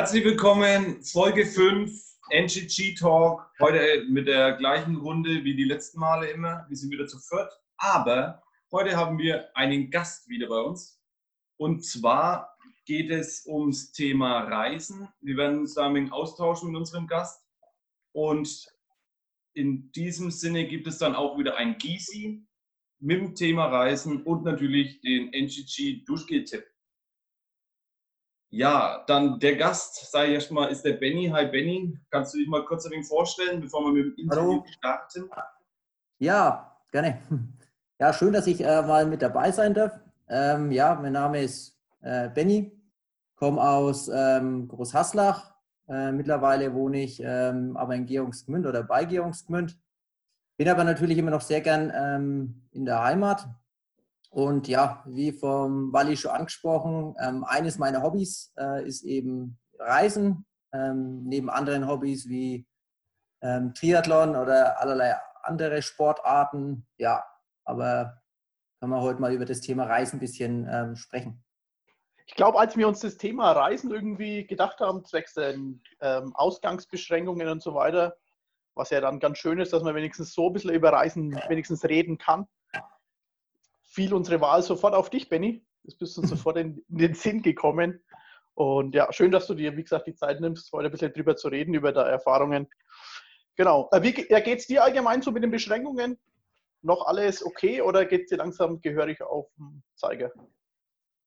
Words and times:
Herzlich 0.00 0.24
willkommen, 0.24 1.04
Folge 1.04 1.44
5, 1.44 1.92
NGG 2.30 2.94
Talk. 2.94 3.50
Heute 3.60 4.06
mit 4.08 4.28
der 4.28 4.54
gleichen 4.54 4.96
Runde 4.96 5.44
wie 5.44 5.54
die 5.54 5.64
letzten 5.64 6.00
Male 6.00 6.30
immer. 6.30 6.64
Wir 6.70 6.76
sind 6.78 6.90
wieder 6.90 7.06
zu 7.06 7.18
viert. 7.18 7.52
Aber 7.76 8.42
heute 8.72 8.96
haben 8.96 9.18
wir 9.18 9.54
einen 9.54 9.90
Gast 9.90 10.26
wieder 10.26 10.48
bei 10.48 10.58
uns. 10.58 10.98
Und 11.58 11.84
zwar 11.84 12.56
geht 12.86 13.10
es 13.10 13.44
ums 13.46 13.92
Thema 13.92 14.44
Reisen. 14.44 15.06
Wir 15.20 15.36
werden 15.36 15.58
uns 15.58 15.74
damit 15.74 16.10
austauschen 16.10 16.70
mit 16.70 16.78
unserem 16.78 17.06
Gast. 17.06 17.44
Und 18.12 18.68
in 19.52 19.92
diesem 19.92 20.30
Sinne 20.30 20.66
gibt 20.66 20.86
es 20.86 20.96
dann 20.96 21.14
auch 21.14 21.36
wieder 21.36 21.58
ein 21.58 21.76
Gysi 21.76 22.46
mit 23.00 23.20
dem 23.20 23.34
Thema 23.34 23.66
Reisen 23.66 24.22
und 24.22 24.44
natürlich 24.44 25.02
den 25.02 25.30
NGG 25.34 26.06
Duschgel-Tipp. 26.06 26.69
Ja, 28.52 29.04
dann 29.06 29.38
der 29.38 29.54
Gast, 29.56 30.10
sage 30.10 30.28
ich 30.28 30.34
erstmal, 30.34 30.70
ist 30.70 30.82
der 30.84 30.94
Benny. 30.94 31.28
Hi 31.28 31.46
Benny, 31.46 31.96
kannst 32.10 32.34
du 32.34 32.38
dich 32.38 32.48
mal 32.48 32.64
kurz 32.64 32.84
ein 32.84 32.90
wenig 32.90 33.06
vorstellen, 33.06 33.60
bevor 33.60 33.84
wir 33.84 33.92
mit 33.92 34.18
dem 34.18 34.24
Interview 34.24 34.50
Hallo. 34.50 34.64
starten? 34.66 35.30
Ja, 36.18 36.76
gerne. 36.90 37.20
Ja, 38.00 38.12
schön, 38.12 38.32
dass 38.32 38.46
ich 38.46 38.60
äh, 38.64 38.82
mal 38.82 39.06
mit 39.06 39.22
dabei 39.22 39.52
sein 39.52 39.74
darf. 39.74 39.92
Ähm, 40.28 40.72
ja, 40.72 40.94
mein 40.94 41.12
Name 41.12 41.42
ist 41.42 41.78
äh, 42.00 42.28
Benny, 42.30 42.72
komme 43.36 43.62
aus 43.62 44.08
ähm, 44.08 44.66
Großhaslach. 44.66 45.54
Äh, 45.86 46.10
mittlerweile 46.10 46.74
wohne 46.74 47.02
ich 47.02 47.22
ähm, 47.22 47.76
aber 47.76 47.94
in 47.94 48.06
Georgsgmünd 48.06 48.66
oder 48.66 48.82
bei 48.82 49.04
Georgsgmünd. 49.04 49.78
Bin 50.56 50.68
aber 50.68 50.82
natürlich 50.82 51.18
immer 51.18 51.30
noch 51.30 51.40
sehr 51.40 51.60
gern 51.60 51.92
ähm, 51.94 52.62
in 52.72 52.84
der 52.84 53.02
Heimat. 53.04 53.46
Und 54.30 54.68
ja, 54.68 55.02
wie 55.06 55.32
vom 55.32 55.92
Walli 55.92 56.16
schon 56.16 56.30
angesprochen, 56.30 57.16
ähm, 57.20 57.44
eines 57.44 57.78
meiner 57.78 58.02
Hobbys 58.02 58.52
äh, 58.56 58.86
ist 58.86 59.02
eben 59.02 59.58
Reisen, 59.78 60.46
ähm, 60.72 61.24
neben 61.24 61.50
anderen 61.50 61.88
Hobbys 61.88 62.28
wie 62.28 62.64
ähm, 63.42 63.74
Triathlon 63.74 64.36
oder 64.36 64.80
allerlei 64.80 65.16
andere 65.42 65.82
Sportarten. 65.82 66.86
Ja, 66.96 67.24
aber 67.64 68.22
können 68.78 68.92
wir 68.92 69.02
heute 69.02 69.20
mal 69.20 69.32
über 69.32 69.46
das 69.46 69.60
Thema 69.60 69.84
Reisen 69.84 70.16
ein 70.16 70.20
bisschen 70.20 70.68
ähm, 70.70 70.94
sprechen. 70.94 71.42
Ich 72.26 72.36
glaube, 72.36 72.60
als 72.60 72.76
wir 72.76 72.86
uns 72.86 73.00
das 73.00 73.16
Thema 73.16 73.50
Reisen 73.50 73.90
irgendwie 73.90 74.46
gedacht 74.46 74.78
haben, 74.78 75.04
zwecks 75.04 75.34
den 75.34 75.82
ähm, 76.00 76.34
Ausgangsbeschränkungen 76.36 77.48
und 77.48 77.60
so 77.60 77.74
weiter, 77.74 78.16
was 78.76 78.90
ja 78.90 79.00
dann 79.00 79.18
ganz 79.18 79.38
schön 79.38 79.58
ist, 79.58 79.72
dass 79.72 79.82
man 79.82 79.96
wenigstens 79.96 80.32
so 80.32 80.46
ein 80.46 80.52
bisschen 80.52 80.72
über 80.72 80.92
Reisen 80.92 81.34
wenigstens 81.48 81.84
reden 81.84 82.18
kann, 82.18 82.46
fiel 84.00 84.14
unsere 84.14 84.40
Wahl 84.40 84.62
sofort 84.62 84.94
auf 84.94 85.10
dich, 85.10 85.28
Benny. 85.28 85.62
Das 85.84 85.94
bist 85.94 86.16
uns 86.16 86.30
sofort 86.30 86.56
in, 86.56 86.82
in 86.88 86.96
den 86.96 87.14
Sinn 87.14 87.42
gekommen. 87.42 88.00
Und 88.54 88.94
ja, 88.94 89.12
schön, 89.12 89.30
dass 89.30 89.46
du 89.46 89.54
dir, 89.54 89.76
wie 89.76 89.82
gesagt, 89.82 90.06
die 90.06 90.14
Zeit 90.14 90.40
nimmst, 90.40 90.72
heute 90.72 90.86
ein 90.86 90.90
bisschen 90.90 91.12
drüber 91.12 91.36
zu 91.36 91.48
reden, 91.48 91.74
über 91.74 91.92
deine 91.92 92.08
Erfahrungen. 92.08 92.66
Genau. 93.56 93.90
Äh, 93.92 94.02
Wie 94.02 94.12
geht 94.12 94.58
es 94.58 94.66
dir 94.66 94.84
allgemein 94.84 95.20
so 95.20 95.32
mit 95.32 95.42
den 95.42 95.50
Beschränkungen? 95.50 96.18
Noch 96.80 97.06
alles 97.06 97.44
okay 97.44 97.82
oder 97.82 98.06
geht 98.06 98.22
es 98.22 98.30
dir 98.30 98.38
langsam 98.38 98.80
gehörig 98.80 99.20
auf 99.20 99.48
den 99.58 99.82
Zeiger? 99.96 100.30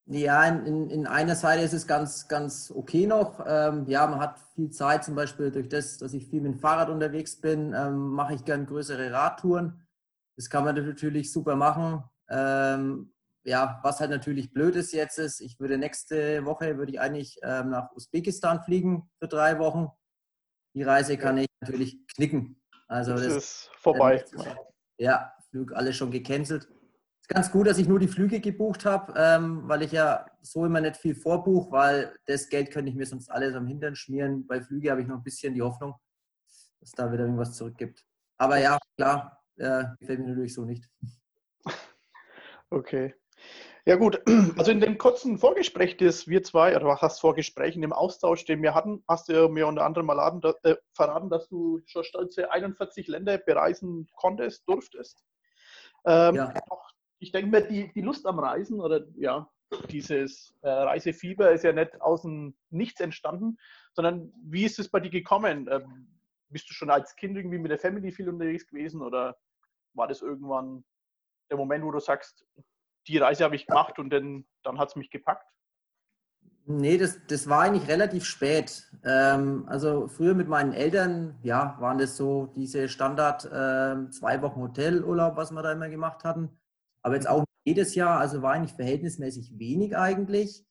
Ja, 0.07 0.43
in, 0.47 0.65
in, 0.65 0.89
in 0.89 1.07
einer 1.07 1.35
Seite 1.35 1.61
ist 1.61 1.73
es 1.73 1.85
ganz, 1.85 2.27
ganz 2.27 2.73
okay 2.75 3.05
noch. 3.05 3.39
Ähm, 3.45 3.85
ja, 3.87 4.07
man 4.07 4.19
hat 4.19 4.39
viel 4.55 4.71
Zeit, 4.71 5.03
zum 5.03 5.13
Beispiel 5.13 5.51
durch 5.51 5.69
das, 5.69 5.99
dass 5.99 6.13
ich 6.13 6.25
viel 6.25 6.41
mit 6.41 6.53
dem 6.53 6.59
Fahrrad 6.59 6.89
unterwegs 6.89 7.39
bin, 7.39 7.73
ähm, 7.73 8.09
mache 8.09 8.33
ich 8.33 8.43
gern 8.43 8.65
größere 8.65 9.11
Radtouren. 9.11 9.87
Das 10.35 10.49
kann 10.49 10.65
man 10.65 10.75
natürlich 10.75 11.31
super 11.31 11.55
machen. 11.55 12.03
Ähm, 12.33 13.13
ja, 13.45 13.79
was 13.83 13.99
halt 13.99 14.09
natürlich 14.09 14.53
blöd 14.53 14.75
ist 14.75 14.93
jetzt 14.93 15.19
ist, 15.19 15.41
ich 15.41 15.59
würde 15.59 15.77
nächste 15.77 16.45
Woche 16.45 16.77
würde 16.77 16.93
ich 16.93 16.99
eigentlich 16.99 17.37
ähm, 17.43 17.69
nach 17.69 17.91
Usbekistan 17.91 18.63
fliegen 18.63 19.09
für 19.19 19.27
drei 19.27 19.59
Wochen. 19.59 19.89
Die 20.73 20.83
Reise 20.83 21.17
kann 21.17 21.37
ich 21.37 21.47
natürlich 21.61 22.07
knicken. 22.07 22.61
Also 22.87 23.13
das 23.13 23.23
das 23.23 23.35
ist 23.35 23.71
vorbei. 23.77 24.23
ja, 24.97 25.33
Flug 25.49 25.73
alles 25.73 25.95
schon 25.95 26.09
gecancelt. 26.09 26.63
Ist 27.21 27.29
ganz 27.29 27.51
gut, 27.51 27.67
dass 27.67 27.77
ich 27.77 27.87
nur 27.87 27.99
die 27.99 28.07
Flüge 28.07 28.39
gebucht 28.39 28.85
habe, 28.85 29.13
ähm, 29.15 29.67
weil 29.67 29.83
ich 29.83 29.91
ja 29.91 30.25
so 30.41 30.65
immer 30.65 30.81
nicht 30.81 30.97
viel 30.97 31.15
vorbuche, 31.15 31.71
weil 31.71 32.17
das 32.25 32.49
Geld 32.49 32.71
könnte 32.71 32.89
ich 32.89 32.95
mir 32.95 33.05
sonst 33.05 33.29
alles 33.29 33.55
am 33.55 33.67
Hintern 33.67 33.95
schmieren. 33.95 34.47
Bei 34.47 34.61
Flüge 34.61 34.89
habe 34.89 35.01
ich 35.01 35.07
noch 35.07 35.17
ein 35.17 35.23
bisschen 35.23 35.53
die 35.53 35.61
Hoffnung, 35.61 35.95
dass 36.79 36.91
da 36.91 37.11
wieder 37.11 37.23
irgendwas 37.23 37.53
zurückgibt. 37.53 38.03
Aber 38.37 38.57
ja, 38.57 38.77
klar, 38.97 39.43
äh, 39.57 39.85
gefällt 39.99 40.19
mir 40.19 40.29
natürlich 40.29 40.53
so 40.53 40.65
nicht. 40.65 40.89
Okay. 42.73 43.13
Ja 43.85 43.97
gut, 43.97 44.21
also 44.57 44.71
in 44.71 44.79
dem 44.79 44.97
kurzen 44.97 45.37
Vorgespräch, 45.37 45.97
das 45.97 46.27
wir 46.27 46.41
zwei, 46.41 46.75
oder 46.75 46.87
was 46.87 47.01
heißt 47.01 47.21
Vorgespräch, 47.21 47.75
in 47.75 47.81
dem 47.81 47.93
Austausch, 47.93 48.45
den 48.45 48.63
wir 48.63 48.73
hatten, 48.73 49.03
hast 49.07 49.29
du 49.29 49.47
mir 49.49 49.67
unter 49.67 49.85
anderem 49.85 50.07
mal 50.07 50.13
laden, 50.13 50.41
äh, 50.63 50.75
verraten, 50.93 51.29
dass 51.29 51.47
du 51.49 51.81
schon 51.85 52.03
stolze 52.03 52.49
41 52.51 53.07
Länder 53.07 53.37
bereisen 53.37 54.09
konntest, 54.15 54.67
durftest. 54.67 55.23
Ähm, 56.05 56.35
Ja. 56.35 56.53
Ich 57.19 57.31
denke 57.31 57.51
mir, 57.51 57.61
die, 57.61 57.93
die 57.93 58.01
Lust 58.01 58.25
am 58.25 58.39
Reisen 58.39 58.81
oder 58.81 59.05
ja, 59.15 59.49
dieses 59.89 60.53
äh, 60.61 60.69
Reisefieber 60.69 61.51
ist 61.51 61.63
ja 61.63 61.71
nicht 61.71 62.01
aus 62.01 62.23
dem 62.23 62.55
Nichts 62.69 62.99
entstanden, 62.99 63.57
sondern 63.93 64.33
wie 64.43 64.65
ist 64.65 64.79
es 64.79 64.89
bei 64.89 64.99
dir 64.99 65.09
gekommen? 65.09 65.69
Ähm, 65.71 66.07
bist 66.49 66.69
du 66.69 66.73
schon 66.73 66.89
als 66.89 67.15
Kind 67.15 67.37
irgendwie 67.37 67.59
mit 67.59 67.71
der 67.71 67.79
Family 67.79 68.11
viel 68.11 68.27
unterwegs 68.27 68.67
gewesen 68.67 69.01
oder 69.01 69.37
war 69.93 70.07
das 70.07 70.21
irgendwann 70.21 70.83
der 71.53 71.57
Moment, 71.59 71.85
wo 71.85 71.91
du 71.91 71.99
sagst, 71.99 72.45
die 73.07 73.17
Reise 73.17 73.43
habe 73.43 73.55
ich 73.55 73.67
gemacht 73.67 73.99
und 73.99 74.09
dann, 74.09 74.45
dann 74.63 74.79
hat 74.79 74.89
es 74.89 74.95
mich 74.95 75.09
gepackt? 75.11 75.47
Nee, 76.65 76.97
das, 76.97 77.19
das 77.27 77.47
war 77.49 77.61
eigentlich 77.61 77.87
relativ 77.89 78.25
spät. 78.25 78.89
Ähm, 79.03 79.65
also 79.67 80.07
früher 80.07 80.33
mit 80.33 80.47
meinen 80.47 80.73
Eltern, 80.73 81.37
ja, 81.43 81.75
waren 81.79 81.97
das 81.97 82.15
so 82.17 82.47
diese 82.55 82.87
Standard 82.87 83.47
ähm, 83.53 84.11
zwei 84.11 84.41
Wochen 84.41 84.61
Hotelurlaub, 84.61 85.35
was 85.35 85.51
wir 85.51 85.61
da 85.61 85.73
immer 85.73 85.89
gemacht 85.89 86.23
hatten. 86.23 86.57
Aber 87.03 87.15
jetzt 87.15 87.27
auch 87.27 87.43
jedes 87.65 87.95
Jahr, 87.95 88.19
also 88.19 88.41
war 88.41 88.53
eigentlich 88.53 88.73
verhältnismäßig 88.73 89.59
wenig 89.59 89.95
eigentlich. 89.97 90.65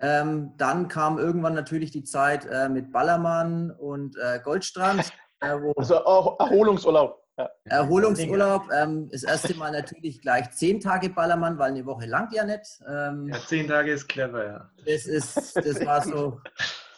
Ähm, 0.00 0.54
dann 0.56 0.88
kam 0.88 1.18
irgendwann 1.18 1.54
natürlich 1.54 1.90
die 1.90 2.04
Zeit 2.04 2.46
äh, 2.46 2.68
mit 2.70 2.90
Ballermann 2.90 3.70
und 3.70 4.16
äh, 4.16 4.40
Goldstrand, 4.42 5.12
äh, 5.40 5.56
Also 5.76 5.94
Er- 5.94 6.36
Erholungsurlaub. 6.40 7.23
Ja. 7.36 7.50
Erholungsurlaub. 7.64 8.68
Ähm, 8.72 9.08
das 9.10 9.24
erste 9.24 9.54
Mal 9.56 9.72
natürlich 9.72 10.20
gleich 10.20 10.50
zehn 10.52 10.80
Tage 10.80 11.10
Ballermann, 11.10 11.58
weil 11.58 11.72
eine 11.72 11.84
Woche 11.84 12.06
langt 12.06 12.32
ja 12.32 12.44
nicht. 12.44 12.80
Ähm, 12.86 13.28
Ja, 13.28 13.38
zehn 13.46 13.66
Tage 13.66 13.92
ist 13.92 14.08
clever, 14.08 14.46
ja. 14.46 14.70
das, 14.86 15.06
ist, 15.06 15.56
das 15.56 15.84
war 15.84 16.02
so, 16.02 16.40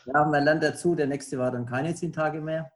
ja, 0.04 0.24
man 0.24 0.44
lernt 0.44 0.62
dazu, 0.62 0.94
der 0.94 1.06
nächste 1.06 1.38
war 1.38 1.50
dann 1.50 1.64
keine 1.64 1.94
zehn 1.94 2.12
Tage 2.12 2.40
mehr. 2.40 2.70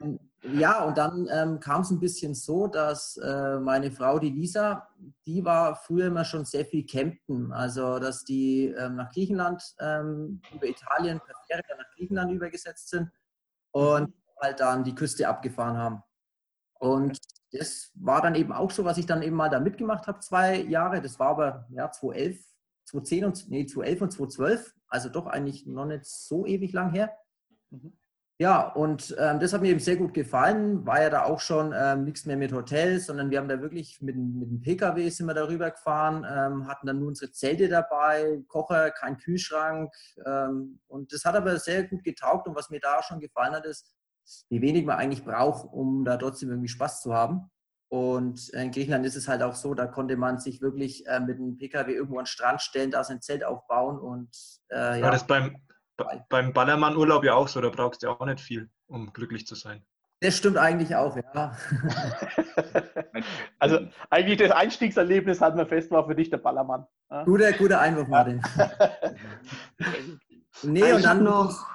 Ähm, 0.00 0.20
ja, 0.42 0.84
und 0.84 0.96
dann 0.96 1.28
ähm, 1.30 1.60
kam 1.60 1.82
es 1.82 1.90
ein 1.90 2.00
bisschen 2.00 2.34
so, 2.34 2.66
dass 2.66 3.16
äh, 3.18 3.58
meine 3.58 3.90
Frau, 3.90 4.18
die 4.18 4.30
Lisa, 4.30 4.88
die 5.26 5.44
war 5.44 5.74
früher 5.74 6.06
immer 6.06 6.24
schon 6.24 6.44
sehr 6.44 6.64
viel 6.64 6.86
campen. 6.86 7.52
Also, 7.52 7.98
dass 7.98 8.24
die 8.24 8.66
ähm, 8.78 8.96
nach 8.96 9.12
Griechenland, 9.12 9.62
ähm, 9.80 10.40
über 10.54 10.66
Italien 10.66 11.20
per 11.20 11.34
Fähre 11.46 11.62
nach 11.76 11.90
Griechenland 11.94 12.32
übergesetzt 12.32 12.88
sind 12.88 13.10
und 13.72 14.14
halt 14.40 14.60
dann 14.60 14.84
die 14.84 14.94
Küste 14.94 15.28
abgefahren 15.28 15.76
haben. 15.76 16.02
Und 16.80 17.18
das 17.52 17.92
war 17.94 18.22
dann 18.22 18.34
eben 18.36 18.52
auch 18.52 18.72
so, 18.72 18.84
was 18.84 18.98
ich 18.98 19.06
dann 19.06 19.22
eben 19.22 19.36
mal 19.36 19.50
da 19.50 19.60
mitgemacht 19.60 20.08
habe, 20.08 20.20
zwei 20.20 20.56
Jahre. 20.62 21.02
Das 21.02 21.18
war 21.20 21.28
aber 21.30 21.66
ja 21.70 21.90
2011, 21.92 22.44
2010 22.86 23.24
und 23.26 23.50
nee, 23.50 23.66
2011 23.66 24.02
und 24.02 24.10
2012, 24.12 24.74
also 24.88 25.08
doch 25.10 25.26
eigentlich 25.28 25.66
noch 25.66 25.86
nicht 25.86 26.06
so 26.06 26.46
ewig 26.46 26.72
lang 26.72 26.92
her. 26.92 27.12
Mhm. 27.70 27.92
Ja, 28.38 28.62
und 28.72 29.14
ähm, 29.18 29.38
das 29.38 29.52
hat 29.52 29.60
mir 29.60 29.68
eben 29.68 29.80
sehr 29.80 29.96
gut 29.96 30.14
gefallen. 30.14 30.86
War 30.86 31.02
ja 31.02 31.10
da 31.10 31.24
auch 31.24 31.40
schon 31.40 31.74
ähm, 31.76 32.04
nichts 32.04 32.24
mehr 32.24 32.38
mit 32.38 32.52
Hotels, 32.54 33.04
sondern 33.06 33.30
wir 33.30 33.38
haben 33.38 33.48
da 33.48 33.60
wirklich 33.60 34.00
mit, 34.00 34.14
dem- 34.16 34.38
mit 34.38 34.48
dem 34.50 34.62
Pkw 34.62 35.10
sind 35.10 35.26
wir 35.26 35.34
darüber 35.34 35.70
gefahren, 35.70 36.24
ähm, 36.26 36.66
hatten 36.66 36.86
dann 36.86 37.00
nur 37.00 37.08
unsere 37.08 37.32
Zelte 37.32 37.68
dabei, 37.68 38.42
Kocher, 38.48 38.92
kein 38.92 39.18
Kühlschrank. 39.18 39.92
Ähm, 40.24 40.80
und 40.88 41.12
das 41.12 41.26
hat 41.26 41.36
aber 41.36 41.58
sehr 41.58 41.84
gut 41.84 42.02
getaugt. 42.02 42.48
Und 42.48 42.56
was 42.56 42.70
mir 42.70 42.80
da 42.80 43.02
schon 43.02 43.20
gefallen 43.20 43.52
hat, 43.54 43.66
ist, 43.66 43.92
wie 44.48 44.62
wenig 44.62 44.84
man 44.84 44.96
eigentlich 44.96 45.24
braucht, 45.24 45.72
um 45.72 46.04
da 46.04 46.16
trotzdem 46.16 46.50
irgendwie 46.50 46.68
Spaß 46.68 47.02
zu 47.02 47.14
haben. 47.14 47.50
Und 47.88 48.50
in 48.50 48.70
Griechenland 48.70 49.04
ist 49.04 49.16
es 49.16 49.26
halt 49.26 49.42
auch 49.42 49.56
so, 49.56 49.74
da 49.74 49.86
konnte 49.86 50.16
man 50.16 50.38
sich 50.38 50.62
wirklich 50.62 51.06
äh, 51.08 51.18
mit 51.18 51.38
einem 51.38 51.58
Pkw 51.58 51.92
irgendwo 51.92 52.18
an 52.18 52.24
den 52.24 52.26
Strand 52.26 52.62
stellen, 52.62 52.92
da 52.92 53.02
sein 53.02 53.20
Zelt 53.20 53.44
aufbauen 53.44 53.98
und 53.98 54.30
äh, 54.68 54.76
War 54.76 54.96
ja, 54.96 55.10
das 55.10 55.26
beim, 55.26 55.56
beim 56.28 56.52
Ballermann-Urlaub 56.52 57.24
ja 57.24 57.34
auch 57.34 57.48
so, 57.48 57.60
da 57.60 57.68
brauchst 57.68 58.02
du 58.02 58.06
ja 58.06 58.12
auch 58.12 58.24
nicht 58.24 58.40
viel, 58.40 58.70
um 58.86 59.12
glücklich 59.12 59.44
zu 59.44 59.56
sein. 59.56 59.84
das 60.20 60.36
stimmt 60.36 60.56
eigentlich 60.56 60.94
auch, 60.94 61.16
ja. 61.16 61.56
Also 63.58 63.88
eigentlich 64.08 64.38
das 64.38 64.52
Einstiegserlebnis 64.52 65.40
hatten 65.40 65.58
wir 65.58 65.66
fest, 65.66 65.90
war 65.90 66.06
für 66.06 66.14
dich 66.14 66.30
der 66.30 66.38
Ballermann. 66.38 66.86
Ja? 67.10 67.24
Guter, 67.24 67.52
guter 67.54 67.80
Einwurf, 67.80 68.06
Martin. 68.06 68.40
Nee, 70.62 70.92
und 70.92 71.04
dann 71.04 71.24
noch 71.24 71.66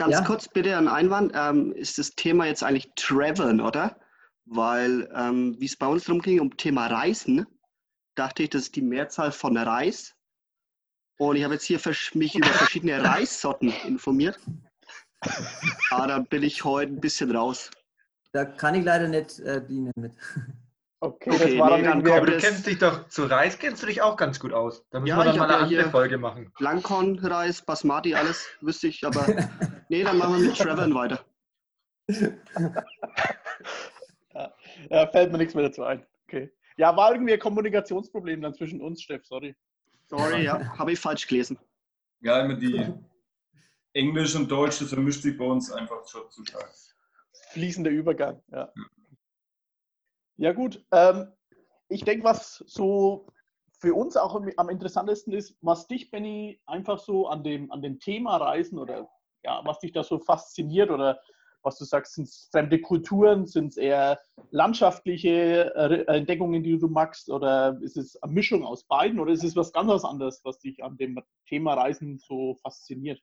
ganz 0.00 0.14
Ja? 0.14 0.24
kurz 0.24 0.48
bitte 0.48 0.76
einen 0.76 0.88
Einwand. 0.88 1.32
Ähm, 1.34 1.72
ist 1.72 1.98
das 1.98 2.10
Thema 2.12 2.46
jetzt 2.46 2.62
eigentlich 2.62 2.90
Traveln, 2.96 3.60
oder? 3.60 4.00
Weil, 4.46 5.08
ähm, 5.14 5.56
wie 5.60 5.66
es 5.66 5.76
bei 5.76 5.86
uns 5.86 6.04
darum 6.04 6.22
ging, 6.22 6.40
um 6.40 6.56
Thema 6.56 6.86
Reisen, 6.86 7.46
dachte 8.14 8.42
ich, 8.42 8.50
das 8.50 8.62
ist 8.62 8.76
die 8.76 8.82
Mehrzahl 8.82 9.30
von 9.30 9.56
Reis. 9.56 10.14
Und 11.18 11.36
ich 11.36 11.44
habe 11.44 11.54
jetzt 11.54 11.64
hier 11.64 11.80
mich 12.14 12.34
über 12.34 12.48
verschiedene 12.48 13.04
Reissorten 13.04 13.72
informiert. 13.86 14.38
Aber 15.90 16.06
da 16.06 16.18
bin 16.18 16.42
ich 16.42 16.64
heute 16.64 16.92
ein 16.92 17.00
bisschen 17.00 17.30
raus. 17.36 17.70
Da 18.32 18.46
kann 18.46 18.74
ich 18.74 18.84
leider 18.84 19.06
nicht 19.06 19.38
äh, 19.40 19.64
dienen 19.64 19.92
mit. 19.96 20.12
Okay, 21.02 21.30
Okay, 21.30 21.38
das 21.38 21.58
war 21.58 21.70
dann 21.70 21.80
nee, 21.80 21.86
dann 21.86 22.18
Aber 22.18 22.26
du 22.26 22.36
kennst 22.36 22.66
dich 22.66 22.78
doch 22.78 23.08
zu 23.08 23.24
Reis 23.24 23.58
kennst 23.58 23.82
du 23.82 23.86
dich 23.86 24.02
auch 24.02 24.16
ganz 24.16 24.38
gut 24.38 24.52
aus. 24.52 24.86
Da 24.90 25.00
müssen 25.00 25.08
Ja, 25.08 25.16
wir 25.16 25.24
dann 25.24 25.34
ich 25.34 25.38
mal 25.40 25.48
eine 25.48 25.56
ja 25.56 25.80
andere 25.80 25.90
Folge 25.90 26.18
machen. 26.18 26.52
Langkorn-Reis, 26.58 27.62
Basmati, 27.62 28.14
alles 28.14 28.46
wüsste 28.60 28.88
ich, 28.88 29.02
aber 29.06 29.26
nee, 29.88 30.04
dann 30.04 30.18
machen 30.18 30.34
wir 30.42 30.48
mit 30.48 30.58
Trevor 30.58 30.94
weiter. 30.94 31.24
Ja, 34.88 35.06
fällt 35.08 35.32
mir 35.32 35.38
nichts 35.38 35.54
mehr 35.54 35.64
dazu 35.64 35.82
ein. 35.82 36.06
Okay. 36.26 36.50
Ja, 36.76 36.96
war 36.96 37.12
irgendwie 37.12 37.34
ein 37.34 37.38
Kommunikationsproblem 37.40 38.40
dann 38.40 38.54
zwischen 38.54 38.80
uns, 38.80 39.02
Steff, 39.02 39.26
sorry. 39.26 39.54
Sorry, 40.06 40.44
ja, 40.44 40.76
habe 40.78 40.92
ich 40.92 40.98
falsch 40.98 41.26
gelesen. 41.26 41.58
Ja, 42.20 42.40
immer 42.40 42.54
die 42.54 42.92
Englisch 43.92 44.34
und 44.34 44.50
Deutsch, 44.50 44.78
das 44.80 44.88
vermischt 44.88 45.22
sich 45.22 45.36
bei 45.36 45.44
uns 45.44 45.70
einfach 45.70 46.06
schon 46.06 46.30
zu 46.30 46.44
stark. 46.44 46.70
Fließender 47.50 47.90
Übergang, 47.90 48.42
ja. 48.50 48.72
Ja, 48.74 48.84
gut. 50.52 50.84
Ähm, 50.90 51.32
ich 51.88 52.04
denke, 52.04 52.24
was 52.24 52.64
so 52.66 53.26
für 53.78 53.94
uns 53.94 54.16
auch 54.16 54.34
am- 54.56 54.68
interessantesten 54.68 55.32
ist, 55.32 55.56
was 55.60 55.86
dich, 55.86 56.10
Benny, 56.10 56.60
einfach 56.66 56.98
so 56.98 57.28
an 57.28 57.44
dem, 57.44 57.70
an 57.70 57.82
dem 57.82 57.98
Thema 57.98 58.36
Reisen 58.36 58.78
oder 58.78 59.08
ja, 59.44 59.60
was 59.64 59.78
dich 59.80 59.92
da 59.92 60.02
so 60.02 60.18
fasziniert 60.18 60.90
oder 60.90 61.20
was 61.62 61.76
du 61.76 61.84
sagst, 61.84 62.14
sind 62.14 62.24
es 62.24 62.48
fremde 62.50 62.80
Kulturen, 62.80 63.46
sind 63.46 63.68
es 63.68 63.76
eher 63.76 64.18
landschaftliche 64.50 65.74
äh, 65.74 66.04
Entdeckungen, 66.16 66.62
die 66.62 66.78
du 66.78 66.88
magst, 66.88 67.28
oder 67.28 67.78
ist 67.82 67.98
es 67.98 68.16
eine 68.22 68.32
Mischung 68.32 68.64
aus 68.64 68.84
beiden 68.84 69.20
oder 69.20 69.32
ist 69.32 69.44
es 69.44 69.56
was 69.56 69.72
ganz 69.72 70.04
anderes, 70.04 70.40
was 70.44 70.58
dich 70.58 70.82
an 70.82 70.96
dem 70.96 71.20
Thema 71.46 71.74
Reisen 71.74 72.18
so 72.18 72.54
fasziniert? 72.62 73.20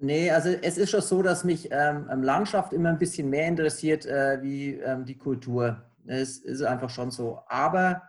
Nee, 0.00 0.30
also 0.30 0.50
es 0.50 0.78
ist 0.78 0.90
schon 0.90 1.00
so, 1.00 1.22
dass 1.22 1.42
mich 1.44 1.68
ähm, 1.72 2.22
Landschaft 2.22 2.72
immer 2.72 2.90
ein 2.90 2.98
bisschen 2.98 3.30
mehr 3.30 3.48
interessiert 3.48 4.06
äh, 4.06 4.40
wie 4.42 4.74
ähm, 4.74 5.04
die 5.04 5.16
Kultur. 5.16 5.87
Es 6.08 6.38
ist 6.38 6.62
einfach 6.62 6.90
schon 6.90 7.10
so. 7.10 7.40
Aber 7.46 8.02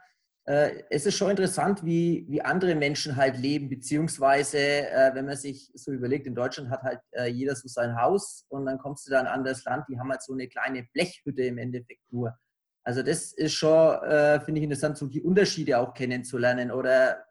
äh, 0.46 0.84
es 0.90 1.06
ist 1.06 1.18
schon 1.18 1.30
interessant, 1.30 1.86
wie, 1.86 2.26
wie 2.30 2.42
andere 2.42 2.76
Menschen 2.76 3.16
halt 3.16 3.38
leben, 3.38 3.70
beziehungsweise 3.70 4.58
äh, 4.58 5.12
wenn 5.14 5.26
man 5.26 5.38
sich 5.38 5.72
so 5.74 5.92
überlegt, 5.92 6.28
in 6.28 6.36
Deutschland 6.36 6.70
hat 6.70 6.82
halt 6.84 7.02
äh, 7.12 7.28
jeder 7.28 7.56
so 7.56 7.68
sein 7.68 8.00
Haus 8.00 8.46
und 8.50 8.66
dann 8.66 8.78
kommst 8.78 9.06
du 9.06 9.12
da 9.12 9.20
in 9.20 9.28
ein 9.28 9.34
anderes 9.34 9.64
Land, 9.66 9.86
die 9.90 10.00
haben 10.00 10.10
halt 10.10 10.24
so 10.24 10.34
eine 10.34 10.48
kleine 10.48 10.88
Blechhütte 10.94 11.44
im 11.44 11.58
Endeffekt 11.58 12.02
nur. 12.12 12.38
Also 12.84 13.04
das 13.04 13.34
ist 13.34 13.54
schon, 13.54 14.02
äh, 14.04 14.40
finde 14.40 14.60
ich 14.60 14.64
interessant, 14.64 14.98
so 14.98 15.08
die 15.08 15.22
Unterschiede 15.22 15.78
auch 15.78 15.94
kennenzulernen 15.94 16.72
oder 16.72 17.26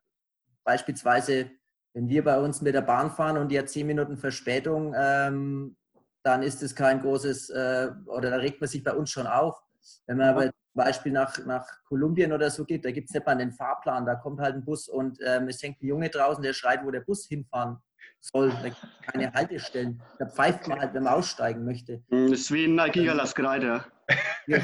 beispielsweise 0.63 1.51
wenn 1.95 2.09
wir 2.09 2.23
bei 2.23 2.39
uns 2.39 2.61
mit 2.61 2.75
der 2.75 2.83
Bahn 2.83 3.11
fahren 3.11 3.37
und 3.39 3.49
die 3.49 3.59
hat 3.59 3.69
zehn 3.69 3.87
Minuten 3.87 4.17
Verspätung, 4.17 4.95
ähm, 4.97 5.77
dann 6.23 6.45
ist 6.45 6.63
es 6.63 6.75
kein 6.77 7.01
großes, 7.01 7.51
äh, 7.51 7.91
oder 8.07 8.31
da 8.31 8.37
regt 8.37 8.61
man 8.61 8.69
sich 8.69 8.85
bei 8.85 8.93
uns 8.93 9.11
schon 9.11 9.27
auf. 9.27 9.61
Wenn 10.07 10.19
man 10.19 10.29
aber 10.29 10.43
zum 10.45 10.53
Beispiel 10.75 11.13
nach, 11.13 11.37
nach 11.45 11.67
Kolumbien 11.85 12.33
oder 12.33 12.51
so 12.51 12.65
geht, 12.65 12.85
da 12.85 12.91
gibt 12.91 13.09
es 13.09 13.15
nicht 13.15 13.27
mal 13.27 13.33
einen 13.33 13.53
Fahrplan, 13.53 14.07
da 14.07 14.15
kommt 14.15 14.41
halt 14.41 14.55
ein 14.55 14.65
Bus 14.65 14.89
und 14.89 15.19
ähm, 15.25 15.49
es 15.49 15.63
hängt 15.63 15.83
ein 15.83 15.87
Junge 15.87 16.09
draußen, 16.09 16.43
der 16.43 16.53
schreit, 16.53 16.85
wo 16.85 16.91
der 16.91 17.01
Bus 17.01 17.27
hinfahren 17.27 17.79
soll. 18.21 18.51
Da 18.51 18.63
gibt 18.69 18.77
es 18.77 19.13
keine 19.13 19.33
Haltestellen. 19.35 20.03
Da 20.19 20.27
pfeift 20.27 20.67
man 20.69 20.81
halt, 20.81 20.95
wenn 20.95 21.03
man 21.05 21.15
aussteigen 21.15 21.65
möchte. 21.65 22.03
Hm, 22.11 22.31
Das 22.31 22.41
ist 22.41 22.53
wie 22.53 22.65
ein 22.67 22.93
Gigalasgrade. 22.93 23.85
Ja. 24.47 24.61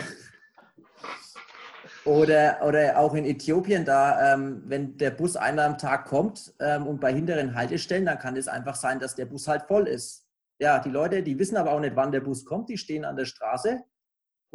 Oder, 2.07 2.61
oder 2.65 2.99
auch 2.99 3.15
in 3.15 3.25
Äthiopien, 3.25 3.85
da, 3.85 4.35
ähm, 4.35 4.63
wenn 4.67 4.97
der 4.99 5.11
Bus 5.11 5.37
einmal 5.37 5.67
am 5.67 5.79
Tag 5.79 6.07
kommt 6.07 6.55
ähm, 6.61 6.87
und 6.87 7.01
bei 7.01 7.13
hinteren 7.13 7.55
Haltestellen, 7.55 8.05
dann 8.05 8.19
kann 8.19 8.37
es 8.37 8.47
einfach 8.49 8.75
sein, 8.75 9.01
dass 9.01 9.15
der 9.15 9.25
Bus 9.27 9.49
halt 9.49 9.63
voll 9.63 9.89
ist. 9.89 10.27
Ja, 10.59 10.79
die 10.79 10.91
Leute, 10.91 11.23
die 11.23 11.39
wissen 11.39 11.57
aber 11.57 11.73
auch 11.73 11.81
nicht, 11.81 11.97
wann 11.97 12.13
der 12.13 12.21
Bus 12.21 12.45
kommt, 12.45 12.69
die 12.69 12.77
stehen 12.79 13.05
an 13.05 13.17
der 13.17 13.25
Straße 13.25 13.83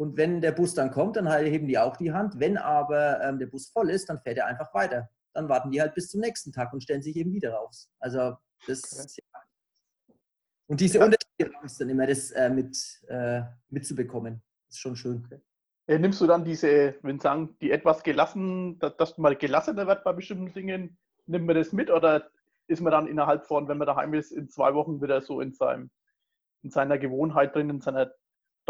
und 0.00 0.16
wenn 0.16 0.40
der 0.40 0.52
Bus 0.52 0.72
dann 0.72 0.90
kommt, 0.90 1.16
dann 1.16 1.28
halt 1.28 1.46
heben 1.46 1.68
die 1.68 1.78
auch 1.78 1.94
die 1.94 2.10
Hand. 2.10 2.40
Wenn 2.40 2.56
aber 2.56 3.20
ähm, 3.22 3.38
der 3.38 3.48
Bus 3.48 3.68
voll 3.68 3.90
ist, 3.90 4.08
dann 4.08 4.18
fährt 4.18 4.38
er 4.38 4.46
einfach 4.46 4.72
weiter. 4.72 5.10
Dann 5.34 5.50
warten 5.50 5.70
die 5.70 5.78
halt 5.78 5.94
bis 5.94 6.08
zum 6.08 6.22
nächsten 6.22 6.52
Tag 6.52 6.72
und 6.72 6.82
stellen 6.82 7.02
sich 7.02 7.16
eben 7.16 7.34
wieder 7.34 7.52
raus. 7.52 7.90
Also 7.98 8.34
das 8.66 9.14
ja. 9.14 9.40
Und 10.68 10.80
diese 10.80 10.96
Ja. 10.96 11.04
Unterschiede 11.04 11.54
ist 11.62 11.78
dann 11.78 11.90
immer 11.90 12.06
das 12.06 12.30
äh, 12.30 12.48
mit, 12.48 12.78
äh, 13.08 13.42
mitzubekommen. 13.68 14.42
ist 14.70 14.78
schon 14.80 14.96
schön. 14.96 15.28
Äh, 15.86 15.98
Nimmst 15.98 16.18
du 16.22 16.26
dann 16.26 16.46
diese, 16.46 16.94
wenn 17.02 17.20
sagen, 17.20 17.58
die 17.60 17.70
etwas 17.70 18.02
gelassen, 18.02 18.78
dass, 18.78 18.96
dass 18.96 19.18
man 19.18 19.36
gelassener 19.36 19.86
wird 19.86 20.02
bei 20.02 20.14
bestimmten 20.14 20.54
Dingen, 20.54 20.96
nimmt 21.26 21.44
man 21.44 21.56
das 21.56 21.72
mit 21.72 21.90
oder 21.90 22.30
ist 22.68 22.80
man 22.80 22.92
dann 22.92 23.06
innerhalb 23.06 23.44
von, 23.44 23.68
wenn 23.68 23.76
man 23.76 23.86
daheim 23.86 24.14
ist, 24.14 24.32
in 24.32 24.48
zwei 24.48 24.72
Wochen 24.72 25.02
wieder 25.02 25.20
so 25.20 25.42
in, 25.42 25.52
seinem, 25.52 25.90
in 26.62 26.70
seiner 26.70 26.96
Gewohnheit 26.96 27.54
drin, 27.54 27.68
in 27.68 27.82
seiner 27.82 28.10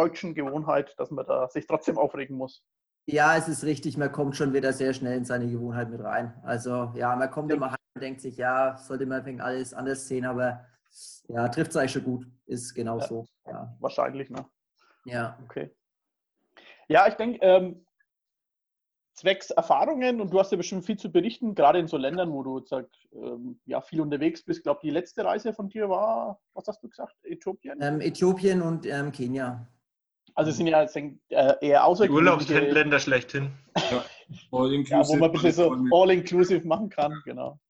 deutschen 0.01 0.35
Gewohnheit, 0.35 0.95
dass 0.99 1.11
man 1.11 1.27
da 1.27 1.49
sich 1.49 1.67
trotzdem 1.67 1.99
aufregen 1.99 2.37
muss? 2.37 2.65
Ja, 3.07 3.37
es 3.37 3.49
ist 3.49 3.65
richtig, 3.65 3.97
man 3.97 4.13
kommt 4.13 4.37
schon 4.37 4.53
wieder 4.53 4.73
sehr 4.73 4.93
schnell 4.95 5.17
in 5.17 5.25
seine 5.25 5.49
Gewohnheit 5.49 5.91
mit 5.91 6.01
rein. 6.03 6.35
Also 6.43 6.93
ja, 6.95 7.15
man 7.17 7.31
kommt 7.31 7.53
immer 7.53 7.71
heim 7.71 7.77
und 7.95 8.03
denkt 8.03 8.21
sich, 8.21 8.37
ja, 8.37 8.77
sollte 8.77 9.07
man 9.07 9.41
alles 9.41 9.75
anders 9.75 10.07
sehen, 10.07 10.25
aber 10.25 10.65
ja, 11.29 11.49
trifft 11.49 11.71
es 11.71 11.77
eigentlich 11.77 11.93
schon 11.93 12.05
gut. 12.05 12.27
Ist 12.47 12.75
genau 12.75 12.99
Ja. 12.99 13.07
so. 13.07 13.27
Ja. 13.47 13.77
Wahrscheinlich, 13.81 14.31
ne? 14.31 14.47
ja. 15.05 15.39
Okay. 15.45 15.71
Ja, 16.89 17.07
ich 17.07 17.15
denke, 17.15 17.39
ähm, 17.43 17.85
zwecks 19.15 19.51
Erfahrungen, 19.51 20.21
und 20.21 20.33
du 20.33 20.39
hast 20.39 20.51
ja 20.51 20.57
bestimmt 20.57 20.85
viel 20.85 20.97
zu 20.97 21.11
berichten, 21.11 21.55
gerade 21.55 21.79
in 21.79 21.87
so 21.89 21.97
Ländern, 21.97 22.33
wo 22.33 22.43
du 22.43 22.65
sag, 22.65 22.87
ähm, 23.13 23.61
ja, 23.67 23.81
viel 23.81 24.01
unterwegs 24.01 24.43
bist. 24.43 24.59
Ich 24.59 24.63
glaube, 24.65 24.81
die 24.83 24.91
letzte 24.91 25.25
Reise 25.25 25.53
von 25.53 25.69
dir 25.69 25.89
war, 25.89 26.41
was 26.55 26.67
hast 26.67 26.83
du 26.83 26.89
gesagt, 26.89 27.15
Äthiopien? 27.23 27.79
Ähm, 27.81 28.01
Äthiopien 28.01 28.63
und 28.63 28.87
ähm, 28.87 29.13
Kenia. 29.13 29.69
Also 30.41 30.53
es 30.53 30.57
sind 30.57 30.69
ja 30.69 30.83
äh, 30.85 31.19
eher 31.29 31.59
Die 31.61 31.77
außergewöhnliche, 31.77 32.55
Urlaubsländer 32.55 32.99
schlechthin. 32.99 33.53
All 33.75 34.71
ja, 34.71 34.79
inclusive. 34.79 35.09
wo 35.09 35.17
man 35.17 35.25
ein 35.25 35.33
bisschen 35.33 35.53
so 35.53 35.77
all-inclusive 35.95 36.67
machen 36.67 36.89
kann, 36.89 37.13
genau. 37.27 37.61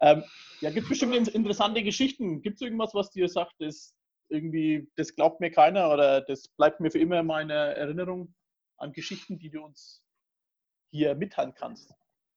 ähm, 0.00 0.22
ja, 0.60 0.70
gibt 0.70 0.84
es 0.84 0.88
bestimmt 0.90 1.16
in- 1.16 1.26
interessante 1.26 1.82
Geschichten. 1.82 2.42
Gibt 2.42 2.54
es 2.54 2.60
irgendwas, 2.62 2.94
was 2.94 3.10
dir 3.10 3.28
sagt, 3.28 3.54
das 3.58 3.92
irgendwie, 4.28 4.88
das 4.94 5.16
glaubt 5.16 5.40
mir 5.40 5.50
keiner 5.50 5.92
oder 5.92 6.20
das 6.20 6.46
bleibt 6.46 6.78
mir 6.78 6.92
für 6.92 7.00
immer 7.00 7.18
in 7.18 7.26
meiner 7.26 7.54
Erinnerung 7.54 8.32
an 8.76 8.92
Geschichten, 8.92 9.40
die 9.40 9.50
du 9.50 9.64
uns 9.64 10.04
hier 10.92 11.16
mitteilen 11.16 11.54
kannst? 11.56 11.92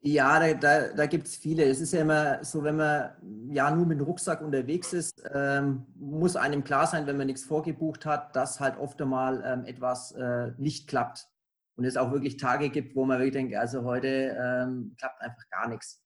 Ja, 0.06 0.38
da, 0.38 0.54
da, 0.54 0.94
da 0.94 1.06
gibt 1.06 1.28
es 1.28 1.38
viele. 1.38 1.64
Es 1.64 1.80
ist 1.80 1.94
ja 1.94 2.02
immer 2.02 2.44
so, 2.44 2.62
wenn 2.62 2.76
man 2.76 3.12
ja 3.50 3.74
nur 3.74 3.86
mit 3.86 4.00
dem 4.00 4.06
Rucksack 4.06 4.42
unterwegs 4.42 4.92
ist, 4.92 5.24
ähm, 5.34 5.86
muss 5.96 6.36
einem 6.36 6.66
klar 6.66 6.88
sein, 6.88 7.08
wenn 7.08 7.16
man 7.16 7.28
nichts 7.28 7.46
vorgebucht 7.46 8.06
hat, 8.06 8.36
dass 8.36 8.60
halt 8.60 8.78
oft 8.78 9.02
einmal 9.02 9.42
ähm, 9.46 9.64
etwas 9.66 10.12
äh, 10.12 10.52
nicht 10.58 10.90
klappt. 10.90 11.30
Und 11.78 11.86
es 11.86 11.96
auch 11.96 12.12
wirklich 12.12 12.36
Tage 12.36 12.70
gibt, 12.70 12.98
wo 12.98 13.06
man 13.06 13.20
wirklich 13.20 13.32
denkt, 13.34 13.56
also 13.56 13.84
heute 13.84 14.38
ähm, 14.38 14.94
klappt 15.00 15.22
einfach 15.22 15.50
gar 15.50 15.70
nichts. 15.70 16.02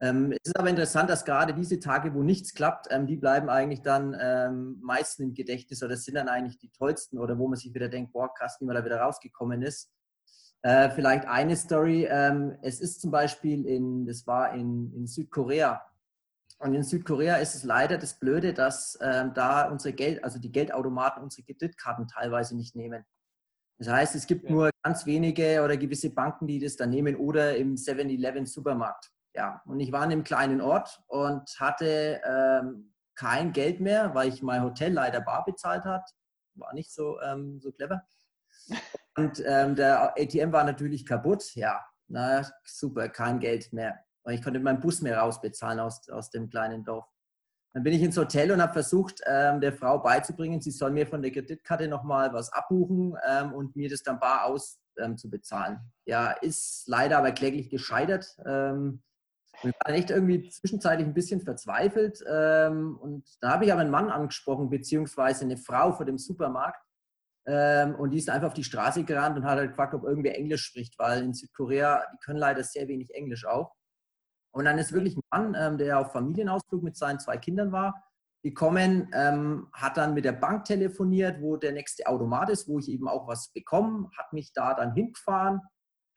Ähm, 0.00 0.32
es 0.32 0.38
ist 0.50 0.58
aber 0.58 0.70
interessant, 0.70 1.10
dass 1.10 1.26
gerade 1.26 1.52
diese 1.52 1.78
Tage, 1.78 2.14
wo 2.14 2.22
nichts 2.22 2.54
klappt, 2.54 2.86
ähm, 2.90 3.06
die 3.06 3.16
bleiben 3.16 3.50
eigentlich 3.50 3.82
dann 3.82 4.16
ähm, 4.18 4.78
meistens 4.82 5.26
im 5.26 5.34
Gedächtnis 5.34 5.82
oder 5.82 5.98
sind 5.98 6.14
dann 6.14 6.28
eigentlich 6.28 6.58
die 6.58 6.70
tollsten 6.70 7.18
oder 7.18 7.38
wo 7.38 7.46
man 7.46 7.58
sich 7.58 7.74
wieder 7.74 7.90
denkt, 7.90 8.14
boah, 8.14 8.32
krass, 8.32 8.56
wie 8.60 8.64
man 8.64 8.74
da 8.74 8.84
wieder 8.86 9.00
rausgekommen 9.00 9.60
ist. 9.60 9.92
Äh, 10.64 10.88
vielleicht 10.90 11.26
eine 11.28 11.56
Story. 11.56 12.06
Ähm, 12.10 12.56
es 12.62 12.80
ist 12.80 13.02
zum 13.02 13.10
Beispiel 13.10 13.66
in, 13.66 14.06
das 14.06 14.26
war 14.26 14.54
in, 14.54 14.94
in 14.94 15.06
Südkorea. 15.06 15.84
Und 16.58 16.72
in 16.72 16.82
Südkorea 16.82 17.36
ist 17.36 17.54
es 17.54 17.64
leider 17.64 17.98
das 17.98 18.18
Blöde, 18.18 18.54
dass 18.54 18.98
ähm, 19.02 19.34
da 19.34 19.68
unsere 19.68 19.92
Geld, 19.92 20.24
also 20.24 20.38
die 20.38 20.50
Geldautomaten 20.50 21.22
unsere 21.22 21.42
Kreditkarten 21.44 22.08
teilweise 22.08 22.56
nicht 22.56 22.74
nehmen. 22.76 23.04
Das 23.76 23.88
heißt, 23.88 24.14
es 24.14 24.26
gibt 24.26 24.44
Ja. 24.44 24.52
nur 24.52 24.70
ganz 24.82 25.04
wenige 25.04 25.62
oder 25.62 25.76
gewisse 25.76 26.08
Banken, 26.08 26.46
die 26.46 26.58
das 26.60 26.76
dann 26.76 26.88
nehmen 26.88 27.16
oder 27.16 27.56
im 27.56 27.76
7-Eleven 27.76 28.46
Supermarkt. 28.46 29.10
Ja, 29.34 29.60
und 29.66 29.80
ich 29.80 29.92
war 29.92 30.02
in 30.04 30.12
einem 30.12 30.24
kleinen 30.24 30.62
Ort 30.62 31.02
und 31.08 31.42
hatte 31.60 32.22
ähm, 32.24 32.94
kein 33.16 33.52
Geld 33.52 33.80
mehr, 33.80 34.14
weil 34.14 34.28
ich 34.28 34.42
mein 34.42 34.62
Hotel 34.62 34.94
leider 34.94 35.20
bar 35.20 35.44
bezahlt 35.44 35.84
hat. 35.84 36.08
War 36.54 36.72
nicht 36.72 36.90
so, 36.90 37.20
ähm, 37.20 37.60
so 37.60 37.70
clever. 37.70 38.06
Und 39.16 39.42
ähm, 39.46 39.76
der 39.76 40.14
ATM 40.18 40.52
war 40.52 40.64
natürlich 40.64 41.06
kaputt. 41.06 41.54
Ja, 41.54 41.84
na 42.08 42.46
super, 42.64 43.08
kein 43.08 43.38
Geld 43.38 43.72
mehr. 43.72 43.98
Und 44.24 44.32
ich 44.32 44.42
konnte 44.42 44.58
meinen 44.58 44.80
Bus 44.80 45.02
mehr 45.02 45.18
rausbezahlen 45.18 45.78
aus, 45.80 46.08
aus 46.08 46.30
dem 46.30 46.50
kleinen 46.50 46.84
Dorf. 46.84 47.06
Dann 47.74 47.82
bin 47.82 47.92
ich 47.92 48.02
ins 48.02 48.16
Hotel 48.16 48.52
und 48.52 48.62
habe 48.62 48.72
versucht, 48.72 49.20
ähm, 49.26 49.60
der 49.60 49.72
Frau 49.72 49.98
beizubringen, 49.98 50.60
sie 50.60 50.70
soll 50.70 50.92
mir 50.92 51.06
von 51.06 51.22
der 51.22 51.32
Kreditkarte 51.32 51.88
nochmal 51.88 52.32
was 52.32 52.52
abbuchen 52.52 53.16
ähm, 53.28 53.52
und 53.52 53.74
mir 53.74 53.90
das 53.90 54.02
dann 54.02 54.20
bar 54.20 54.44
aus 54.44 54.78
ähm, 54.96 55.18
zu 55.18 55.28
bezahlen. 55.28 55.80
Ja, 56.06 56.30
ist 56.30 56.84
leider 56.86 57.18
aber 57.18 57.32
kläglich 57.32 57.70
gescheitert. 57.70 58.26
Ähm, 58.46 59.02
ich 59.62 59.72
war 59.84 59.94
echt 59.94 60.10
irgendwie 60.10 60.48
zwischenzeitlich 60.48 61.06
ein 61.06 61.14
bisschen 61.14 61.40
verzweifelt. 61.40 62.22
Ähm, 62.28 62.96
und 62.96 63.26
da 63.40 63.50
habe 63.50 63.64
ich 63.64 63.72
aber 63.72 63.80
einen 63.80 63.90
Mann 63.90 64.10
angesprochen, 64.10 64.70
beziehungsweise 64.70 65.44
eine 65.44 65.56
Frau 65.56 65.92
vor 65.92 66.06
dem 66.06 66.18
Supermarkt. 66.18 66.80
Ähm, 67.46 67.94
und 67.96 68.10
die 68.10 68.18
ist 68.18 68.30
einfach 68.30 68.48
auf 68.48 68.54
die 68.54 68.64
Straße 68.64 69.04
gerannt 69.04 69.36
und 69.36 69.44
hat 69.44 69.58
halt 69.58 69.70
gefragt, 69.70 69.94
ob 69.94 70.04
irgendwer 70.04 70.36
Englisch 70.36 70.64
spricht, 70.64 70.98
weil 70.98 71.22
in 71.22 71.34
Südkorea, 71.34 72.04
die 72.12 72.18
können 72.24 72.38
leider 72.38 72.62
sehr 72.64 72.88
wenig 72.88 73.14
Englisch 73.14 73.44
auch. 73.44 73.72
Und 74.54 74.64
dann 74.66 74.78
ist 74.78 74.92
wirklich 74.92 75.16
ein 75.16 75.22
Mann, 75.30 75.56
ähm, 75.58 75.78
der 75.78 75.98
auf 75.98 76.12
Familienausflug 76.12 76.82
mit 76.82 76.96
seinen 76.96 77.18
zwei 77.18 77.36
Kindern 77.36 77.72
war, 77.72 78.02
gekommen, 78.42 79.10
ähm, 79.14 79.68
hat 79.72 79.96
dann 79.96 80.14
mit 80.14 80.24
der 80.24 80.32
Bank 80.32 80.64
telefoniert, 80.66 81.40
wo 81.40 81.56
der 81.56 81.72
nächste 81.72 82.06
Automat 82.06 82.50
ist, 82.50 82.68
wo 82.68 82.78
ich 82.78 82.88
eben 82.88 83.08
auch 83.08 83.26
was 83.26 83.48
bekomme, 83.52 84.10
hat 84.16 84.32
mich 84.32 84.52
da 84.52 84.74
dann 84.74 84.94
hingefahren, 84.94 85.60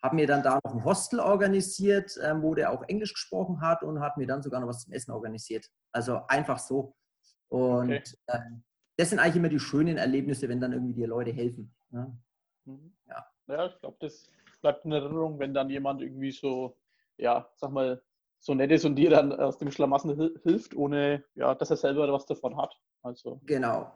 habe 0.03 0.15
mir 0.15 0.27
dann 0.27 0.43
da 0.43 0.59
noch 0.63 0.73
ein 0.73 0.83
Hostel 0.83 1.19
organisiert, 1.19 2.11
ähm, 2.21 2.41
wo 2.41 2.53
der 2.53 2.71
auch 2.71 2.83
Englisch 2.87 3.13
gesprochen 3.13 3.61
hat 3.61 3.81
und 3.81 4.01
hat 4.01 4.17
mir 4.17 4.27
dann 4.27 4.43
sogar 4.43 4.59
noch 4.59 4.67
was 4.67 4.83
zum 4.83 4.93
Essen 4.93 5.11
organisiert. 5.11 5.65
Also 5.91 6.21
einfach 6.27 6.59
so. 6.59 6.95
Und 7.49 7.91
Okay. 7.91 8.03
ähm, 8.27 8.63
das 8.97 9.09
sind 9.11 9.19
eigentlich 9.19 9.35
immer 9.37 9.49
die 9.49 9.59
schönen 9.59 9.97
Erlebnisse, 9.97 10.49
wenn 10.49 10.59
dann 10.59 10.73
irgendwie 10.73 10.93
dir 10.93 11.07
Leute 11.07 11.31
helfen. 11.31 11.73
ne? 11.91 12.17
Mhm. 12.65 12.91
Ja. 13.07 13.25
Ja, 13.47 13.65
ich 13.67 13.79
glaube, 13.79 13.95
das 14.01 14.29
bleibt 14.61 14.83
in 14.83 14.91
Erinnerung, 14.91 15.39
wenn 15.39 15.53
dann 15.53 15.69
jemand 15.69 16.01
irgendwie 16.01 16.31
so, 16.31 16.75
ja, 17.17 17.47
sag 17.55 17.71
mal, 17.71 18.01
so 18.39 18.53
nett 18.53 18.71
ist 18.71 18.85
und 18.85 18.95
dir 18.95 19.09
dann 19.09 19.31
aus 19.31 19.57
dem 19.57 19.71
Schlamassel 19.71 20.15
hil- 20.15 20.41
hilft, 20.43 20.75
ohne 20.75 21.23
ja, 21.35 21.55
dass 21.55 21.69
er 21.69 21.77
selber 21.77 22.11
was 22.11 22.25
davon 22.25 22.57
hat. 22.57 22.75
Also, 23.03 23.39
Genau. 23.45 23.91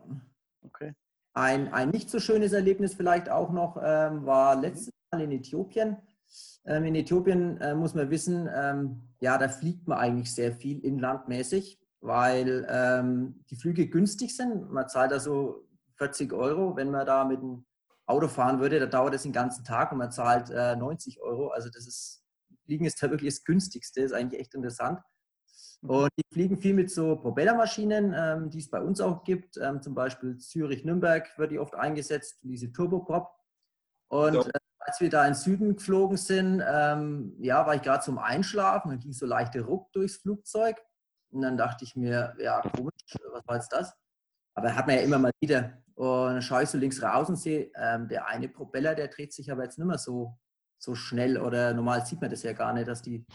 okay. 0.64 0.94
Ein, 1.34 1.74
ein 1.74 1.90
nicht 1.90 2.10
so 2.10 2.20
schönes 2.20 2.54
Erlebnis 2.54 2.94
vielleicht 2.94 3.30
auch 3.30 3.52
noch 3.52 3.78
ähm, 3.84 4.26
war 4.26 4.56
letztes 4.60 4.94
Mal 5.12 5.22
in 5.22 5.32
Äthiopien. 5.32 5.98
Ähm, 6.66 6.86
in 6.86 6.96
Äthiopien 6.96 7.60
äh, 7.60 7.74
muss 7.76 7.94
man 7.94 8.10
wissen, 8.10 8.50
ähm, 8.54 9.02
ja, 9.20 9.38
da 9.38 9.50
fliegt 9.50 9.88
man 9.88 9.98
eigentlich 9.98 10.34
sehr 10.34 10.54
viel 10.54 10.80
inlandmäßig, 10.86 11.80
weil 12.02 12.68
ähm, 12.70 13.44
die 13.50 13.56
Flüge 13.56 13.88
günstig 13.88 14.36
sind. 14.36 14.72
Man 14.72 14.90
zahlt 14.90 15.12
da 15.12 15.20
so 15.20 15.68
40 15.98 16.34
Euro. 16.34 16.76
Wenn 16.76 16.92
man 16.92 17.06
da 17.06 17.24
mit 17.24 17.40
dem 17.42 17.66
Auto 18.06 18.28
fahren 18.28 18.60
würde, 18.60 18.80
da 18.80 18.88
dauert 18.88 19.14
es 19.14 19.24
den 19.24 19.32
ganzen 19.32 19.64
Tag 19.64 19.92
und 19.92 20.00
man 20.00 20.12
zahlt 20.12 20.50
äh, 20.50 20.76
90 20.76 21.22
Euro. 21.22 21.50
Also 21.50 21.70
das 21.70 21.88
ist, 21.88 22.24
Fliegen 22.66 22.86
ist 22.86 23.02
da 23.02 23.10
wirklich 23.10 23.34
das 23.34 23.44
günstigste, 23.44 24.02
ist 24.02 24.14
eigentlich 24.14 24.42
echt 24.42 24.54
interessant. 24.56 25.00
Und 25.82 26.10
die 26.18 26.24
fliegen 26.32 26.58
viel 26.58 26.74
mit 26.76 26.92
so 26.92 27.16
Propellermaschinen, 27.16 28.14
ähm, 28.16 28.50
die 28.52 28.60
es 28.60 28.70
bei 28.70 28.82
uns 28.82 29.02
auch 29.02 29.24
gibt. 29.24 29.58
Ähm, 29.58 29.82
zum 29.82 29.96
Beispiel 29.96 30.38
Zürich-Nürnberg 30.38 31.38
wird 31.38 31.52
die 31.52 31.60
oft 31.60 31.74
eingesetzt, 31.76 32.40
diese 32.44 32.72
Turboprop. 32.72 33.30
Und 34.10 34.34
Ja. 34.36 34.42
äh, 34.42 34.60
als 34.80 35.00
wir 35.00 35.10
da 35.10 35.22
in 35.26 35.34
den 35.34 35.36
Süden 35.40 35.76
geflogen 35.76 36.18
sind, 36.18 36.62
ähm, 36.68 37.36
ja, 37.40 37.66
war 37.66 37.76
ich 37.76 37.82
gerade 37.82 38.04
zum 38.04 38.18
Einschlafen, 38.18 38.90
dann 38.90 39.00
ging 39.00 39.14
so 39.14 39.26
leichte 39.26 39.62
Ruck 39.62 39.92
durchs 39.94 40.18
Flugzeug. 40.18 40.82
Und 41.32 41.42
dann 41.42 41.58
dachte 41.58 41.86
ich 41.86 41.96
mir, 41.96 42.36
ja, 42.40 42.62
komisch, 42.62 42.94
was 43.32 43.48
war 43.48 43.56
jetzt 43.56 43.72
das? 43.72 43.94
Aber 44.54 44.76
hat 44.76 44.88
man 44.88 44.98
ja 44.98 45.02
immer 45.02 45.20
mal 45.20 45.32
wieder. 45.42 45.82
Und 45.96 46.34
dann 46.34 46.42
schaue 46.42 46.64
ich 46.64 46.70
so 46.70 46.78
links 46.78 47.02
raus 47.02 47.30
und 47.30 47.38
sehe, 47.38 47.72
ähm, 47.76 48.08
der 48.08 48.28
eine 48.28 48.50
Propeller, 48.50 48.96
der 48.96 49.08
dreht 49.08 49.34
sich 49.34 49.52
aber 49.52 49.64
jetzt 49.64 49.78
nicht 49.78 49.88
mehr 49.88 49.98
so, 49.98 50.38
so 50.78 50.96
schnell. 50.96 51.38
Oder 51.38 51.74
normal 51.74 52.06
sieht 52.06 52.22
man 52.22 52.30
das 52.30 52.44
ja 52.44 52.54
gar 52.54 52.74
nicht, 52.74 52.88
dass 52.88 53.02
die 53.02 53.26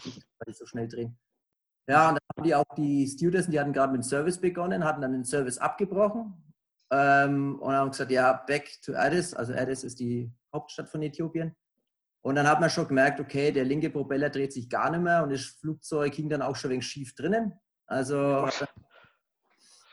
sich 0.45 0.57
so 0.57 0.65
schnell 0.65 0.87
drehen. 0.87 1.17
Ja, 1.89 2.09
und 2.09 2.15
dann 2.15 2.37
haben 2.37 2.43
die 2.43 2.55
auch 2.55 2.75
die 2.75 3.07
Stewardessen, 3.07 3.51
die 3.51 3.59
hatten 3.59 3.73
gerade 3.73 3.93
mit 3.93 4.01
dem 4.01 4.07
Service 4.07 4.39
begonnen, 4.39 4.83
hatten 4.83 5.01
dann 5.01 5.13
den 5.13 5.23
Service 5.23 5.57
abgebrochen 5.57 6.33
ähm, 6.91 7.57
und 7.59 7.73
haben 7.73 7.91
gesagt, 7.91 8.11
ja, 8.11 8.33
back 8.33 8.69
to 8.83 8.93
Addis. 8.93 9.33
Also 9.33 9.53
Addis 9.53 9.83
ist 9.83 9.99
die 9.99 10.31
Hauptstadt 10.53 10.89
von 10.89 11.01
Äthiopien. 11.01 11.55
Und 12.21 12.35
dann 12.35 12.47
hat 12.47 12.59
man 12.59 12.69
schon 12.69 12.89
gemerkt, 12.89 13.21
okay, 13.21 13.53
der 13.53 13.63
linke 13.63 13.89
Propeller 13.89 14.29
dreht 14.29 14.51
sich 14.51 14.69
gar 14.69 14.89
nicht 14.91 15.01
mehr 15.01 15.23
und 15.23 15.31
das 15.31 15.45
Flugzeug 15.61 16.13
hing 16.13 16.27
dann 16.27 16.41
auch 16.41 16.57
schon 16.57 16.71
wegen 16.71 16.81
schief 16.81 17.15
drinnen. 17.15 17.53
Also 17.87 18.47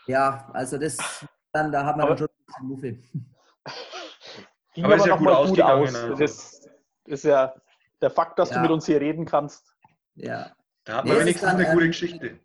ja, 0.07 0.51
also 0.53 0.77
das 0.79 0.97
dann, 1.53 1.71
da 1.73 1.87
hat 1.87 1.97
man 1.97 2.07
Aber- 2.07 2.17
dann 2.17 2.19
schon 2.19 2.29
ein 2.29 2.45
bisschen 2.47 2.69
Muffe. 2.69 2.93
Ging 4.75 4.85
Aber 4.85 4.95
aber, 4.95 5.03
ist 5.03 5.07
ja 5.07 5.17
gut 5.17 5.25
mal 5.25 5.31
gut 5.31 5.39
ausgegangen, 5.41 5.83
aus. 5.89 5.95
also. 5.95 6.15
Das 6.17 6.69
ist 7.07 7.25
ja 7.25 7.55
der 8.03 8.11
Fakt, 8.11 8.39
dass 8.39 8.51
Ja. 8.51 8.57
du 8.57 8.63
mit 8.63 8.71
uns 8.73 8.87
hier 8.87 9.01
reden 9.01 9.25
kannst. 9.25 9.75
Ja. 10.17 10.51
Da 10.85 10.97
hat 10.99 11.05
Nee, 11.05 11.11
man 11.13 11.19
es 11.19 11.21
ist 11.21 11.27
wenigstens 11.27 11.49
dann, 11.51 11.57
eine 11.61 11.71
gute 11.73 11.85
ähm, 11.85 11.91
Geschichte. 11.91 12.41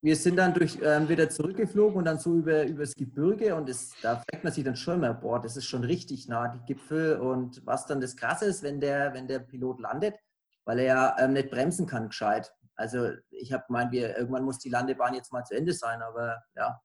Wir 0.00 0.16
sind 0.16 0.36
dann 0.36 0.52
durch, 0.52 0.78
ähm, 0.82 1.08
wieder 1.08 1.30
zurückgeflogen 1.30 1.96
und 1.96 2.04
dann 2.04 2.18
so 2.18 2.34
über, 2.34 2.64
übers 2.64 2.94
Gebirge 2.94 3.54
und 3.54 3.68
das, 3.68 3.92
da 4.02 4.16
fragt 4.16 4.44
man 4.44 4.52
sich 4.52 4.64
dann 4.64 4.76
schon 4.76 5.00
mal, 5.00 5.14
boah, 5.14 5.40
das 5.40 5.56
ist 5.56 5.64
schon 5.66 5.82
richtig 5.84 6.28
nah, 6.28 6.48
die 6.48 6.60
Gipfel 6.66 7.18
und 7.20 7.64
was 7.64 7.86
dann 7.86 8.00
das 8.02 8.14
Krasse 8.16 8.44
ist, 8.46 8.62
wenn 8.62 8.80
der, 8.80 9.14
wenn 9.14 9.28
der 9.28 9.38
Pilot 9.38 9.80
landet, 9.80 10.16
weil 10.64 10.80
er 10.80 10.84
ja 10.84 11.16
ähm, 11.20 11.32
nicht 11.34 11.50
bremsen 11.50 11.86
kann 11.86 12.08
gescheit. 12.08 12.52
Also 12.76 13.10
ich 13.30 13.52
habe 13.52 13.64
gemeint, 13.66 13.92
wir, 13.92 14.16
irgendwann 14.16 14.44
muss 14.44 14.58
die 14.58 14.68
Landebahn 14.70 15.14
jetzt 15.14 15.32
mal 15.32 15.44
zu 15.44 15.54
Ende 15.54 15.72
sein, 15.72 16.02
aber 16.02 16.42
ja, 16.56 16.80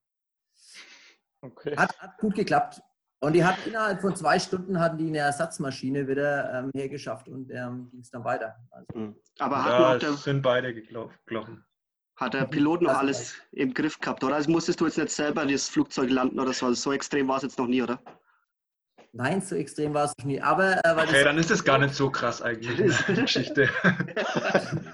Okay. 1.42 1.76
hat, 1.78 1.98
hat 2.00 2.18
gut 2.18 2.36
geklappt. 2.36 2.82
Und 3.22 3.34
die 3.34 3.44
hat 3.44 3.66
innerhalb 3.66 4.00
von 4.02 4.16
zwei 4.16 4.40
Stunden 4.40 4.80
hatten 4.80 4.98
die 4.98 5.08
eine 5.08 5.18
Ersatzmaschine 5.20 6.08
wieder 6.08 6.54
ähm, 6.54 6.72
hergeschafft 6.74 7.28
und 7.28 7.50
ähm, 7.52 7.90
ging 7.92 8.00
es 8.02 8.10
dann 8.12 8.24
weiter. 8.24 8.56
Also, 8.72 8.86
Mhm. 8.94 9.16
Aber 9.40 9.64
hat, 9.64 9.72
Ja, 9.72 9.94
noch 9.94 10.00
der, 10.00 10.10
es 10.12 10.24
sind 10.24 10.42
beide 10.42 10.74
geklochen. 10.74 11.66
hat 12.16 12.34
der 12.34 12.46
Pilot 12.46 12.82
noch 12.82 12.98
alles 12.98 13.36
im 13.52 13.74
Griff 13.74 14.00
gehabt, 14.00 14.24
oder? 14.24 14.36
Also 14.36 14.50
musstest 14.52 14.80
du 14.80 14.86
jetzt 14.86 14.98
nicht 14.98 15.12
selber 15.12 15.46
das 15.46 15.68
Flugzeug 15.70 16.10
landen 16.10 16.40
oder 16.40 16.54
so. 16.54 16.66
Also 16.68 16.82
so 16.82 16.94
extrem 16.94 17.28
war 17.28 17.38
es 17.38 17.44
jetzt 17.44 17.58
noch 17.58 17.68
nie, 17.68 17.82
oder? 17.82 18.00
nein, 19.12 19.42
so 19.42 19.56
extrem 19.56 19.94
war 19.94 20.06
es 20.06 20.14
noch 20.20 20.26
nie. 20.26 20.42
Aber 20.42 20.78
äh, 20.78 20.96
weil 20.96 20.96
das 20.96 21.10
Okay, 21.10 21.24
dann 21.24 21.38
ist 21.38 21.52
es 21.52 21.64
gar 21.64 21.78
nicht 21.78 21.94
so 21.96 22.10
krass 22.10 22.42
eigentlich, 22.42 22.78
ne, 22.80 22.94
die 23.16 23.16
Geschichte. 23.22 23.70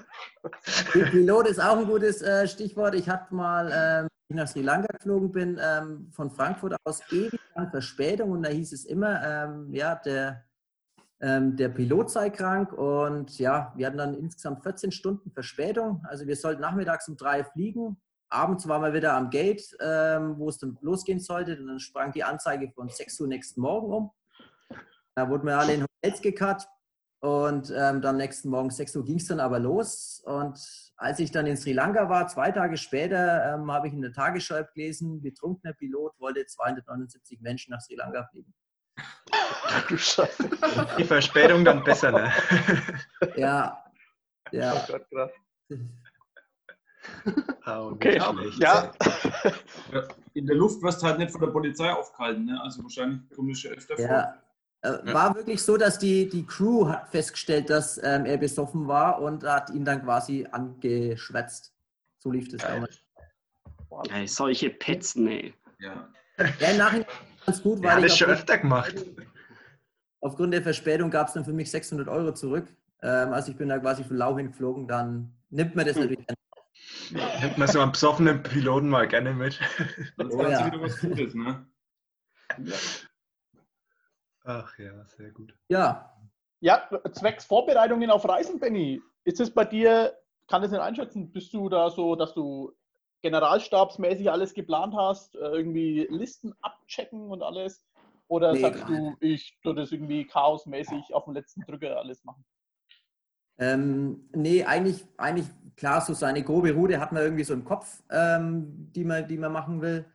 Pilot 0.92 1.48
ist 1.48 1.60
auch 1.60 1.78
ein 1.78 1.86
gutes 1.86 2.22
äh, 2.22 2.46
Stichwort. 2.46 2.94
Ich 2.94 3.08
hatte 3.08 3.34
mal, 3.34 3.70
ähm, 3.72 4.08
ich 4.28 4.36
nach 4.36 4.48
Sri 4.48 4.62
Lanka 4.62 4.88
geflogen 4.92 5.32
bin, 5.32 5.60
ähm, 5.62 6.08
von 6.12 6.30
Frankfurt 6.30 6.76
aus 6.84 7.00
ewig 7.10 7.40
lang 7.54 7.70
Verspätung 7.70 8.30
und 8.32 8.42
da 8.42 8.50
hieß 8.50 8.72
es 8.72 8.84
immer, 8.84 9.22
ähm, 9.24 9.72
ja, 9.72 9.94
der, 9.94 10.44
ähm, 11.20 11.56
der 11.56 11.68
Pilot 11.70 12.10
sei 12.10 12.30
krank 12.30 12.72
und 12.72 13.38
ja, 13.38 13.72
wir 13.76 13.86
hatten 13.86 13.98
dann 13.98 14.14
insgesamt 14.14 14.62
14 14.62 14.92
Stunden 14.92 15.30
Verspätung. 15.30 16.04
Also 16.08 16.26
wir 16.26 16.36
sollten 16.36 16.60
nachmittags 16.60 17.08
um 17.08 17.16
drei 17.16 17.44
fliegen. 17.44 17.96
Abends 18.28 18.66
waren 18.66 18.82
wir 18.82 18.92
wieder 18.92 19.14
am 19.14 19.30
Gate, 19.30 19.76
ähm, 19.80 20.34
wo 20.38 20.48
es 20.48 20.58
dann 20.58 20.76
losgehen 20.80 21.20
sollte. 21.20 21.58
Und 21.58 21.68
dann 21.68 21.78
sprang 21.78 22.12
die 22.12 22.24
Anzeige 22.24 22.70
von 22.72 22.88
6 22.88 23.20
Uhr 23.20 23.28
nächsten 23.28 23.60
Morgen 23.60 23.92
um. 23.92 24.10
Da 25.14 25.28
wurden 25.30 25.46
wir 25.46 25.58
alle 25.58 25.74
in 25.74 25.84
Hotels 25.84 26.20
gekarrt. 26.20 26.68
Und 27.26 27.72
ähm, 27.76 28.02
dann 28.02 28.18
nächsten 28.18 28.50
Morgen 28.50 28.70
6 28.70 28.94
Uhr 28.94 29.04
ging 29.04 29.16
es 29.16 29.26
dann 29.26 29.40
aber 29.40 29.58
los. 29.58 30.22
Und 30.24 30.60
als 30.96 31.18
ich 31.18 31.32
dann 31.32 31.46
in 31.46 31.56
Sri 31.56 31.72
Lanka 31.72 32.08
war, 32.08 32.28
zwei 32.28 32.52
Tage 32.52 32.76
später, 32.76 33.52
ähm, 33.52 33.68
habe 33.72 33.88
ich 33.88 33.94
in 33.94 34.00
der 34.00 34.12
Tagesschau 34.12 34.62
gelesen, 34.72 35.20
betrunkener 35.20 35.72
Pilot 35.72 36.12
wollte 36.20 36.46
279 36.46 37.40
Menschen 37.40 37.72
nach 37.72 37.80
Sri 37.80 37.96
Lanka 37.96 38.28
fliegen. 38.30 38.54
Du 39.88 39.98
Scheiße. 39.98 40.48
Die 40.98 41.04
Verspätung 41.04 41.64
dann 41.64 41.82
besser, 41.82 42.12
ne? 42.12 42.32
Ja, 43.34 43.84
ja. 44.52 44.74
Oh 44.76 44.92
Gott, 44.92 45.10
krass. 45.10 45.30
Oh, 47.66 47.90
Okay, 47.94 48.20
schlecht. 48.20 48.62
ja. 48.62 48.92
In 50.34 50.46
der 50.46 50.54
Luft 50.56 50.80
wirst 50.80 51.02
du 51.02 51.06
halt 51.06 51.18
nicht 51.18 51.32
von 51.32 51.40
der 51.40 51.48
Polizei 51.48 51.92
aufgehalten, 51.92 52.44
ne? 52.44 52.60
Also 52.62 52.84
wahrscheinlich 52.84 53.22
es 53.50 53.60
schon 53.60 53.72
öfter 53.72 53.96
vor. 53.96 54.45
Ja. 54.84 54.94
Äh, 55.00 55.14
War 55.14 55.34
wirklich 55.34 55.62
so, 55.62 55.76
dass 55.76 55.98
die, 55.98 56.28
die 56.28 56.44
Crew 56.46 56.88
hat 56.88 57.08
festgestellt, 57.10 57.70
dass 57.70 57.98
ähm, 58.02 58.24
er 58.24 58.36
besoffen 58.36 58.86
war 58.86 59.20
und 59.20 59.44
hat 59.44 59.70
ihn 59.70 59.84
dann 59.84 60.02
quasi 60.02 60.46
angeschwätzt. 60.50 61.74
So 62.18 62.30
lief 62.30 62.48
das 62.48 62.62
damals. 62.62 63.00
Ey, 64.10 64.26
solche 64.28 64.70
Petzen, 64.70 65.28
ey. 65.28 65.54
Ja. 65.78 66.08
Ja, 66.60 66.68
im 66.70 66.76
Nachhinein 66.78 67.06
ganz 67.46 67.62
gut, 67.62 67.78
hat 67.78 67.96
weil 67.96 68.02
das 68.02 68.12
ich 68.12 68.18
schon 68.18 68.28
öfter 68.30 68.58
gemacht. 68.58 68.94
aufgrund 70.20 70.52
der 70.52 70.62
Verspätung 70.62 71.10
gab 71.10 71.28
es 71.28 71.34
dann 71.34 71.44
für 71.44 71.52
mich 71.52 71.70
600 71.70 72.08
Euro 72.08 72.32
zurück. 72.34 72.66
Ähm, 73.02 73.32
also 73.32 73.52
ich 73.52 73.56
bin 73.56 73.68
da 73.68 73.78
quasi 73.78 74.04
von 74.04 74.16
Lau 74.16 74.36
hingeflogen, 74.36 74.86
dann 74.86 75.32
nimmt 75.50 75.74
man 75.76 75.86
das 75.86 75.96
natürlich. 75.96 76.26
Nimmt 77.40 77.58
man 77.58 77.68
so 77.68 77.80
einen 77.80 77.92
besoffenen 77.92 78.42
Piloten 78.42 78.88
mal 78.88 79.08
gerne 79.08 79.32
mit. 79.32 79.58
Dann 80.18 80.30
Oh 80.30 80.42
ja. 80.42 80.50
ja. 80.50 80.66
wieder 80.66 80.80
was 80.82 80.98
Gutes, 81.00 81.34
ne? 81.34 81.66
Ach 84.46 84.78
ja, 84.78 85.04
sehr 85.06 85.32
gut. 85.32 85.54
Ja, 85.68 86.12
Ja, 86.60 86.88
zwecks 87.12 87.44
Vorbereitungen 87.44 88.10
auf 88.10 88.28
Reisen, 88.28 88.60
Benny. 88.60 89.02
Ist 89.24 89.40
es 89.40 89.52
bei 89.52 89.64
dir, 89.64 90.16
kann 90.46 90.62
das 90.62 90.70
nicht 90.70 90.80
einschätzen, 90.80 91.32
bist 91.32 91.52
du 91.52 91.68
da 91.68 91.90
so, 91.90 92.14
dass 92.14 92.32
du 92.32 92.72
generalstabsmäßig 93.22 94.30
alles 94.30 94.54
geplant 94.54 94.94
hast, 94.94 95.34
äh, 95.34 95.38
irgendwie 95.38 96.06
Listen 96.10 96.54
abchecken 96.62 97.28
und 97.30 97.42
alles? 97.42 97.84
Oder 98.28 98.52
Nee, 98.52 98.60
sagst 98.60 98.84
du, 98.88 99.16
ich 99.20 99.58
tue 99.62 99.74
das 99.74 99.90
irgendwie 99.90 100.24
chaosmäßig 100.26 101.12
auf 101.12 101.24
den 101.24 101.34
letzten 101.34 101.62
Drücker 101.62 101.96
alles 101.98 102.22
machen? 102.22 102.44
Ähm, 103.58 104.28
nee, 104.32 104.64
eigentlich, 104.64 105.04
eigentlich 105.16 105.46
klar, 105.76 106.00
so 106.00 106.14
seine 106.14 106.42
grobe 106.42 106.72
Route 106.72 107.00
hat 107.00 107.12
man 107.12 107.22
irgendwie 107.22 107.44
so 107.44 107.52
im 107.52 107.64
Kopf, 107.64 108.02
ähm, 108.10 108.90
die, 108.94 109.04
man, 109.04 109.28
die 109.28 109.38
man 109.38 109.52
machen 109.52 109.82
will. 109.82 110.06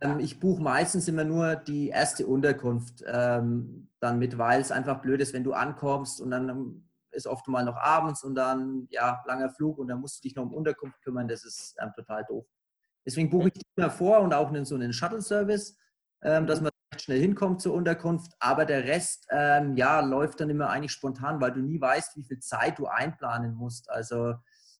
Ähm, 0.00 0.18
ich 0.18 0.40
buche 0.40 0.62
meistens 0.62 1.08
immer 1.08 1.24
nur 1.24 1.56
die 1.56 1.88
erste 1.88 2.26
Unterkunft 2.26 3.04
ähm, 3.06 3.88
dann 4.00 4.18
mit, 4.18 4.36
weil 4.36 4.60
es 4.60 4.72
einfach 4.72 5.00
blöd 5.00 5.20
ist, 5.20 5.32
wenn 5.32 5.44
du 5.44 5.52
ankommst 5.52 6.20
und 6.20 6.30
dann 6.30 6.82
ist 7.12 7.26
oft 7.26 7.48
mal 7.48 7.64
noch 7.64 7.76
abends 7.76 8.24
und 8.24 8.34
dann, 8.34 8.88
ja, 8.90 9.22
langer 9.26 9.50
Flug 9.50 9.78
und 9.78 9.88
dann 9.88 10.00
musst 10.00 10.18
du 10.18 10.28
dich 10.28 10.36
noch 10.36 10.44
um 10.44 10.52
Unterkunft 10.52 11.00
kümmern. 11.02 11.28
Das 11.28 11.44
ist 11.44 11.74
ähm, 11.80 11.92
total 11.94 12.24
doof. 12.24 12.44
Deswegen 13.06 13.30
buche 13.30 13.48
ich 13.48 13.54
die 13.54 13.66
immer 13.76 13.90
vor 13.90 14.20
und 14.20 14.34
auch 14.34 14.52
so 14.64 14.74
einen 14.74 14.92
Shuttle-Service, 14.92 15.78
ähm, 16.22 16.46
dass 16.46 16.60
man 16.60 16.70
schnell 17.00 17.20
hinkommt 17.20 17.62
zur 17.62 17.74
Unterkunft. 17.74 18.32
Aber 18.40 18.64
der 18.64 18.84
Rest, 18.84 19.26
ähm, 19.30 19.76
ja, 19.76 20.00
läuft 20.00 20.40
dann 20.40 20.50
immer 20.50 20.68
eigentlich 20.68 20.92
spontan, 20.92 21.40
weil 21.40 21.52
du 21.52 21.60
nie 21.60 21.80
weißt, 21.80 22.16
wie 22.16 22.24
viel 22.24 22.40
Zeit 22.40 22.78
du 22.78 22.86
einplanen 22.86 23.54
musst. 23.54 23.88
Also 23.90 24.34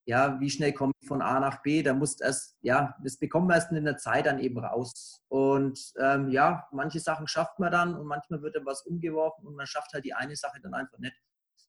ja, 0.06 0.38
wie 0.40 0.50
schnell 0.50 0.72
komme 0.72 0.92
ich 1.00 1.08
von 1.08 1.20
A 1.20 1.40
nach 1.40 1.62
B? 1.62 1.82
Da 1.82 1.92
muss 1.92 2.20
erst, 2.20 2.56
ja, 2.62 2.96
das 3.02 3.18
bekommt 3.18 3.48
man 3.48 3.56
erst 3.56 3.72
in 3.72 3.84
der 3.84 3.96
Zeit 3.96 4.26
dann 4.26 4.38
eben 4.38 4.58
raus. 4.58 5.20
Und 5.28 5.92
ähm, 5.98 6.28
ja, 6.30 6.68
manche 6.70 7.00
Sachen 7.00 7.26
schafft 7.26 7.58
man 7.58 7.72
dann 7.72 7.96
und 7.96 8.06
manchmal 8.06 8.40
wird 8.42 8.54
dann 8.54 8.64
was 8.66 8.82
umgeworfen 8.82 9.46
und 9.46 9.56
man 9.56 9.66
schafft 9.66 9.92
halt 9.92 10.04
die 10.04 10.14
eine 10.14 10.36
Sache 10.36 10.60
dann 10.62 10.74
einfach 10.74 10.98
nicht. 10.98 11.16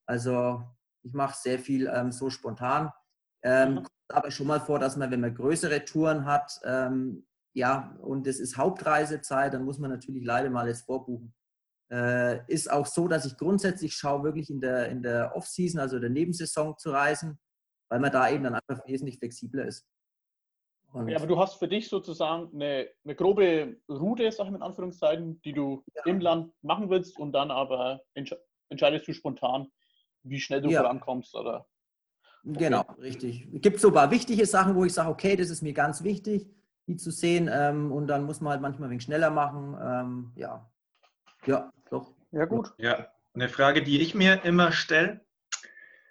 Also 0.05 0.63
ich 1.03 1.13
mache 1.13 1.35
sehr 1.35 1.57
viel 1.57 1.87
ähm, 1.87 2.11
so 2.11 2.29
spontan. 2.29 2.91
Ähm, 3.43 3.75
Mhm. 3.75 3.87
aber 4.09 4.31
schon 4.31 4.47
mal 4.47 4.59
vor, 4.59 4.79
dass 4.79 4.97
man, 4.97 5.11
wenn 5.11 5.21
man 5.21 5.33
größere 5.33 5.83
Touren 5.85 6.25
hat, 6.25 6.59
ähm, 6.63 7.25
ja, 7.53 7.97
und 8.01 8.27
es 8.27 8.39
ist 8.39 8.57
Hauptreisezeit, 8.57 9.53
dann 9.53 9.63
muss 9.65 9.79
man 9.79 9.89
natürlich 9.89 10.23
leider 10.23 10.49
mal 10.49 10.67
jetzt 10.67 10.85
vorbuchen. 10.85 11.33
Äh, 11.91 12.45
ist 12.51 12.69
auch 12.71 12.85
so, 12.85 13.07
dass 13.07 13.25
ich 13.25 13.37
grundsätzlich 13.37 13.95
schaue, 13.95 14.23
wirklich 14.23 14.49
in 14.49 14.61
der, 14.61 14.89
in 14.89 15.01
der 15.01 15.35
Off-Season, 15.35 15.79
also 15.79 15.99
der 15.99 16.09
Nebensaison 16.09 16.77
zu 16.77 16.91
reisen, 16.91 17.39
weil 17.89 17.99
man 17.99 18.11
da 18.11 18.29
eben 18.29 18.43
dann 18.43 18.55
einfach 18.55 18.85
wesentlich 18.87 19.17
flexibler 19.17 19.65
ist. 19.65 19.87
Und, 20.93 21.09
Ja, 21.09 21.17
aber 21.17 21.27
du 21.27 21.37
hast 21.37 21.55
für 21.55 21.67
dich 21.67 21.89
sozusagen 21.89 22.49
eine, 22.53 22.89
eine 23.03 23.15
grobe 23.15 23.77
Route, 23.89 24.31
sag 24.31 24.45
ich 24.45 24.51
mal 24.51 24.57
in 24.57 24.63
Anführungszeichen, 24.63 25.41
die 25.41 25.53
du 25.53 25.83
Ja. 25.95 26.03
im 26.05 26.19
Land 26.21 26.53
machen 26.61 26.89
willst 26.89 27.19
und 27.19 27.33
dann 27.33 27.51
aber 27.51 28.01
entsche 28.13 28.41
entscheidest 28.69 29.07
du 29.07 29.13
spontan, 29.13 29.71
wie 30.23 30.39
schnell 30.41 30.61
du 30.61 30.69
Ja. 30.69 30.81
vorankommst 30.81 31.33
oder 31.35 31.67
Genau, 32.43 32.81
richtig. 32.99 33.47
Es 33.53 33.61
gibt 33.61 33.79
so 33.79 33.89
ein 33.89 33.93
paar 33.93 34.11
wichtige 34.11 34.45
Sachen, 34.45 34.75
wo 34.75 34.85
ich 34.85 34.93
sage, 34.93 35.09
okay, 35.09 35.35
das 35.35 35.49
ist 35.49 35.61
mir 35.61 35.73
ganz 35.73 36.03
wichtig, 36.03 36.49
die 36.85 36.95
zu 36.95 37.11
sehen. 37.11 37.49
Ähm, 37.51 37.91
und 37.91 38.07
dann 38.07 38.23
muss 38.25 38.39
man 38.41 38.51
halt 38.51 38.61
manchmal 38.61 38.87
ein 38.87 38.91
wenig 38.91 39.03
schneller 39.03 39.29
machen. 39.29 39.77
Ähm, 39.81 40.31
ja. 40.35 40.69
Ja, 41.45 41.71
doch. 41.89 42.13
Ja, 42.31 42.45
gut. 42.45 42.73
Ja, 42.77 43.11
eine 43.33 43.49
Frage, 43.49 43.83
die 43.83 43.99
ich 44.01 44.15
mir 44.15 44.43
immer 44.45 44.71
stelle. 44.71 45.25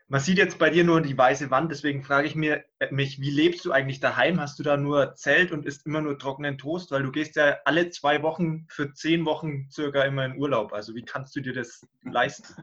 Man 0.08 0.20
sieht 0.20 0.38
jetzt 0.38 0.58
bei 0.58 0.70
dir 0.70 0.84
nur 0.84 1.00
die 1.00 1.18
weiße 1.18 1.50
Wand, 1.50 1.72
deswegen 1.72 2.04
frage 2.04 2.28
ich 2.28 2.36
mir, 2.36 2.64
äh, 2.78 2.92
mich, 2.92 3.20
wie 3.20 3.30
lebst 3.30 3.64
du 3.64 3.72
eigentlich 3.72 3.98
daheim? 3.98 4.40
Hast 4.40 4.56
du 4.58 4.62
da 4.62 4.76
nur 4.76 5.16
Zelt 5.16 5.50
und 5.50 5.66
isst 5.66 5.84
immer 5.84 6.00
nur 6.00 6.16
trockenen 6.16 6.58
Toast? 6.58 6.92
Weil 6.92 7.02
du 7.02 7.10
gehst 7.10 7.34
ja 7.34 7.56
alle 7.64 7.90
zwei 7.90 8.22
Wochen 8.22 8.66
für 8.68 8.92
zehn 8.92 9.24
Wochen 9.24 9.68
circa 9.68 10.02
immer 10.02 10.24
in 10.24 10.38
Urlaub. 10.38 10.72
Also 10.72 10.94
wie 10.94 11.04
kannst 11.04 11.34
du 11.34 11.40
dir 11.40 11.52
das 11.52 11.84
leisten? 12.02 12.62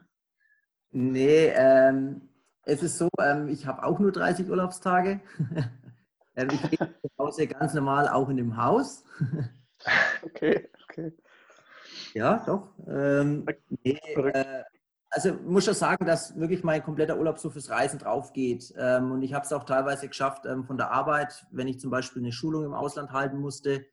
Nee, 0.90 1.52
ähm, 1.54 2.30
es 2.62 2.82
ist 2.82 2.96
so, 2.96 3.10
ähm, 3.20 3.48
ich 3.48 3.66
habe 3.66 3.84
auch 3.84 3.98
nur 3.98 4.12
30 4.12 4.48
Urlaubstage. 4.48 5.20
ähm, 6.36 6.48
ich 6.50 6.62
lebe 6.70 6.94
zu 7.02 7.08
Hause 7.18 7.46
ganz 7.46 7.74
normal 7.74 8.08
auch 8.08 8.28
in 8.30 8.36
dem 8.36 8.56
Haus. 8.56 9.04
Okay, 10.22 10.70
okay. 10.84 11.12
Ja, 12.14 12.42
doch. 12.46 12.72
Ähm, 12.88 13.44
nee, 13.82 13.98
äh, 14.14 14.62
also 15.14 15.32
muss 15.32 15.64
schon 15.64 15.74
sagen, 15.74 16.06
dass 16.06 16.36
wirklich 16.36 16.64
mein 16.64 16.82
kompletter 16.82 17.16
Urlaub 17.16 17.38
so 17.38 17.48
fürs 17.48 17.70
Reisen 17.70 18.00
drauf 18.00 18.32
geht. 18.32 18.74
Ähm, 18.76 19.12
und 19.12 19.22
ich 19.22 19.32
habe 19.32 19.44
es 19.44 19.52
auch 19.52 19.62
teilweise 19.62 20.08
geschafft 20.08 20.44
ähm, 20.44 20.64
von 20.64 20.76
der 20.76 20.90
Arbeit, 20.90 21.46
wenn 21.52 21.68
ich 21.68 21.78
zum 21.78 21.90
Beispiel 21.90 22.20
eine 22.20 22.32
Schulung 22.32 22.64
im 22.64 22.74
Ausland 22.74 23.12
halten 23.12 23.38
musste. 23.38 23.86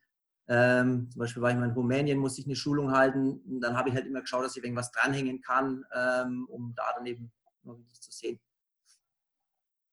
Ähm, 0.48 1.12
zum 1.12 1.20
Beispiel 1.20 1.44
war 1.44 1.52
ich 1.52 1.58
mal 1.58 1.70
in 1.70 1.76
Rumänien, 1.76 2.18
musste 2.18 2.42
ich 2.42 2.48
eine 2.48 2.56
Schulung 2.56 2.92
halten. 2.92 3.40
Und 3.48 3.62
dann 3.62 3.78
habe 3.78 3.90
ich 3.90 3.96
halt 3.96 4.08
immer 4.08 4.22
geschaut, 4.22 4.44
dass 4.44 4.58
ich 4.58 4.64
irgendwas 4.64 4.92
dranhängen 4.92 5.42
kann, 5.42 5.86
ähm, 5.96 6.48
um 6.50 6.74
da 6.76 6.86
dann 6.96 7.06
eben 7.06 7.32
noch 7.62 7.78
wirklich 7.78 8.02
zu 8.02 8.12
sehen. 8.12 8.40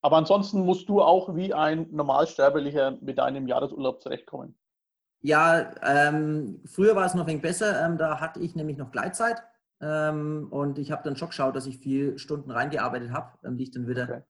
Aber 0.01 0.17
ansonsten 0.17 0.61
musst 0.61 0.89
du 0.89 0.99
auch 0.99 1.35
wie 1.35 1.53
ein 1.53 1.87
Normalsterblicher 1.91 2.97
mit 3.01 3.19
deinem 3.19 3.47
Jahresurlaub 3.47 4.01
zurechtkommen. 4.01 4.57
Ja, 5.21 5.75
ähm, 5.83 6.61
früher 6.65 6.95
war 6.95 7.05
es 7.05 7.13
noch 7.13 7.25
ein 7.25 7.27
wenig 7.27 7.41
besser. 7.43 7.85
Ähm, 7.85 7.99
da 7.99 8.19
hatte 8.19 8.39
ich 8.39 8.55
nämlich 8.55 8.77
noch 8.77 8.91
Gleitzeit. 8.91 9.43
Ähm, 9.81 10.47
und 10.51 10.77
ich 10.77 10.91
habe 10.91 11.03
dann 11.03 11.15
schon 11.15 11.29
geschaut, 11.29 11.55
dass 11.55 11.65
ich 11.65 11.77
viel 11.77 12.17
Stunden 12.17 12.51
reingearbeitet 12.51 13.11
habe, 13.11 13.37
ähm, 13.47 13.57
die 13.57 13.63
ich 13.63 13.71
dann 13.71 13.87
wieder 13.87 14.03
Okay. 14.03 14.21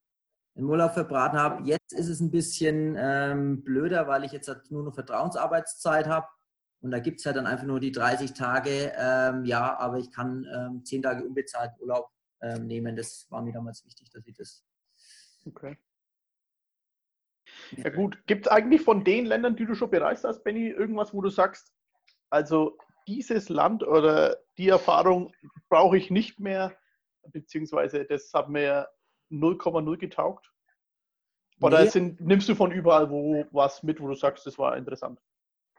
im 0.55 0.69
Urlaub 0.69 0.93
verbraten 0.93 1.37
habe. 1.37 1.63
Jetzt 1.63 1.93
ist 1.93 2.07
es 2.07 2.19
ein 2.19 2.31
bisschen 2.31 2.95
ähm, 2.97 3.63
blöder, 3.63 4.07
weil 4.07 4.23
ich 4.23 4.31
jetzt 4.31 4.47
halt 4.47 4.69
nur 4.69 4.83
noch 4.83 4.93
Vertrauensarbeitszeit 4.93 6.07
habe. 6.07 6.27
Und 6.81 6.91
da 6.91 6.99
gibt 6.99 7.19
es 7.19 7.25
ja 7.25 7.33
dann 7.33 7.47
einfach 7.47 7.65
nur 7.65 7.79
die 7.79 7.91
30 7.91 8.33
Tage. 8.33 8.93
Ähm, 8.97 9.43
ja, 9.45 9.77
aber 9.77 9.97
ich 9.97 10.11
kann 10.11 10.45
ähm, 10.55 10.85
10 10.85 11.01
Tage 11.01 11.25
unbezahlt 11.25 11.71
Urlaub 11.79 12.09
ähm, 12.41 12.67
nehmen. 12.67 12.95
Das 12.95 13.27
war 13.29 13.41
mir 13.41 13.51
damals 13.51 13.85
wichtig, 13.85 14.09
dass 14.11 14.25
ich 14.25 14.35
das. 14.35 14.63
Okay. 15.45 15.77
Ja 17.77 17.89
gut, 17.89 18.25
gibt 18.27 18.45
es 18.45 18.51
eigentlich 18.51 18.81
von 18.81 19.03
den 19.03 19.25
Ländern, 19.25 19.55
die 19.55 19.65
du 19.65 19.75
schon 19.75 19.89
bereist 19.89 20.23
hast, 20.23 20.43
Benny, 20.43 20.69
irgendwas, 20.69 21.13
wo 21.13 21.21
du 21.21 21.29
sagst, 21.29 21.73
also 22.29 22.77
dieses 23.09 23.49
Land 23.49 23.81
oder 23.83 24.37
die 24.57 24.69
Erfahrung 24.69 25.33
brauche 25.67 25.97
ich 25.97 26.11
nicht 26.11 26.39
mehr, 26.39 26.77
beziehungsweise 27.31 28.05
das 28.05 28.31
hat 28.33 28.49
mir 28.49 28.87
0,0 29.31 29.97
getaugt? 29.97 30.51
Oder 31.59 31.81
Nee. 31.83 31.89
sind, 31.89 32.21
nimmst 32.21 32.47
du 32.47 32.55
von 32.55 32.71
überall 32.71 33.09
wo 33.09 33.45
was 33.51 33.83
mit, 33.83 33.99
wo 33.99 34.07
du 34.07 34.13
sagst, 34.13 34.45
das 34.45 34.57
war 34.59 34.77
interessant? 34.77 35.19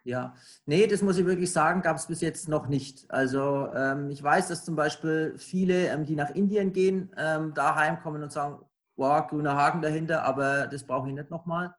Ja, 0.02 0.34
nee, 0.66 0.86
das 0.86 1.02
muss 1.02 1.18
ich 1.18 1.26
wirklich 1.26 1.52
sagen, 1.52 1.82
gab 1.82 1.96
es 1.96 2.06
bis 2.06 2.20
jetzt 2.20 2.48
noch 2.48 2.66
nicht. 2.68 3.08
Also 3.10 3.68
ähm, 3.74 4.10
ich 4.10 4.22
weiß, 4.22 4.48
dass 4.48 4.64
zum 4.64 4.74
Beispiel 4.74 5.34
viele, 5.38 5.88
ähm, 5.88 6.04
die 6.04 6.16
nach 6.16 6.30
Indien 6.30 6.72
gehen, 6.72 7.14
ähm, 7.16 7.54
da 7.54 7.76
heimkommen 7.76 8.22
und 8.22 8.32
sagen, 8.32 8.64
wow, 8.96 9.26
grüner 9.28 9.56
Haken 9.56 9.82
dahinter, 9.82 10.24
aber 10.24 10.66
das 10.66 10.84
brauche 10.84 11.08
ich 11.08 11.14
nicht 11.14 11.30
nochmal. 11.30 11.74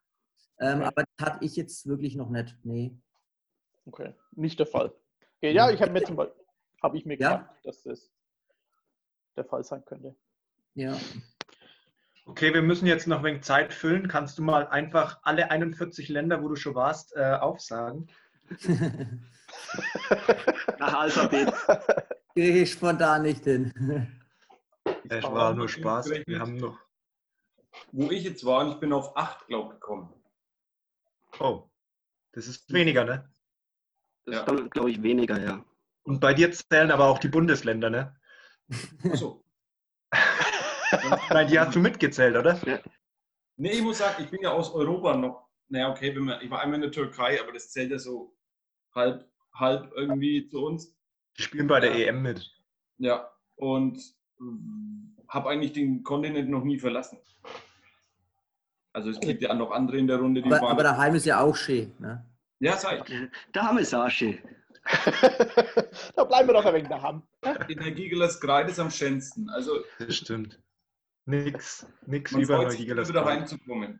Ähm, 0.60 0.78
Okay. 0.78 0.86
Aber 0.86 1.04
das 1.18 1.28
hatte 1.28 1.46
ich 1.46 1.56
jetzt 1.56 1.88
wirklich 1.88 2.16
noch 2.16 2.30
nicht. 2.30 2.58
Nee. 2.64 2.96
Okay, 3.86 4.14
nicht 4.32 4.60
der 4.60 4.68
Fall. 4.68 4.94
Okay, 5.44 5.54
ja, 5.54 5.72
ich 5.72 5.82
habe 5.82 5.92
mir 5.92 6.04
zum 6.04 6.16
Beispiel, 6.18 6.46
habe 6.84 6.98
ich 7.00 7.06
mir 7.08 7.18
Ja. 7.18 7.38
gedacht, 7.38 7.56
dass 7.64 7.82
das 7.82 8.12
der 9.36 9.44
Fall 9.44 9.64
sein 9.64 9.84
könnte. 9.86 10.16
Ja. 10.76 10.96
Okay, 12.28 12.54
wir 12.54 12.62
müssen 12.62 12.86
jetzt 12.86 13.08
noch 13.08 13.18
ein 13.18 13.24
wenig 13.24 13.42
Zeit 13.42 13.74
füllen. 13.74 14.08
Kannst 14.08 14.38
du 14.38 14.44
mal 14.44 14.68
einfach 14.68 15.20
alle 15.24 15.50
41 15.50 16.10
Länder, 16.10 16.44
wo 16.44 16.48
du 16.48 16.56
schon 16.56 16.76
warst, 16.76 17.16
äh, 17.16 17.38
aufsagen? 17.40 18.08
Nach 20.78 20.94
Alphabet. 20.94 21.52
Kriege 22.36 22.60
ich 22.60 22.72
spontan 22.74 23.24
nicht 23.24 23.44
hin. 23.44 23.74
Es 25.10 25.24
war 25.24 25.56
nur 25.56 25.68
Spaß. 25.68 26.12
Wir 26.28 26.40
haben 26.40 26.58
noch. 26.58 26.78
Wo 27.92 28.12
ich 28.12 28.24
jetzt 28.26 28.46
war, 28.46 28.64
und 28.64 28.74
ich 28.74 28.80
bin 28.80 28.94
auf 28.94 29.18
8, 29.18 29.48
glaube 29.48 29.74
ich, 29.74 29.80
gekommen. 29.80 30.14
Oh, 31.40 31.68
das 32.34 32.46
ist 32.46 32.72
weniger, 32.72 33.06
ne? 33.06 33.28
Das 34.26 34.36
Ja. 34.36 34.54
ist, 34.54 34.72
glaube 34.72 34.92
ich, 34.92 35.02
weniger, 35.02 35.40
ja. 35.42 35.64
Und 36.04 36.20
bei 36.20 36.34
dir 36.34 36.52
zählen 36.52 36.92
aber 36.92 37.08
auch 37.08 37.20
die 37.20 37.28
Bundesländer, 37.28 37.90
ne? 37.90 38.16
Achso. 39.04 39.44
Nein, 41.30 41.48
die 41.48 41.60
hast 41.60 41.76
du 41.76 41.80
mitgezählt, 41.80 42.36
oder? 42.36 42.60
Nee, 43.58 43.72
ich 43.72 43.82
muss 43.82 44.00
sagen, 44.00 44.24
ich 44.24 44.30
bin 44.30 44.42
ja 44.42 44.52
aus 44.52 44.74
Europa 44.74 45.16
noch. 45.16 45.48
Naja, 45.70 45.90
okay, 45.90 46.14
wenn 46.16 46.24
man, 46.24 46.42
ich 46.42 46.50
war 46.50 46.62
einmal 46.62 46.76
in 46.76 46.82
der 46.82 46.92
Türkei, 46.92 47.40
aber 47.42 47.54
das 47.54 47.72
zählt 47.72 47.92
ja 47.92 48.00
so 48.00 48.36
halb, 48.94 49.26
halb 49.54 49.92
irgendwie 49.96 50.48
zu 50.48 50.66
uns. 50.66 50.98
Die 51.38 51.44
spielen 51.44 51.68
bei 51.68 51.80
der 51.80 51.98
Ja. 51.98 52.08
EM 52.08 52.22
mit. 52.24 52.52
Ja, 52.98 53.32
und 53.56 54.02
habe 55.30 55.50
eigentlich 55.50 55.72
den 55.74 56.04
Kontinent 56.04 56.50
noch 56.50 56.64
nie 56.64 56.78
verlassen. 56.80 57.20
Also 58.94 59.12
es 59.12 59.20
gibt 59.20 59.42
ja 59.42 59.54
noch 59.54 59.72
andere 59.72 59.98
in 59.98 60.08
der 60.08 60.18
Runde, 60.18 60.42
die 60.42 60.48
Aber, 60.48 60.62
waren. 60.62 60.72
aber 60.72 60.84
daheim 60.84 61.16
ist 61.16 61.26
ja 61.26 61.40
auch 61.40 61.56
schön. 61.56 61.94
Ne? 62.00 62.26
Ja, 62.62 62.78
sag 62.78 63.10
ich. 63.10 63.30
Da 63.52 63.64
haben 63.68 63.78
wir 63.78 63.86
Sasche. 63.86 64.38
da 66.16 66.24
bleiben 66.24 66.48
wir 66.50 66.54
doch 66.54 66.66
ein 66.66 66.74
wenig 66.74 66.90
daheim. 66.90 67.22
In 67.68 67.78
der 67.80 67.92
Gigeles 67.92 68.40
Greit 68.40 68.70
ist 68.70 68.80
am 68.80 68.90
schönsten. 68.90 69.50
Also 69.50 69.84
Das 70.00 70.16
stimmt. 70.16 70.60
Nix, 71.26 71.86
nix 72.08 72.32
sich, 72.32 72.48
Neugigelas. 72.50 73.10
wieder 73.10 73.26
reinzukommen. 73.26 74.00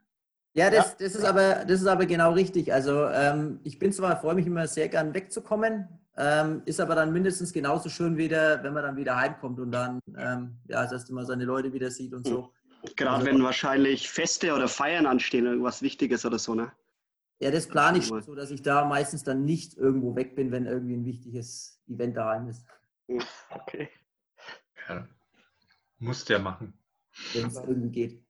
Ja, 0.54 0.70
das, 0.70 0.98
das, 0.98 1.16
ist 1.16 1.24
aber, 1.24 1.66
das 1.66 1.82
ist 1.82 1.88
aber 1.88 2.06
genau 2.06 2.34
richtig. 2.34 2.74
Also 2.74 3.08
ähm, 3.08 3.60
ich 3.64 3.80
bin 3.80 3.94
zwar, 3.94 4.20
freue 4.20 4.36
mich 4.36 4.48
immer 4.48 4.68
sehr 4.68 4.90
gern 4.90 5.14
wegzukommen, 5.14 5.88
ähm, 6.18 6.62
ist 6.66 6.82
aber 6.82 6.96
dann 6.96 7.14
mindestens 7.14 7.54
genauso 7.54 7.90
schön 7.90 8.18
wieder, 8.18 8.62
wenn 8.64 8.74
man 8.74 8.84
dann 8.84 8.98
wieder 8.98 9.16
heimkommt 9.16 9.60
und 9.60 9.72
dann, 9.72 10.00
ähm, 10.18 10.58
ja, 10.68 10.82
das 10.84 10.92
heißt 10.92 11.10
immer 11.10 11.26
seine 11.26 11.46
Leute 11.46 11.72
wieder 11.72 11.90
sieht 11.90 12.14
und 12.14 12.28
so. 12.28 12.52
Gerade 12.96 13.12
Also- 13.18 13.26
wenn 13.28 13.44
wahrscheinlich 13.44 14.10
Feste 14.10 14.54
oder 14.54 14.68
Feiern 14.68 15.06
anstehen, 15.06 15.46
irgendwas 15.46 15.82
Wichtiges 15.84 16.26
oder 16.26 16.40
so, 16.40 16.56
ne? 16.56 16.72
Ja, 17.42 17.50
das 17.50 17.68
plane 17.68 17.98
ich 17.98 18.06
schon 18.06 18.22
so, 18.22 18.36
dass 18.36 18.52
ich 18.52 18.62
da 18.62 18.86
meistens 18.86 19.24
dann 19.24 19.46
nicht 19.46 19.76
irgendwo 19.76 20.16
weg 20.16 20.36
bin, 20.36 20.52
wenn 20.52 20.68
irgendwie 20.68 20.94
ein 20.94 21.06
wichtiges 21.06 21.82
Event 21.88 22.16
daheim 22.16 22.48
ist, 22.48 22.68
Okay. 23.50 23.90
Ja. 24.88 25.08
Musst 25.98 26.30
ja 26.30 26.40
machen. 26.40 26.80
wenn 27.34 27.48
es 27.48 27.56
irgendwie 27.56 27.90
geht. 27.90 28.26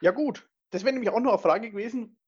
Ja 0.00 0.10
gut, 0.10 0.48
das 0.70 0.84
wäre 0.84 0.92
nämlich 0.92 1.10
auch 1.10 1.20
noch 1.20 1.32
eine 1.32 1.38
Frage 1.40 1.70
gewesen. 1.70 2.18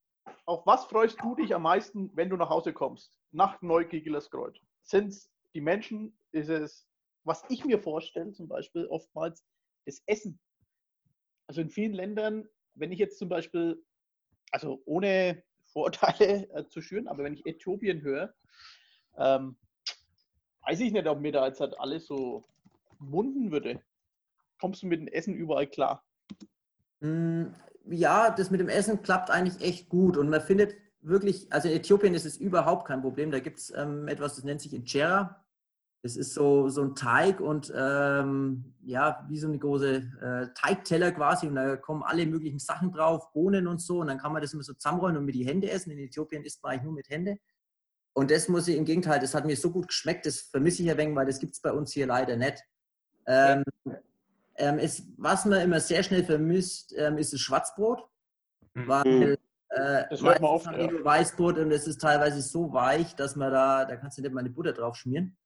Auf 0.47 0.67
was 0.67 0.87
freust 0.87 1.21
du 1.21 1.35
dich 1.35 1.55
am 1.55 1.63
meisten, 1.63 2.11
wenn 2.17 2.31
du 2.31 2.37
nach 2.37 2.49
Hause 2.49 2.73
kommst? 2.73 3.19
Nach 3.31 3.61
Neugiegelerskreuz. 3.63 4.59
Sind 4.83 5.09
es 5.09 5.31
die 5.55 5.61
Menschen? 5.61 6.19
Ist 6.33 6.49
es, 6.49 6.89
was 7.25 7.45
ich 7.49 7.65
mir 7.65 7.79
vorstelle, 7.79 8.33
zum 8.33 8.49
Beispiel 8.49 8.87
oftmals, 8.87 9.45
das 9.85 10.03
Essen. 10.07 10.41
Also 11.47 11.61
in 11.61 11.71
vielen 11.71 11.93
Ländern, 11.93 12.49
wenn 12.75 12.93
ich 12.93 12.99
jetzt 12.99 13.19
zum 13.19 13.29
Beispiel, 13.29 13.85
also 14.51 14.83
ohne 14.85 15.43
Vorurteile 15.67 16.49
äh, 16.55 16.67
zu 16.69 16.81
schüren, 16.81 17.09
aber 17.09 17.25
wenn 17.25 17.35
ich 17.35 17.47
Äthiopien 17.47 18.03
höre, 18.03 18.35
ähm, 19.17 19.57
weiß 20.67 20.81
ich 20.81 20.93
nicht, 20.93 21.07
ob 21.07 21.21
mir 21.21 21.33
da 21.33 21.47
jetzt 21.47 21.61
halt 21.61 21.79
alles 21.79 22.07
so 22.07 22.45
munden 22.99 23.51
würde. 23.51 23.81
Kommst 24.61 24.83
du 24.83 24.87
mit 24.87 25.01
dem 25.01 25.09
Essen 25.09 25.35
überall 25.35 25.67
klar? 25.67 26.05
Mm, 27.01 27.47
Ja, 27.87 28.31
das 28.31 28.51
mit 28.51 28.61
dem 28.61 28.69
Essen 28.69 29.03
klappt 29.03 29.31
eigentlich 29.31 29.61
echt 29.67 29.89
gut 29.89 30.17
und 30.17 30.29
man 30.29 30.41
findet 30.41 30.75
wirklich, 31.01 31.51
also 31.53 31.69
in 31.69 31.77
Äthiopien 31.77 32.15
ist 32.15 32.27
es 32.27 32.37
überhaupt 32.37 32.87
kein 32.87 33.01
Problem. 33.01 33.31
Da 33.31 33.41
gibt 33.41 33.59
es 33.59 33.73
ähm, 33.75 34.07
etwas, 34.07 34.35
das 34.37 34.45
nennt 34.45 34.61
sich 34.61 34.75
Injera. 34.75 35.43
Das 36.03 36.17
ist 36.17 36.33
so, 36.33 36.71
so 36.71 36.83
ein 36.83 36.95
Teig 36.95 37.41
und 37.41 37.71
ähm, 37.77 38.73
ja, 38.83 39.27
wie 39.29 39.39
so 39.39 39.49
eine 39.49 39.59
große 39.59 39.97
äh, 39.97 40.47
Teigteller 40.55 41.13
quasi 41.13 41.47
und 41.47 41.57
da 41.57 41.77
kommen 41.77 42.03
alle 42.03 42.25
möglichen 42.27 42.59
Sachen 42.59 42.91
drauf, 42.91 43.33
Bohnen 43.33 43.67
und 43.67 43.83
so 43.83 44.01
und 44.01 44.07
dann 44.07 44.17
kann 44.17 44.33
man 44.33 44.41
das 44.41 44.55
immer 44.55 44.63
so 44.63 44.73
zusammenrollen 44.73 45.19
und 45.19 45.27
mit 45.27 45.35
die 45.35 45.47
Hände 45.47 45.71
essen. 45.71 45.91
In 45.91 45.99
Äthiopien 45.99 46.43
isst 46.45 46.63
man 46.63 46.73
eigentlich 46.73 46.85
nur 46.85 46.95
mit 46.95 47.11
Hände. 47.11 47.39
Und 48.15 48.31
das 48.31 48.49
muss 48.49 48.67
ich 48.67 48.77
im 48.77 48.87
Gegenteil, 48.87 49.21
das 49.21 49.35
hat 49.35 49.45
mir 49.45 49.57
so 49.57 49.71
gut 49.71 49.89
geschmeckt, 49.89 50.25
das 50.25 50.41
vermisse 50.41 50.83
ich 50.83 50.91
ein 50.91 50.97
wenig, 50.97 51.15
weil 51.15 51.27
das 51.27 51.39
gibt 51.39 51.55
es 51.55 51.61
bei 51.61 51.73
uns 51.73 51.93
hier 51.93 52.07
leider 52.07 52.37
nicht. 52.37 52.65
Ähm, 53.27 53.63
ähm, 54.57 54.79
es, 54.79 55.03
was 55.17 55.45
man 55.45 55.61
immer 55.61 55.81
sehr 55.81 56.03
schnell 56.03 56.25
vermisst, 56.25 56.95
ähm, 56.97 57.19
ist 57.19 57.33
das 57.33 57.41
Schwarzbrot. 57.41 58.07
Mhm. 58.75 58.89
Weil, 58.89 59.39
äh, 59.69 60.05
Das 60.11 60.23
hört 60.23 60.41
man 60.41 60.53
meistens 60.53 60.75
oft, 60.75 60.93
ja. 60.93 61.05
Weißbrot 61.05 61.59
und 61.59 61.71
es 61.71 61.87
ist 61.87 62.01
teilweise 62.01 62.41
so 62.43 62.73
weich, 62.73 63.15
dass 63.17 63.37
man 63.37 63.53
da, 63.53 63.85
da 63.85 63.97
kannst 63.97 64.19
du 64.19 64.23
nicht 64.23 64.33
mal 64.33 64.41
eine 64.41 64.51
Butter 64.51 64.73
drauf 64.73 64.97
schmieren. 64.97 65.37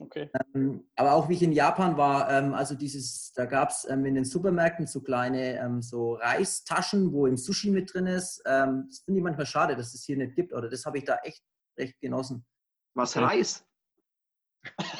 Okay. 0.00 0.30
Ähm, 0.54 0.88
aber 0.96 1.12
auch 1.12 1.28
wie 1.28 1.34
ich 1.34 1.42
in 1.42 1.52
Japan 1.52 1.98
war, 1.98 2.30
ähm, 2.30 2.54
also 2.54 2.74
dieses, 2.74 3.34
da 3.34 3.44
gab 3.44 3.68
es 3.68 3.86
ähm, 3.88 4.06
in 4.06 4.14
den 4.14 4.24
Supermärkten 4.24 4.86
so 4.86 5.02
kleine 5.02 5.58
ähm, 5.58 5.82
so 5.82 6.14
Reistaschen, 6.14 7.12
wo 7.12 7.26
im 7.26 7.36
Sushi 7.36 7.70
mit 7.70 7.92
drin 7.92 8.06
ist. 8.06 8.42
Ähm, 8.46 8.86
das 8.88 9.00
finde 9.00 9.18
ich 9.18 9.24
manchmal 9.24 9.44
schade, 9.44 9.76
dass 9.76 9.92
es 9.94 10.04
hier 10.04 10.16
nicht 10.16 10.34
gibt. 10.34 10.54
Oder 10.54 10.70
das 10.70 10.86
habe 10.86 10.96
ich 10.96 11.04
da 11.04 11.18
echt, 11.22 11.42
echt 11.76 12.00
genossen. 12.00 12.46
Was 12.94 13.14
Okay. 13.14 13.26
Reis? 13.26 13.64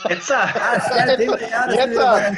Jetzt! 0.09 0.31
Ah, 0.33 1.71
ja, 1.73 2.33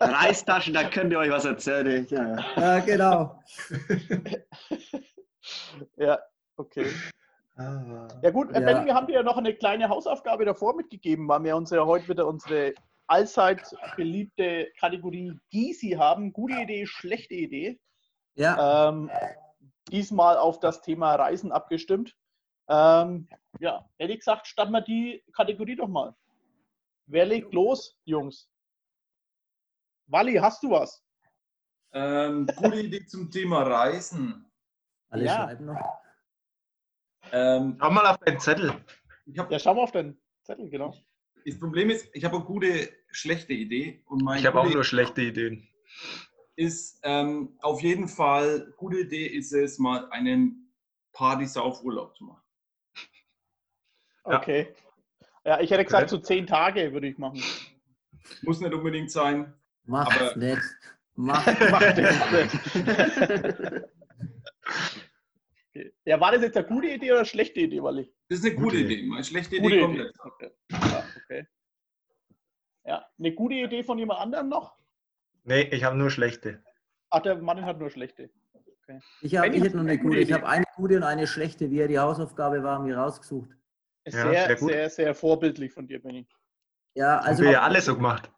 Reistaschen, 0.00 0.74
da 0.74 0.88
könnt 0.88 1.12
ihr 1.12 1.18
euch 1.18 1.30
was 1.30 1.44
erzählen. 1.44 2.06
Ja. 2.10 2.36
ja, 2.56 2.78
genau. 2.80 3.40
Ja, 5.96 6.18
okay. 6.56 6.86
Ah. 7.58 8.06
Ja 8.22 8.30
gut, 8.30 8.50
äh, 8.52 8.60
Ja. 8.60 8.66
Benny, 8.66 8.86
wir 8.86 8.94
haben 8.94 9.08
dir 9.08 9.14
ja 9.14 9.22
noch 9.22 9.36
eine 9.36 9.52
kleine 9.52 9.88
Hausaufgabe 9.88 10.44
davor 10.44 10.76
mitgegeben, 10.76 11.26
weil 11.28 11.42
wir 11.42 11.56
uns 11.56 11.70
ja 11.70 11.84
heute 11.84 12.08
wieder 12.08 12.26
unsere 12.26 12.72
allzeit 13.08 13.74
beliebte 13.96 14.70
Kategorie 14.78 15.36
Gysi 15.50 15.90
haben. 15.90 16.32
Gute 16.32 16.54
Idee, 16.54 16.86
schlechte 16.86 17.34
Idee. 17.34 17.80
Ja, 18.34 18.88
Ähm, 18.88 19.10
diesmal 19.90 20.36
auf 20.36 20.60
das 20.60 20.82
Thema 20.82 21.16
Reisen 21.16 21.50
abgestimmt. 21.50 22.16
Ähm, 22.68 23.28
ja, 23.58 23.88
hätte 23.98 24.12
ich 24.12 24.20
gesagt, 24.20 24.46
starten 24.46 24.72
wir 24.72 24.82
die 24.82 25.24
Kategorie 25.32 25.74
doch 25.74 25.88
mal. 25.88 26.14
Wer 27.06 27.26
legt 27.26 27.52
los, 27.54 27.98
Jungs? 28.04 28.48
Wally, 30.06 30.34
hast 30.34 30.62
du 30.62 30.70
was? 30.70 31.02
Ähm, 31.92 32.46
gute 32.56 32.80
Idee 32.80 33.04
zum 33.06 33.30
Thema 33.30 33.62
Reisen. 33.62 34.48
alle 35.10 35.24
ja. 35.24 35.34
schreiben 35.34 35.64
noch. 35.64 36.07
Ähm, 37.32 37.76
Schau 37.80 37.90
mal 37.90 38.06
auf 38.06 38.18
deinen 38.18 38.40
Zettel. 38.40 38.72
ich 39.26 39.38
hab, 39.38 39.50
Ja, 39.50 39.58
schau 39.58 39.74
mal 39.74 39.82
auf 39.82 39.92
den 39.92 40.18
Zettel, 40.42 40.68
genau. 40.70 40.94
Das 41.44 41.58
Problem 41.58 41.90
ist, 41.90 42.08
ich 42.12 42.24
habe 42.24 42.36
eine 42.36 42.44
gute, 42.44 42.90
schlechte 43.10 43.52
Idee. 43.54 44.02
Und 44.06 44.22
meine 44.22 44.40
Ich 44.40 44.46
habe 44.46 44.60
auch 44.60 44.68
nur 44.70 44.84
schlechte 44.84 45.22
Ideen. 45.22 45.66
ist 46.56 47.00
ähm, 47.04 47.56
auf 47.60 47.80
jeden 47.82 48.08
Fall, 48.08 48.72
gute 48.76 48.98
Idee 49.00 49.26
ist 49.26 49.52
es, 49.52 49.78
mal 49.78 50.08
einen 50.10 50.72
Party-Sauf-Urlaub 51.12 52.16
zu 52.16 52.24
machen. 52.24 52.42
Okay. 54.24 54.74
Ja, 55.44 55.60
ich 55.60 55.70
hätte 55.70 55.84
gesagt, 55.84 56.04
Okay. 56.04 56.10
so 56.10 56.18
zehn 56.18 56.46
Tage 56.46 56.92
würde 56.92 57.06
ich 57.08 57.16
machen. 57.18 57.42
Muss 58.42 58.60
nicht 58.60 58.74
unbedingt 58.74 59.10
sein. 59.10 59.54
Macht's 59.84 60.20
Aber- 60.20 60.36
nicht. 60.36 60.62
Macht 61.14 61.46
Macht 61.70 61.98
das 61.98 62.30
nicht. 62.32 63.84
Okay. 65.78 65.92
Ja, 66.04 66.20
war 66.20 66.32
das 66.32 66.42
jetzt 66.42 66.56
eine 66.56 66.66
gute 66.66 66.88
Idee 66.88 67.10
oder 67.10 67.20
eine 67.20 67.26
schlechte 67.26 67.60
Idee, 67.60 67.82
Wally? 67.82 68.12
Das 68.28 68.40
ist 68.40 68.44
eine 68.44 68.54
gute 68.54 68.76
Gute 68.76 68.78
Idee. 68.78 69.02
Meine 69.06 69.24
schlechte 69.24 69.60
Gute 69.60 69.74
Idee 69.74 69.80
kommt 69.82 69.94
Idee. 69.96 70.10
Okay. 70.18 70.50
Ja, 70.72 71.04
okay. 71.16 71.46
Ja, 72.84 73.06
eine 73.18 73.34
gute 73.34 73.54
Idee 73.54 73.82
von 73.82 73.98
jemand 73.98 74.20
anderem 74.20 74.48
noch? 74.48 74.76
Nee, 75.44 75.62
ich 75.70 75.84
habe 75.84 75.96
nur 75.96 76.10
schlechte. 76.10 76.62
Ach, 77.10 77.20
der 77.20 77.36
Mann 77.36 77.64
hat 77.64 77.78
nur 77.78 77.90
schlechte. 77.90 78.30
Ich, 79.20 79.36
hab, 79.36 79.44
Benny, 79.44 79.58
ich 79.58 79.62
hätte 79.64 79.76
noch 79.76 79.84
du 79.84 79.90
eine 79.90 79.92
eine 79.92 79.98
gute. 80.00 80.16
Ich 80.18 80.22
Idee? 80.24 80.34
habe 80.34 80.48
eine 80.48 80.64
gute 80.74 80.96
und 80.96 81.02
eine 81.02 81.26
schlechte. 81.26 81.70
Wie 81.70 81.78
er 81.80 81.88
die 81.88 81.98
Hausaufgabe 81.98 82.62
war, 82.62 82.80
mir 82.80 82.96
rausgesucht. 82.96 83.50
Ja, 84.06 84.10
Sehr, 84.10 84.46
sehr 84.46 84.56
sehr, 84.56 84.90
sehr, 84.90 85.14
vorbildlich 85.14 85.72
von 85.72 85.86
dir, 85.86 86.02
Benny. 86.02 86.26
Ja, 86.94 87.18
Also 87.18 87.40
haben 87.40 87.44
wir 87.44 87.52
ja 87.52 87.62
alle 87.62 87.80
so 87.82 87.94
gemacht. 87.94 88.30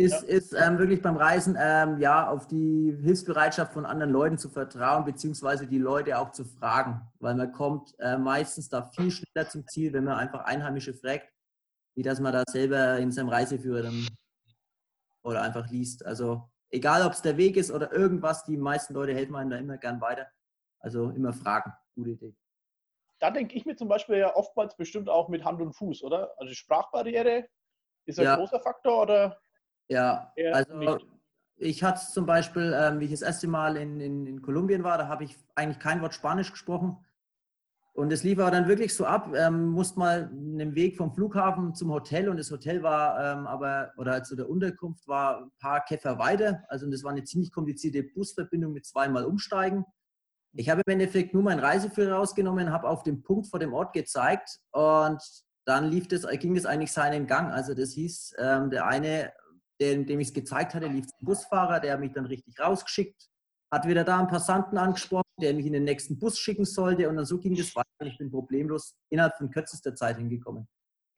Ist, 0.00 0.22
Ja. 0.22 0.28
ist 0.28 0.52
ähm, 0.54 0.78
wirklich 0.78 1.02
beim 1.02 1.16
Reisen 1.16 1.56
ähm, 1.60 1.98
ja 1.98 2.28
auf 2.28 2.46
die 2.46 2.96
Hilfsbereitschaft 3.02 3.72
von 3.72 3.84
anderen 3.84 4.12
Leuten 4.12 4.38
zu 4.38 4.48
vertrauen, 4.48 5.04
beziehungsweise 5.04 5.66
die 5.66 5.78
Leute 5.78 6.18
auch 6.18 6.30
zu 6.30 6.44
fragen, 6.44 7.02
weil 7.18 7.34
man 7.34 7.52
kommt 7.52 7.94
äh, 7.98 8.16
meistens 8.16 8.68
da 8.68 8.82
viel 8.82 9.10
schneller 9.10 9.48
zum 9.48 9.66
Ziel, 9.66 9.92
wenn 9.92 10.04
man 10.04 10.16
einfach 10.18 10.44
Einheimische 10.44 10.94
fragt, 10.94 11.28
wie 11.94 12.02
dass 12.02 12.20
man 12.20 12.32
da 12.32 12.44
selber 12.48 12.98
in 12.98 13.12
seinem 13.12 13.28
Reiseführer 13.28 13.82
dann 13.82 14.06
oder 15.22 15.42
einfach 15.42 15.68
liest. 15.68 16.04
Also 16.06 16.48
egal, 16.70 17.04
ob 17.06 17.12
es 17.12 17.20
der 17.22 17.36
Weg 17.36 17.56
ist 17.56 17.70
oder 17.70 17.92
irgendwas, 17.92 18.44
die 18.44 18.56
meisten 18.56 18.94
Leute 18.94 19.12
helfen 19.14 19.36
einem 19.36 19.50
da 19.50 19.56
immer 19.58 19.76
gern 19.76 20.00
weiter. 20.00 20.26
Also 20.78 21.10
immer 21.10 21.32
fragen. 21.34 21.74
Gute 21.94 22.10
Idee. 22.10 22.34
Da 23.18 23.30
denke 23.30 23.54
ich 23.54 23.66
mir 23.66 23.76
zum 23.76 23.88
Beispiel 23.88 24.16
ja 24.16 24.34
oftmals 24.34 24.74
bestimmt 24.76 25.10
auch 25.10 25.28
mit 25.28 25.44
Hand 25.44 25.60
und 25.60 25.74
Fuß, 25.74 26.02
oder? 26.04 26.32
Also 26.38 26.54
Sprachbarriere 26.54 27.46
ist 28.06 28.18
ein 28.18 28.24
Ja. 28.24 28.36
großer 28.36 28.60
Faktor 28.60 29.02
oder 29.02 29.38
Ja, 29.90 30.32
eher 30.36 30.54
also 30.54 30.76
nicht? 30.76 31.06
ich 31.56 31.82
hatte 31.82 32.00
es 32.02 32.12
zum 32.12 32.24
Beispiel, 32.24 32.74
ähm, 32.74 33.00
wie 33.00 33.06
ich 33.06 33.10
das 33.10 33.22
erste 33.22 33.48
Mal 33.48 33.76
in, 33.76 34.00
in, 34.00 34.26
in 34.26 34.40
Kolumbien 34.40 34.84
war, 34.84 34.96
da 34.96 35.08
habe 35.08 35.24
ich 35.24 35.36
eigentlich 35.56 35.80
kein 35.80 36.00
Wort 36.00 36.14
Spanisch 36.14 36.52
gesprochen. 36.52 37.04
Und 37.92 38.12
es 38.12 38.22
lief 38.22 38.38
aber 38.38 38.52
dann 38.52 38.68
wirklich 38.68 38.94
so 38.94 39.04
ab, 39.04 39.34
ähm, 39.34 39.70
musste 39.70 39.98
mal 39.98 40.30
einen 40.32 40.76
Weg 40.76 40.96
vom 40.96 41.12
Flughafen 41.12 41.74
zum 41.74 41.90
Hotel 41.90 42.28
und 42.28 42.38
das 42.38 42.50
Hotel 42.50 42.82
war 42.84 43.18
ähm, 43.20 43.46
aber, 43.48 43.92
oder 43.98 44.22
zu 44.22 44.36
der 44.36 44.48
Unterkunft 44.48 45.06
war 45.08 45.42
ein 45.42 45.50
paar 45.58 45.84
Käfer 45.84 46.18
weiter. 46.18 46.62
Also 46.68 46.88
das 46.88 47.02
war 47.02 47.10
eine 47.10 47.24
ziemlich 47.24 47.52
komplizierte 47.52 48.04
Busverbindung 48.04 48.72
mit 48.72 48.86
zweimal 48.86 49.24
Umsteigen. 49.24 49.84
Ich 50.52 50.70
habe 50.70 50.82
im 50.86 50.92
Endeffekt 50.92 51.34
nur 51.34 51.42
meinen 51.42 51.60
Reiseführer 51.60 52.14
rausgenommen, 52.14 52.72
habe 52.72 52.88
auf 52.88 53.02
den 53.02 53.22
Punkt 53.22 53.48
vor 53.48 53.58
dem 53.58 53.72
Ort 53.72 53.92
gezeigt 53.92 54.60
und 54.70 55.20
dann 55.64 55.90
lief 55.90 56.08
das, 56.08 56.26
ging 56.38 56.54
das 56.54 56.66
eigentlich 56.66 56.92
seinen 56.92 57.26
Gang. 57.26 57.52
Also 57.52 57.74
das 57.74 57.92
hieß, 57.92 58.34
ähm, 58.38 58.70
der 58.70 58.86
eine, 58.86 59.32
dem, 59.80 60.06
dem 60.06 60.20
ich 60.20 60.28
es 60.28 60.34
gezeigt 60.34 60.74
hatte, 60.74 60.86
lief 60.86 61.06
zum 61.06 61.24
Busfahrer, 61.26 61.80
der 61.80 61.94
hat 61.94 62.00
mich 62.00 62.12
dann 62.12 62.26
richtig 62.26 62.58
rausgeschickt, 62.60 63.28
hat 63.72 63.86
wieder 63.86 64.04
da 64.04 64.18
einen 64.18 64.28
Passanten 64.28 64.76
angesprochen, 64.78 65.24
der 65.40 65.54
mich 65.54 65.66
in 65.66 65.72
den 65.72 65.84
nächsten 65.84 66.18
Bus 66.18 66.38
schicken 66.38 66.64
sollte 66.64 67.08
und 67.08 67.16
dann 67.16 67.24
so 67.24 67.38
ging 67.38 67.54
das 67.56 67.74
weiter. 67.74 67.86
und 68.00 68.06
Ich 68.08 68.18
bin 68.18 68.30
problemlos 68.30 68.94
innerhalb 69.08 69.36
von 69.36 69.50
kürzester 69.50 69.94
Zeit 69.94 70.16
hingekommen. 70.16 70.68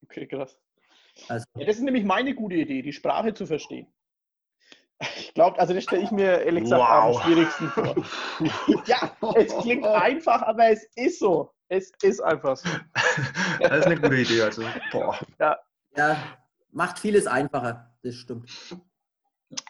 Okay, 0.05 0.27
krass. 0.27 0.59
Also, 1.29 1.45
Ja, 1.57 1.67
das 1.67 1.77
ist 1.77 1.83
nämlich 1.83 2.05
meine 2.05 2.35
gute 2.35 2.57
Idee, 2.57 2.83
die 2.83 2.93
Sprache 2.93 3.35
zu 3.35 3.47
verstehen. 3.47 3.93
Ich 5.17 5.35
glaube, 5.35 5.59
also 5.59 5.75
das 5.75 5.83
stelle 5.83 6.03
ich 6.05 6.13
mir 6.13 6.43
ehrlich 6.43 6.63
gesagt 6.65 6.81
Wow. 6.81 7.17
am 7.17 7.23
schwierigsten 7.25 7.69
vor. 7.71 7.95
Ja, 8.87 9.17
es 9.35 9.57
klingt 9.59 9.85
einfach, 9.85 10.43
aber 10.43 10.69
es 10.69 10.85
ist 10.95 11.19
so. 11.19 11.51
Es 11.69 11.91
ist 12.03 12.21
einfach 12.21 12.57
so. 12.57 12.69
Das 13.61 13.79
ist 13.79 13.87
eine 13.87 14.01
gute 14.01 14.15
Idee. 14.17 14.43
Also, 14.43 14.63
boah. 14.93 15.19
ja, 15.41 15.59
macht 16.73 16.99
vieles 16.99 17.27
einfacher, 17.27 17.95
das 18.03 18.15
stimmt. 18.17 18.51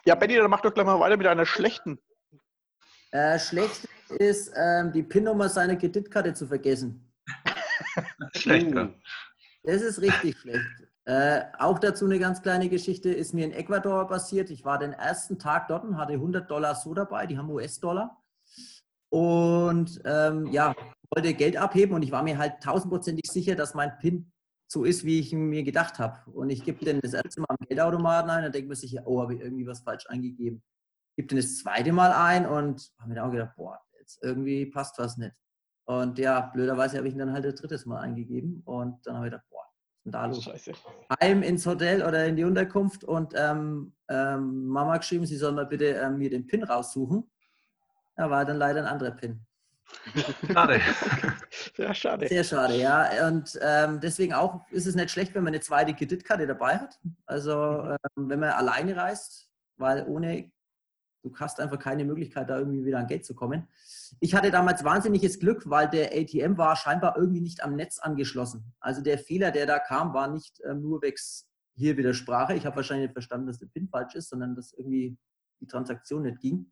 Ja, 0.04 0.14
Benny, 0.14 0.36
dann 0.36 0.50
mach 0.50 0.60
doch 0.60 0.72
gleich 0.72 0.86
mal 0.86 0.98
weiter 1.00 1.16
mit 1.16 1.26
einer 1.26 1.46
schlechten. 1.46 1.98
Äh, 3.10 3.38
schlecht 3.38 3.86
ist, 4.08 4.52
ähm, 4.56 4.92
die 4.92 5.02
PIN-Nummer 5.02 5.48
seiner 5.48 5.76
Kreditkarte 5.76 6.32
zu 6.32 6.46
vergessen. 6.46 7.12
Schlechter. 8.34 8.94
Das 9.64 9.82
ist 9.82 10.00
richtig 10.00 10.38
schlecht. 10.38 10.66
Äh, 11.04 11.42
auch 11.58 11.78
dazu 11.78 12.04
eine 12.04 12.18
ganz 12.18 12.42
kleine 12.42 12.68
Geschichte, 12.68 13.10
ist 13.10 13.34
mir 13.34 13.44
in 13.44 13.52
Ecuador 13.52 14.06
passiert. 14.06 14.50
Ich 14.50 14.64
war 14.64 14.78
den 14.78 14.92
ersten 14.92 15.38
Tag 15.38 15.68
dort 15.68 15.84
und 15.84 15.98
hatte 15.98 16.14
100 16.14 16.50
Dollar 16.50 16.74
so 16.74 16.94
dabei, 16.94 17.26
die 17.26 17.36
haben 17.36 17.50
US-Dollar. 17.50 18.22
Und 19.08 20.00
ähm, 20.04 20.46
ja, 20.46 20.74
wollte 21.10 21.34
Geld 21.34 21.56
abheben 21.56 21.94
und 21.94 22.02
ich 22.02 22.12
war 22.12 22.22
mir 22.22 22.38
halt 22.38 22.62
tausendprozentig 22.62 23.30
sicher, 23.30 23.56
dass 23.56 23.74
mein 23.74 23.98
PIN 23.98 24.32
so 24.72 24.85
ist, 24.85 25.04
wie 25.04 25.20
ich 25.20 25.32
mir 25.32 25.62
gedacht 25.62 25.98
habe. 25.98 26.18
Und 26.30 26.48
ich 26.48 26.64
gebe 26.64 26.82
den 26.82 27.00
das 27.00 27.12
erste 27.12 27.40
Mal 27.40 27.48
am 27.50 27.66
Geldautomaten 27.68 28.30
ein 28.30 28.44
und 28.46 28.54
denke 28.54 28.70
mir 28.70 28.74
sicher, 28.74 29.02
oh, 29.04 29.20
habe 29.20 29.35
ich 29.35 29.40
irgendwie 29.40 29.66
was 29.66 29.80
falsch 29.80 30.06
eingegeben. 30.08 30.62
Gebe 31.14 31.28
den 31.28 31.37
das 31.37 31.58
zweite 31.58 31.92
Mal 31.92 32.11
ein 32.12 32.46
und 32.46 32.90
habe 32.98 33.11
mir 33.11 33.16
dann 33.16 33.28
auch 33.28 33.32
gedacht, 33.32 33.54
boah, 33.54 33.78
jetzt 34.00 34.22
irgendwie 34.22 34.64
passt 34.64 34.98
was 34.98 35.18
nicht. 35.18 35.35
Und 35.85 36.18
ja, 36.18 36.40
blöderweise 36.40 36.96
habe 36.96 37.06
ich 37.06 37.12
ihn 37.12 37.18
dann 37.18 37.32
halt 37.32 37.44
das 37.44 37.56
drittes 37.56 37.85
Mal 37.85 38.00
eingegeben 38.00 38.62
und 38.64 39.06
dann 39.06 39.16
habe 39.16 39.26
ich 39.26 39.32
gedacht, 39.32 39.46
boah, 39.50 39.64
denn 40.04 40.12
da 40.12 40.24
los? 40.24 40.44
Scheiße. 40.44 40.72
Heim 41.20 41.42
ins 41.42 41.66
Hotel 41.66 42.02
oder 42.02 42.24
in 42.24 42.37
die 42.37 42.44
Unterkunft 42.44 43.04
und 43.04 43.35
ähm, 43.37 43.92
ähm, 44.08 44.68
Mama 44.68 44.96
geschrieben, 44.96 45.26
sie 45.26 45.37
soll 45.37 45.52
mal 45.52 45.66
bitte 45.66 45.87
ähm, 45.87 46.16
mir 46.16 46.30
den 46.30 46.46
PIN 46.46 46.64
raussuchen. 46.64 47.30
Da 48.16 48.30
war 48.30 48.46
dann 48.46 48.56
leider 48.56 48.80
ein 48.80 48.87
anderer 48.87 49.11
PIN. 49.11 49.44
Schade. 50.52 50.80
Ja, 51.76 51.94
schade. 51.94 52.28
Sehr 52.28 52.44
schade, 52.44 52.76
ja. 52.76 53.28
Und 53.28 53.58
ähm, 53.62 54.00
deswegen 54.00 54.32
auch 54.32 54.66
ist 54.70 54.86
es 54.86 54.94
nicht 54.94 55.10
schlecht, 55.10 55.34
wenn 55.34 55.44
man 55.44 55.52
eine 55.52 55.60
zweite 55.60 55.94
Kreditkarte 55.94 56.46
dabei 56.46 56.78
hat. 56.78 56.98
Also 57.24 57.52
ähm, 57.52 58.28
wenn 58.28 58.40
man 58.40 58.50
alleine 58.50 58.96
reist, 58.96 59.48
weil 59.76 60.04
ohne 60.06 60.50
du 61.22 61.34
hast 61.36 61.60
einfach 61.60 61.78
keine 61.78 62.04
Möglichkeit, 62.04 62.50
da 62.50 62.58
irgendwie 62.58 62.84
wieder 62.84 62.98
an 62.98 63.06
Geld 63.06 63.24
zu 63.24 63.34
kommen. 63.34 63.68
Ich 64.20 64.34
hatte 64.34 64.50
damals 64.50 64.84
wahnsinniges 64.84 65.38
Glück, 65.38 65.68
weil 65.70 65.88
der 65.88 66.12
ATM 66.12 66.58
war 66.58 66.76
scheinbar 66.76 67.16
irgendwie 67.16 67.40
nicht 67.40 67.62
am 67.62 67.76
Netz 67.76 67.98
angeschlossen. 67.98 68.74
Also 68.80 69.02
der 69.02 69.18
Fehler, 69.18 69.50
der 69.50 69.66
da 69.66 69.78
kam, 69.78 70.12
war 70.14 70.28
nicht 70.28 70.60
ähm, 70.68 70.82
nur 70.82 71.00
wegs 71.02 71.48
hier 71.74 71.96
wieder 71.96 72.12
Sprache. 72.12 72.54
Ich 72.54 72.66
habe 72.66 72.76
wahrscheinlich 72.76 73.08
nicht 73.08 73.14
verstanden, 73.14 73.46
dass 73.46 73.58
der 73.58 73.66
PIN 73.66 73.88
falsch 73.88 74.14
ist, 74.14 74.28
sondern 74.30 74.54
dass 74.54 74.72
irgendwie 74.72 75.16
die 75.60 75.66
Transaktion 75.66 76.22
nicht 76.22 76.40
ging. 76.40 76.70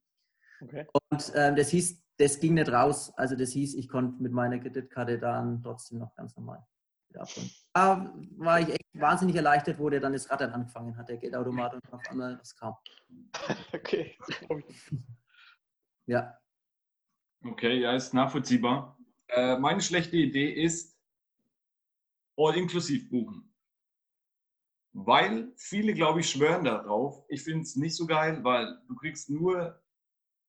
Okay. 0.60 0.86
Und 0.92 1.32
ähm, 1.34 1.56
das 1.56 1.70
hieß, 1.70 2.02
das 2.20 2.38
ging 2.38 2.54
nicht 2.54 2.70
raus. 2.70 3.12
Also 3.16 3.34
das 3.34 3.52
hieß, 3.52 3.74
ich 3.74 3.88
konnte 3.88 4.22
mit 4.22 4.32
meiner 4.32 4.58
Kreditkarte 4.58 5.18
dann 5.18 5.62
trotzdem 5.62 5.98
noch 5.98 6.14
ganz 6.14 6.36
normal 6.36 6.62
wieder 7.08 7.22
abholen. 7.22 7.50
Da 7.72 8.14
war 8.36 8.60
ich 8.60 8.68
echt 8.68 8.84
wahnsinnig 8.92 9.36
erleichtert, 9.36 9.78
wo 9.78 9.88
der 9.88 10.00
dann 10.00 10.12
das 10.12 10.30
Rattern 10.30 10.52
angefangen 10.52 10.96
hat, 10.98 11.08
der 11.08 11.16
Geldautomat 11.16 11.74
und 11.74 11.92
auf 11.92 12.02
einmal 12.10 12.38
was 12.38 12.54
kam. 12.54 12.74
Okay. 13.72 14.16
das 14.26 14.38
glaub 14.40 14.58
ich. 14.68 14.92
Ja. 16.06 16.38
Okay, 17.42 17.80
ja, 17.80 17.94
ist 17.94 18.12
nachvollziehbar. 18.12 18.98
Äh, 19.28 19.58
meine 19.58 19.80
schlechte 19.80 20.16
Idee 20.16 20.52
ist 20.52 20.98
all-inklusiv 22.36 23.08
buchen. 23.08 23.50
Weil 24.92 25.52
viele, 25.56 25.94
glaube 25.94 26.20
ich, 26.20 26.28
schwören 26.28 26.64
darauf. 26.64 27.24
Ich 27.28 27.42
finde 27.44 27.62
es 27.62 27.76
nicht 27.76 27.96
so 27.96 28.06
geil, 28.06 28.44
weil 28.44 28.78
du 28.88 28.94
kriegst 28.96 29.30
nur 29.30 29.80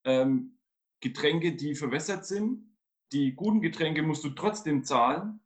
ähm, 0.03 0.57
Getränke, 1.01 1.55
die 1.55 1.75
verwässert 1.75 2.25
sind. 2.25 2.71
Die 3.11 3.33
guten 3.33 3.61
Getränke 3.61 4.03
musst 4.03 4.23
du 4.23 4.29
trotzdem 4.29 4.83
zahlen. 4.83 5.41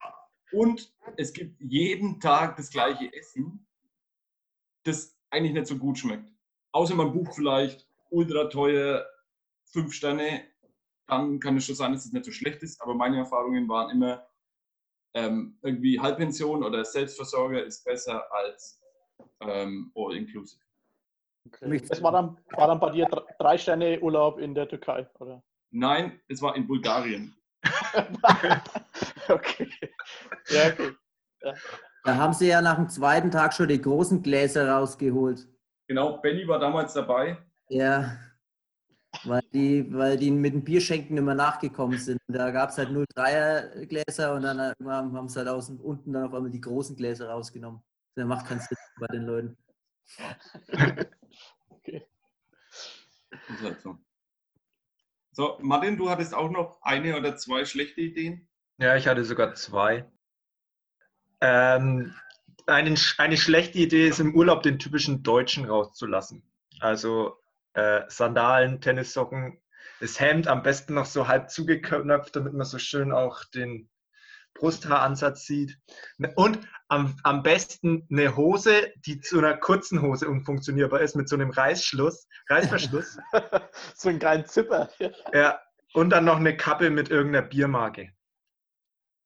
Und 0.52 0.94
es 1.18 1.34
gibt 1.34 1.60
jeden 1.60 2.20
Tag 2.20 2.58
das 2.58 2.70
gleiche 2.70 3.12
Essen, 3.14 3.66
das 4.84 5.18
eigentlich 5.30 5.54
nicht 5.54 5.68
so 5.68 5.78
gut 5.78 5.98
schmeckt. 5.98 6.32
Außer 6.72 6.96
man 6.96 7.12
bucht 7.12 7.36
vielleicht 7.36 7.88
ultra 8.10 8.46
teuer, 8.46 9.06
fünf 9.66 9.94
Sterne, 9.94 10.44
dann 11.08 11.40
kann 11.40 11.58
es 11.58 11.66
schon 11.66 11.76
sein, 11.76 11.94
dass 11.94 12.06
es 12.06 12.14
nicht 12.14 12.26
so 12.26 12.32
schlecht 12.32 12.62
ist. 12.64 12.82
Aber 12.82 12.94
meine 12.94 13.18
Erfahrungen 13.18 13.68
waren 13.68 13.90
immer, 13.92 14.28
ähm, 15.14 15.58
irgendwie 15.62 16.00
Halbpension 16.00 16.64
oder 16.64 16.84
Selbstversorger 16.84 17.64
ist 17.64 17.84
besser 17.86 18.24
als 18.34 18.82
ähm, 19.40 19.92
All-Inclusive. 19.96 20.65
Okay. 21.48 21.82
Das 21.88 22.02
war 22.02 22.12
dann, 22.12 22.38
war 22.52 22.68
dann 22.68 22.80
bei 22.80 22.92
dir 22.92 23.06
dr- 23.06 23.26
drei 23.38 23.58
Sterne 23.58 24.00
Urlaub 24.02 24.40
in 24.40 24.56
der 24.56 24.68
Türkei, 24.68 25.08
oder? 25.20 25.44
Nein, 25.72 26.20
es 26.28 26.42
war 26.42 26.56
in 26.56 26.66
Bulgarien. 26.68 27.36
okay. 29.30 29.70
Ja, 30.50 30.68
okay. 30.72 30.94
Da 32.04 32.16
haben 32.16 32.34
sie 32.34 32.48
ja 32.48 32.62
nach 32.62 32.76
dem 32.76 32.90
zweiten 32.90 33.32
Tag 33.32 33.54
schon 33.54 33.68
die 33.68 33.82
großen 33.82 34.22
Gläser 34.22 34.70
rausgeholt. 34.70 35.48
Genau, 35.88 36.18
Benny 36.18 36.48
war 36.48 36.60
damals 36.60 36.94
dabei. 36.94 37.38
Ja. 37.70 38.18
Weil 39.24 39.42
die, 39.54 39.94
weil 39.94 40.18
die 40.18 40.30
mit 40.30 40.54
dem 40.54 40.64
Bierschenken 40.64 41.18
immer 41.18 41.36
nachgekommen 41.36 41.98
sind. 41.98 42.20
Da 42.28 42.52
gab 42.52 42.70
es 42.70 42.78
halt 42.78 42.90
0,3er 42.90 43.86
Gläser 43.86 44.34
und 44.34 44.42
dann 44.42 44.74
haben 44.86 45.30
sie 45.30 45.40
halt 45.40 45.48
aus 45.48 45.70
unten 45.70 46.12
dann 46.14 46.26
auf 46.26 46.34
einmal 46.34 46.52
die 46.52 46.62
großen 46.62 46.96
Gläser 46.96 47.30
rausgenommen. 47.30 47.82
Das 48.16 48.26
macht 48.26 48.46
keinen 48.46 48.60
Sinn 48.60 48.78
bei 49.00 49.08
den 49.08 49.24
Leuten. 49.24 49.58
Okay. 51.70 52.06
Ist 53.50 53.62
halt 53.62 53.82
so. 53.82 53.98
So, 55.32 55.58
Martin, 55.62 55.98
du 55.98 56.10
hattest 56.10 56.34
auch 56.34 56.50
noch 56.50 56.82
eine 56.82 57.18
oder 57.18 57.36
zwei 57.36 57.66
schlechte 57.66 58.02
Ideen. 58.02 58.48
Ja, 58.78 58.96
ich 58.96 59.08
hatte 59.08 59.26
sogar 59.26 59.54
zwei. 59.56 60.10
Ähm, 61.42 62.16
eine, 62.68 62.96
eine 63.18 63.38
schlechte 63.38 63.78
Idee 63.78 64.08
ist 64.08 64.20
im 64.20 64.34
Urlaub 64.34 64.64
den 64.64 64.80
typischen 64.80 65.24
Deutschen 65.24 65.66
rauszulassen. 65.66 66.44
Also 66.80 67.38
äh, 67.74 68.04
Sandalen, 68.08 68.82
Tennissocken, 68.82 69.60
das 70.00 70.20
Hemd 70.20 70.48
am 70.48 70.64
besten 70.64 70.94
noch 70.94 71.06
so 71.06 71.28
halb 71.28 71.50
zugeknöpft, 71.50 72.36
damit 72.36 72.54
man 72.54 72.66
so 72.66 72.80
schön 72.80 73.12
auch 73.12 73.44
den 73.46 73.90
Brusthaaransatz 74.56 75.46
sieht. 75.46 75.78
Und 76.36 76.60
am, 76.88 77.16
am 77.24 77.44
besten 77.44 78.08
eine 78.12 78.36
Hose, 78.36 78.92
die 79.06 79.20
zu 79.22 79.38
einer 79.38 79.56
kurzen 79.58 80.02
Hose 80.02 80.28
unfunktionierbar 80.28 81.02
ist, 81.02 81.16
mit 81.16 81.30
so 81.30 81.36
einem 81.36 81.52
Reißschluss, 81.52 82.28
Reißverschluss. 82.50 83.18
so 83.96 84.10
einen 84.10 84.20
geilen 84.20 84.46
Zipper. 84.46 84.90
ja, 85.34 85.60
und 85.94 86.10
dann 86.10 86.26
noch 86.26 86.38
eine 86.38 86.58
Kappe 86.58 86.90
mit 86.90 87.10
irgendeiner 87.10 87.48
Biermarke. 87.48 88.10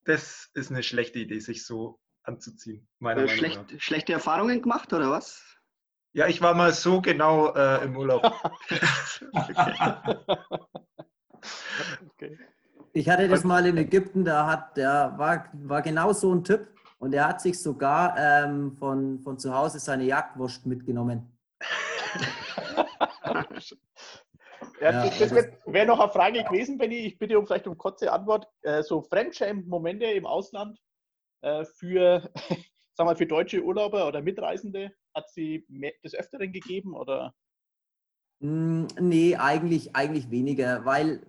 Das 0.06 0.50
ist 0.54 0.72
eine 0.72 0.84
schlechte 0.84 1.20
Idee, 1.20 1.40
sich 1.40 1.66
so 1.66 2.00
anzuziehen. 2.24 2.88
Meiner 3.00 3.22
Äh, 3.22 3.26
Meinung 3.26 3.38
schlecht, 3.38 3.72
nach. 3.72 3.82
schlechte 3.82 4.14
Erfahrungen 4.14 4.62
gemacht 4.62 4.94
oder 4.94 5.12
was? 5.12 5.44
Ja, 6.14 6.28
ich 6.28 6.42
war 6.42 6.56
mal 6.56 6.74
so 6.74 7.02
genau 7.02 7.54
äh, 7.54 7.84
im 7.84 7.96
Urlaub. 7.96 8.24
okay. 12.10 12.38
Ich 12.94 13.10
hatte 13.10 13.28
das 13.28 13.44
mal 13.44 13.66
in 13.66 13.78
Ägypten, 13.78 14.26
da 14.26 14.48
hat, 14.48 14.78
der 14.78 15.14
war, 15.18 15.46
war 15.54 15.82
genau 15.82 16.12
so 16.14 16.34
ein 16.34 16.44
Typ 16.44 16.68
und 16.98 17.14
er 17.14 17.28
hat 17.28 17.42
sich 17.42 17.62
sogar 17.62 18.16
ähm, 18.18 18.76
von, 18.78 19.20
von 19.20 19.38
zu 19.38 19.54
Hause 19.56 19.80
seine 19.80 20.04
Jagdwurst 20.04 20.66
mitgenommen. 20.66 21.32
Ja, 24.82 24.92
Ja, 24.92 25.04
das 25.06 25.22
also- 25.22 25.36
wäre 25.36 25.58
wär 25.66 25.86
noch 25.86 26.00
eine 26.00 26.12
Frage 26.12 26.44
gewesen, 26.44 26.78
Benny. 26.78 27.00
Ich 27.08 27.18
bitte 27.18 27.38
um 27.38 27.46
vielleicht 27.46 27.68
um 27.68 27.78
kurze 27.78 28.12
Antwort. 28.12 28.48
Äh, 28.62 28.82
so 28.84 29.02
Fremdschämen-Momente 29.02 30.06
im 30.06 30.26
Ausland 30.26 30.80
äh, 31.42 31.66
für, 31.66 32.30
sag 32.94 33.06
mal, 33.06 33.16
für 33.16 33.26
deutsche 33.26 33.64
Urlauber 33.64 34.08
oder 34.08 34.22
Mitreisende 34.22 34.92
hat 35.14 35.30
sie 35.30 35.66
mehr, 35.68 35.92
des 36.04 36.16
Öfteren 36.16 36.52
gegeben 36.54 36.94
oder? 36.96 37.34
Mm, 38.42 38.86
Nee, 39.00 39.36
eigentlich, 39.36 39.96
eigentlich 39.96 40.32
weniger, 40.32 40.86
weil, 40.86 41.22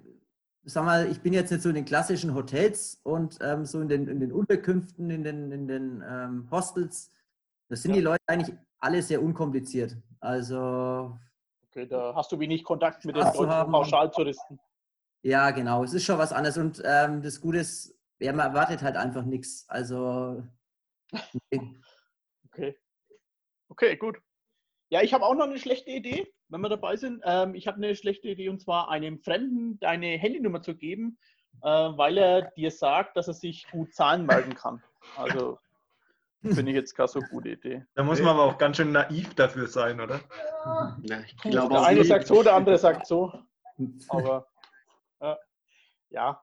sag 0.72 0.84
mal, 0.84 1.10
ich 1.10 1.20
bin 1.20 1.32
jetzt 1.32 1.50
nicht 1.50 1.62
so 1.62 1.68
in 1.68 1.74
den 1.74 1.84
klassischen 1.84 2.34
Hotels 2.34 3.00
und 3.02 3.38
ähm, 3.40 3.64
so 3.64 3.80
in 3.80 3.88
den, 3.88 4.08
in 4.08 4.20
den 4.20 4.32
Unterkünften, 4.32 5.10
in 5.10 5.24
den, 5.24 5.50
in 5.52 5.66
den 5.68 6.02
ähm, 6.06 6.48
Hostels. 6.50 7.10
Da 7.68 7.76
sind 7.76 7.92
Ja. 7.92 7.96
die 7.96 8.02
Leute 8.02 8.22
eigentlich 8.26 8.56
alle 8.78 9.02
sehr 9.02 9.22
unkompliziert. 9.22 9.96
Also, 10.20 11.18
Okay, 11.68 11.86
da 11.86 12.14
hast 12.16 12.32
du 12.32 12.38
wenig 12.38 12.64
Kontakt 12.64 13.04
mit 13.04 13.14
den 13.14 13.22
deutschen. 13.22 13.46
Pauschaltouristen. 13.70 14.58
ja, 15.22 15.50
genau, 15.52 15.84
es 15.84 15.94
ist 15.94 16.04
schon 16.04 16.18
was 16.18 16.32
anderes. 16.32 16.58
Und 16.58 16.82
ähm, 16.84 17.22
das 17.22 17.40
Gute 17.40 17.58
ist, 17.58 17.94
ja, 18.18 18.32
man 18.32 18.48
erwartet 18.48 18.82
halt 18.82 18.96
einfach 18.96 19.24
nichts. 19.24 19.64
Also. 19.68 20.42
Okay. 22.52 22.76
Okay, 23.68 23.96
gut. 23.96 24.20
Ja, 24.90 25.02
ich 25.02 25.14
habe 25.14 25.24
auch 25.24 25.34
noch 25.34 25.44
eine 25.44 25.58
schlechte 25.58 25.90
Idee, 25.90 26.32
wenn 26.50 26.60
wir 26.60 26.68
dabei 26.68 26.96
sind. 26.96 27.22
Ähm, 27.24 27.54
ich 27.54 27.66
habe 27.66 27.78
eine 27.78 27.94
schlechte 27.96 28.28
Idee 28.28 28.48
und 28.48 28.60
zwar 28.60 28.90
einem 28.90 29.18
Fremden 29.18 29.78
deine 29.80 30.18
Handynummer 30.18 30.60
zu 30.62 30.74
geben, 30.74 31.18
äh, 31.62 31.66
weil 31.68 32.18
er 32.18 32.42
dir 32.52 32.70
sagt, 32.70 33.16
dass 33.16 33.28
er 33.28 33.34
sich 33.34 33.66
gut 33.70 33.94
Zahlen 33.94 34.26
melden 34.26 34.54
kann. 34.54 34.82
Also 35.16 35.58
finde 36.42 36.70
ich 36.72 36.76
jetzt 36.76 36.94
keine 36.94 37.08
so 37.08 37.20
gute 37.20 37.50
Idee. 37.50 37.84
Da 37.94 38.02
muss 38.02 38.20
man 38.20 38.30
aber 38.30 38.44
auch 38.44 38.58
ganz 38.58 38.76
schön 38.76 38.92
naiv 38.92 39.34
dafür 39.34 39.66
sein, 39.66 40.00
oder? 40.00 40.20
Ja, 41.02 41.20
ich 41.20 41.36
Puh, 41.36 41.50
glaube 41.50 41.74
der 41.74 41.82
eine 41.84 42.04
sagt 42.04 42.26
so, 42.26 42.42
der 42.42 42.54
andere 42.54 42.78
sagt 42.78 43.06
so. 43.06 43.32
Aber 44.08 44.46
äh, 45.20 45.34
ja, 46.10 46.42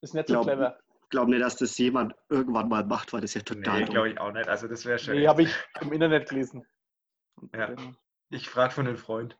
ist 0.00 0.14
nicht 0.14 0.28
so 0.28 0.34
Glaub- 0.34 0.44
clever. 0.46 0.78
Ich 1.02 1.10
glaube 1.10 1.30
nicht, 1.30 1.42
dass 1.42 1.54
das 1.54 1.78
jemand 1.78 2.14
irgendwann 2.30 2.68
mal 2.68 2.84
macht, 2.84 3.12
weil 3.12 3.20
das 3.20 3.32
ja 3.34 3.40
total 3.40 3.78
Nee, 3.78 3.84
glaube 3.86 4.10
ich 4.10 4.18
auch 4.18 4.32
nicht. 4.32 4.48
Also 4.48 4.66
das 4.66 4.84
wäre 4.84 4.98
schön. 4.98 5.16
Nee, 5.16 5.28
habe 5.28 5.42
ich 5.42 5.54
im 5.80 5.92
Internet 5.92 6.28
gelesen. 6.28 6.66
Ja. 7.54 7.70
Ich 8.30 8.48
frage 8.48 8.74
von 8.74 8.86
den 8.86 8.96
Freund. 8.96 9.38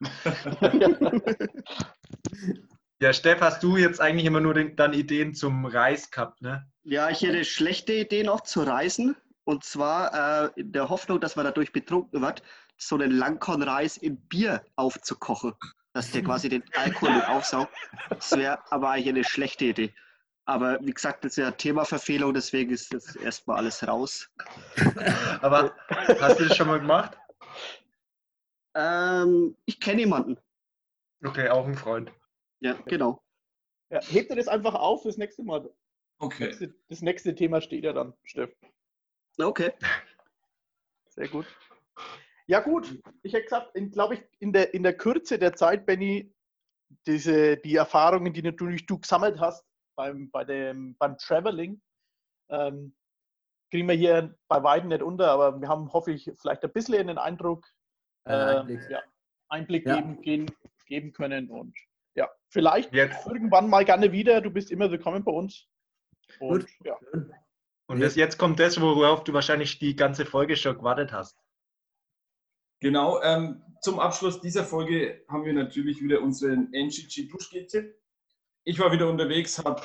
Ja, 3.02 3.14
Steff, 3.14 3.40
hast 3.40 3.62
du 3.62 3.78
jetzt 3.78 3.98
eigentlich 3.98 4.26
immer 4.26 4.40
nur 4.40 4.52
den, 4.52 4.76
dann 4.76 4.92
Ideen 4.92 5.34
zum 5.34 5.64
Reis 5.64 6.10
gehabt, 6.10 6.42
ne? 6.42 6.68
Ja, 6.82 7.08
ich 7.08 7.22
hätte 7.22 7.46
schlechte 7.46 7.94
Idee 7.94 8.24
noch 8.24 8.42
zu 8.42 8.62
reisen. 8.62 9.16
Und 9.44 9.64
zwar 9.64 10.44
äh, 10.44 10.60
in 10.60 10.72
der 10.72 10.90
Hoffnung, 10.90 11.18
dass 11.18 11.34
man 11.34 11.46
dadurch 11.46 11.72
betrunken 11.72 12.20
wird, 12.20 12.42
so 12.76 12.96
einen 12.96 13.10
Langkornreis 13.10 13.96
in 13.96 14.20
Bier 14.28 14.62
aufzukochen. 14.76 15.54
Dass 15.94 16.12
der 16.12 16.22
quasi 16.22 16.50
den 16.50 16.62
Alkohol 16.76 17.14
mit 17.14 17.26
aufsaugt. 17.26 17.72
Das 18.10 18.36
wäre 18.36 18.58
aber 18.70 18.90
eigentlich 18.90 19.08
eine 19.08 19.24
schlechte 19.24 19.64
Idee. 19.64 19.94
Aber 20.44 20.78
wie 20.82 20.92
gesagt, 20.92 21.24
das 21.24 21.32
ist 21.32 21.36
ja 21.38 21.50
Themaverfehlung, 21.50 22.34
deswegen 22.34 22.70
ist 22.70 22.92
das 22.92 23.16
erstmal 23.16 23.56
alles 23.56 23.86
raus. 23.88 24.28
Aber 25.40 25.74
hast 26.20 26.38
du 26.38 26.44
das 26.44 26.56
schon 26.56 26.68
mal 26.68 26.80
gemacht? 26.80 27.16
Ähm, 28.74 29.56
ich 29.64 29.80
kenne 29.80 30.00
jemanden. 30.00 30.38
Okay, 31.24 31.48
auch 31.48 31.66
ein 31.66 31.74
Freund. 31.74 32.12
Ja, 32.60 32.74
genau. 32.86 33.22
Ja, 33.90 34.00
hebt 34.02 34.30
ihr 34.30 34.36
das 34.36 34.48
einfach 34.48 34.74
auf 34.74 35.02
fürs 35.02 35.16
nächste 35.16 35.42
Mal. 35.42 35.62
Das 35.62 35.72
Okay. 36.18 36.44
nächste, 36.44 36.74
das 36.88 37.00
nächste 37.00 37.34
Thema 37.34 37.60
steht 37.62 37.84
ja 37.84 37.92
dann, 37.94 38.12
Steff. 38.24 38.54
Okay. 39.38 39.72
Sehr 41.08 41.28
gut. 41.28 41.46
Ja, 42.46 42.60
gut. 42.60 43.00
Ich 43.22 43.32
hätte 43.32 43.44
gesagt, 43.44 43.72
glaube 43.92 44.14
ich, 44.14 44.22
in 44.38 44.52
der, 44.52 44.74
in 44.74 44.82
der 44.82 44.96
Kürze 44.96 45.38
der 45.38 45.54
Zeit, 45.54 45.86
Benny, 45.86 46.34
diese, 47.06 47.56
die 47.56 47.76
Erfahrungen, 47.76 48.32
die 48.32 48.42
natürlich 48.42 48.84
du 48.86 48.98
gesammelt 48.98 49.40
hast 49.40 49.64
beim, 49.96 50.30
bei 50.30 50.44
dem, 50.44 50.94
beim 50.96 51.16
Traveling, 51.16 51.80
ähm, 52.50 52.94
kriegen 53.70 53.88
wir 53.88 53.94
hier 53.94 54.36
bei 54.48 54.62
Weitem 54.62 54.88
nicht 54.88 55.02
unter, 55.02 55.30
aber 55.30 55.60
wir 55.60 55.68
haben, 55.68 55.92
hoffe 55.92 56.12
ich, 56.12 56.30
vielleicht 56.38 56.64
ein 56.64 56.72
bisschen 56.72 57.08
einen 57.08 57.18
Eindruck. 57.18 57.66
Äh, 58.24 58.32
Einblick. 58.32 58.80
ja, 58.90 59.02
Einblick 59.48 59.86
Ja. 59.86 59.96
geben, 59.96 60.20
gehen, 60.22 60.50
geben 60.86 61.12
können. 61.12 61.50
Und 61.50 61.74
ja, 62.14 62.28
vielleicht 62.48 62.92
Jetzt. 62.92 63.26
irgendwann 63.26 63.68
mal 63.68 63.84
gerne 63.84 64.12
wieder. 64.12 64.40
Du 64.40 64.50
bist 64.50 64.70
immer 64.70 64.90
willkommen 64.90 65.24
bei 65.24 65.32
uns. 65.32 65.66
Und 66.38 66.60
Gut. 66.60 66.68
ja. 66.84 66.96
Und 67.86 68.00
das, 68.00 68.14
jetzt 68.14 68.38
kommt 68.38 68.60
das, 68.60 68.80
worauf 68.80 69.24
du 69.24 69.32
wahrscheinlich 69.32 69.78
die 69.78 69.96
ganze 69.96 70.24
Folge 70.24 70.56
schon 70.56 70.76
gewartet 70.76 71.12
hast. 71.12 71.36
Genau, 72.80 73.20
ähm, 73.22 73.62
zum 73.82 73.98
Abschluss 73.98 74.40
dieser 74.40 74.64
Folge 74.64 75.24
haben 75.28 75.44
wir 75.44 75.52
natürlich 75.52 76.00
wieder 76.00 76.22
unseren 76.22 76.72
NGG 76.72 77.28
Duschgel-Tipp. 77.28 77.94
Ich 78.64 78.78
war 78.78 78.92
wieder 78.92 79.08
unterwegs, 79.08 79.58
habe 79.58 79.82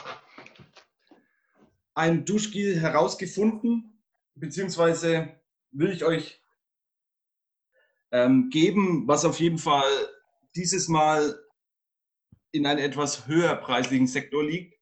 ein 1.96 2.26
Duschgel 2.26 2.80
herausgefunden, 2.80 4.02
beziehungsweise 4.36 5.40
will 5.72 5.90
ich 5.92 6.04
euch 6.06 6.45
ähm, 8.12 8.50
geben, 8.50 9.08
was 9.08 9.26
auf 9.26 9.40
jeden 9.40 9.58
Fall 9.58 9.84
dieses 10.56 10.88
Mal 10.88 11.40
in 12.52 12.66
einem 12.66 12.80
etwas 12.80 13.28
höherpreisigen 13.28 14.08
Sektor 14.08 14.44
liegt. 14.44 14.74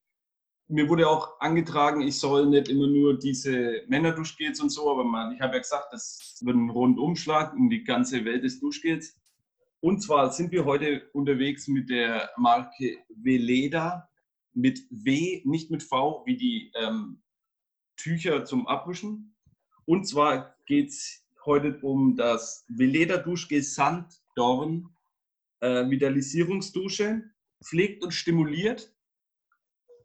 Mir 0.68 0.88
wurde 0.88 1.08
auch 1.08 1.40
angetragen, 1.40 2.00
ich 2.00 2.18
soll 2.18 2.46
nicht 2.46 2.68
immer 2.68 2.86
nur 2.86 3.18
diese 3.18 3.82
Männerduschgels 3.88 4.60
und 4.60 4.70
so, 4.70 4.90
aber 4.90 5.04
man, 5.04 5.34
ich 5.34 5.40
habe 5.40 5.54
ja 5.54 5.58
gesagt, 5.58 5.88
das 5.92 6.40
wird 6.42 6.56
ein 6.56 6.70
Rundumschlag 6.70 7.52
um 7.54 7.68
die 7.68 7.84
ganze 7.84 8.24
Welt 8.24 8.44
des 8.44 8.60
Duschgels. 8.60 9.20
Und 9.80 10.00
zwar 10.00 10.32
sind 10.32 10.52
wir 10.52 10.64
heute 10.64 11.10
unterwegs 11.12 11.68
mit 11.68 11.90
der 11.90 12.30
Marke 12.38 12.98
Veleda 13.08 14.08
mit 14.54 14.80
W, 14.90 15.42
nicht 15.44 15.70
mit 15.70 15.82
V, 15.82 16.22
wie 16.24 16.36
die 16.36 16.72
ähm, 16.76 17.22
Tücher 17.96 18.44
zum 18.44 18.66
Abwischen. 18.66 19.36
Und 19.84 20.06
zwar 20.06 20.56
geht 20.66 20.88
es 20.88 21.23
heute 21.46 21.78
um 21.82 22.16
das 22.16 22.64
Veleda 22.68 23.18
Duschgel 23.18 23.62
Sanddorn 23.62 24.88
äh, 25.60 25.88
Vitalisierungsdusche, 25.88 27.22
pflegt 27.62 28.04
und 28.04 28.12
stimuliert 28.12 28.94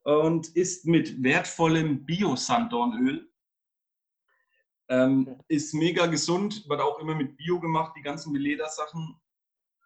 und 0.04 0.56
ist 0.56 0.86
mit 0.86 1.22
wertvollem 1.22 2.06
Bio-Sanddornöl. 2.06 3.30
Ähm, 4.88 5.36
ist 5.48 5.74
mega 5.74 6.08
gesund, 6.08 6.68
wird 6.68 6.82
auch 6.82 7.00
immer 7.00 7.14
mit 7.14 7.38
Bio 7.38 7.60
gemacht, 7.60 7.94
die 7.96 8.02
ganzen 8.02 8.34
Veleda-Sachen 8.34 9.20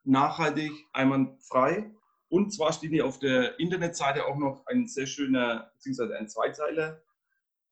nachhaltig, 0.03 0.71
einwandfrei. 0.93 1.91
Und 2.29 2.53
zwar 2.53 2.71
steht 2.71 2.91
hier 2.91 3.05
auf 3.05 3.19
der 3.19 3.59
Internetseite 3.59 4.25
auch 4.25 4.37
noch 4.37 4.65
ein 4.67 4.87
sehr 4.87 5.05
schöner, 5.05 5.71
beziehungsweise 5.73 6.17
ein 6.17 6.29
Zweiteiler, 6.29 7.01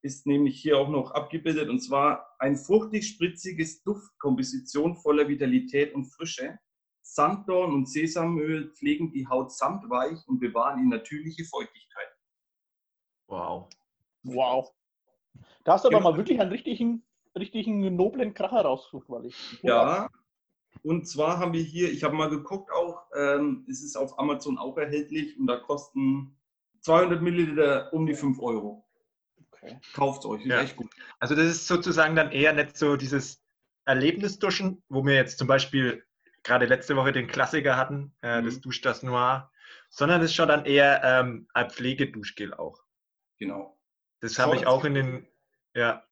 ist 0.01 0.25
nämlich 0.25 0.59
hier 0.61 0.77
auch 0.77 0.89
noch 0.89 1.11
abgebildet. 1.11 1.69
Und 1.69 1.79
zwar 1.79 2.35
ein 2.39 2.55
fruchtig-spritziges 2.55 3.83
Duftkomposition 3.83 4.95
voller 4.95 5.27
Vitalität 5.27 5.93
und 5.93 6.05
Frische. 6.05 6.59
Sanddorn 7.03 7.73
und 7.73 7.89
Sesamöl 7.89 8.71
pflegen 8.73 9.11
die 9.11 9.27
Haut 9.27 9.51
samtweich 9.51 10.19
und 10.27 10.39
bewahren 10.39 10.81
die 10.81 10.87
natürliche 10.87 11.43
Feuchtigkeit. 11.45 12.07
Wow. 13.27 13.69
wow. 14.23 14.71
Da 15.63 15.73
hast 15.73 15.83
du 15.85 15.89
aber 15.89 15.97
Genau. 15.97 16.11
mal 16.11 16.17
wirklich 16.17 16.39
einen 16.39 16.51
richtigen, 16.51 17.03
richtigen 17.35 17.95
noblen 17.95 18.33
Kracher 18.33 18.61
rausgesucht, 18.61 19.09
weil 19.09 19.25
ich. 19.27 19.63
Ja, 19.63 20.09
und 20.83 21.07
zwar 21.07 21.39
haben 21.39 21.53
wir 21.53 21.61
hier, 21.61 21.91
ich 21.91 22.03
habe 22.03 22.15
mal 22.15 22.29
geguckt 22.29 22.71
auch, 22.71 23.03
ähm, 23.15 23.65
es 23.69 23.83
ist 23.83 23.95
auf 23.95 24.17
Amazon 24.17 24.57
auch 24.57 24.77
erhältlich 24.77 25.37
und 25.39 25.47
da 25.47 25.57
kosten 25.57 26.35
200 26.81 27.21
Milliliter 27.21 27.93
um 27.93 28.05
die 28.05 28.15
5 28.15 28.39
Euro. 28.39 28.85
Okay. 29.61 29.79
Kauft 29.93 30.25
euch, 30.25 30.41
ist 30.41 30.49
Ja. 30.49 30.61
echt 30.61 30.75
gut. 30.75 30.91
Also 31.19 31.35
das 31.35 31.45
ist 31.45 31.67
sozusagen 31.67 32.15
dann 32.15 32.31
eher 32.31 32.53
nicht 32.53 32.77
so 32.77 32.95
dieses 32.95 33.43
Erlebnisduschen, 33.85 34.83
wo 34.89 35.05
wir 35.05 35.13
jetzt 35.15 35.37
zum 35.37 35.47
Beispiel 35.47 36.03
gerade 36.43 36.65
letzte 36.65 36.95
Woche 36.95 37.11
den 37.11 37.27
Klassiker 37.27 37.77
hatten, 37.77 38.15
äh, 38.21 38.41
das 38.41 38.55
Mhm. 38.55 38.61
Dusch 38.61 38.81
das 38.81 39.03
Noir, 39.03 39.51
sondern 39.89 40.21
es 40.21 40.31
ist 40.31 40.35
schon 40.35 40.47
dann 40.47 40.65
eher 40.65 41.01
ähm, 41.03 41.47
ein 41.53 41.69
Pflegeduschgel 41.69 42.53
auch. 42.53 42.83
Genau. 43.37 43.77
Das 44.21 44.39
habe 44.39 44.55
ich 44.55 44.67
auch 44.67 44.83
in 44.85 44.93
den, 44.95 45.27
ja, 45.75 46.03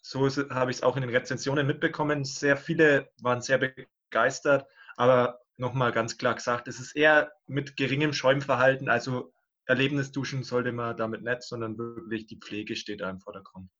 so 0.00 0.28
habe 0.50 0.70
ich 0.70 0.78
es 0.78 0.82
auch 0.82 0.96
in 0.96 1.02
den 1.02 1.10
Rezensionen 1.10 1.66
mitbekommen. 1.66 2.24
Sehr 2.24 2.56
viele 2.56 3.10
waren 3.20 3.40
sehr 3.40 3.58
begeistert, 3.58 4.68
aber 4.96 5.40
nochmal 5.56 5.92
ganz 5.92 6.18
klar 6.18 6.34
gesagt, 6.34 6.66
es 6.68 6.80
ist 6.80 6.96
eher 6.96 7.32
mit 7.46 7.76
geringem 7.76 8.12
Schäumverhalten, 8.12 8.88
also 8.88 9.32
Erlebnisduschen 9.66 10.42
sollte 10.42 10.72
man 10.72 10.96
damit 10.96 11.22
nicht, 11.22 11.42
sondern 11.42 11.78
wirklich 11.78 12.26
die 12.26 12.38
Pflege 12.38 12.76
steht 12.76 13.00
da 13.00 13.10
im 13.10 13.20
Vordergrund. 13.20 13.70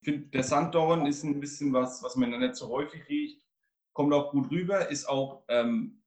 Ich 0.00 0.06
finde, 0.10 0.28
der 0.28 0.42
Sanddorn 0.42 1.06
ist 1.06 1.22
ein 1.22 1.40
bisschen 1.40 1.72
was, 1.72 2.02
was 2.02 2.16
man 2.16 2.30
nicht 2.30 2.56
so 2.56 2.68
häufig 2.68 3.08
riecht. 3.08 3.46
Kommt 3.94 4.12
auch 4.12 4.30
gut 4.32 4.50
rüber, 4.50 4.88
ist 4.88 5.06
auch, 5.06 5.44
ähm, 5.48 6.02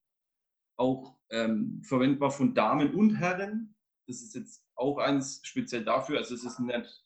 auch 0.77 1.17
ähm, 1.29 1.81
verwendbar 1.83 2.31
von 2.31 2.53
Damen 2.53 2.93
und 2.93 3.15
Herren. 3.15 3.75
Das 4.07 4.21
ist 4.21 4.35
jetzt 4.35 4.65
auch 4.75 4.97
eins 4.97 5.41
speziell 5.43 5.83
dafür. 5.83 6.17
Also 6.17 6.35
es 6.35 6.43
ist 6.43 6.59
nicht 6.59 7.05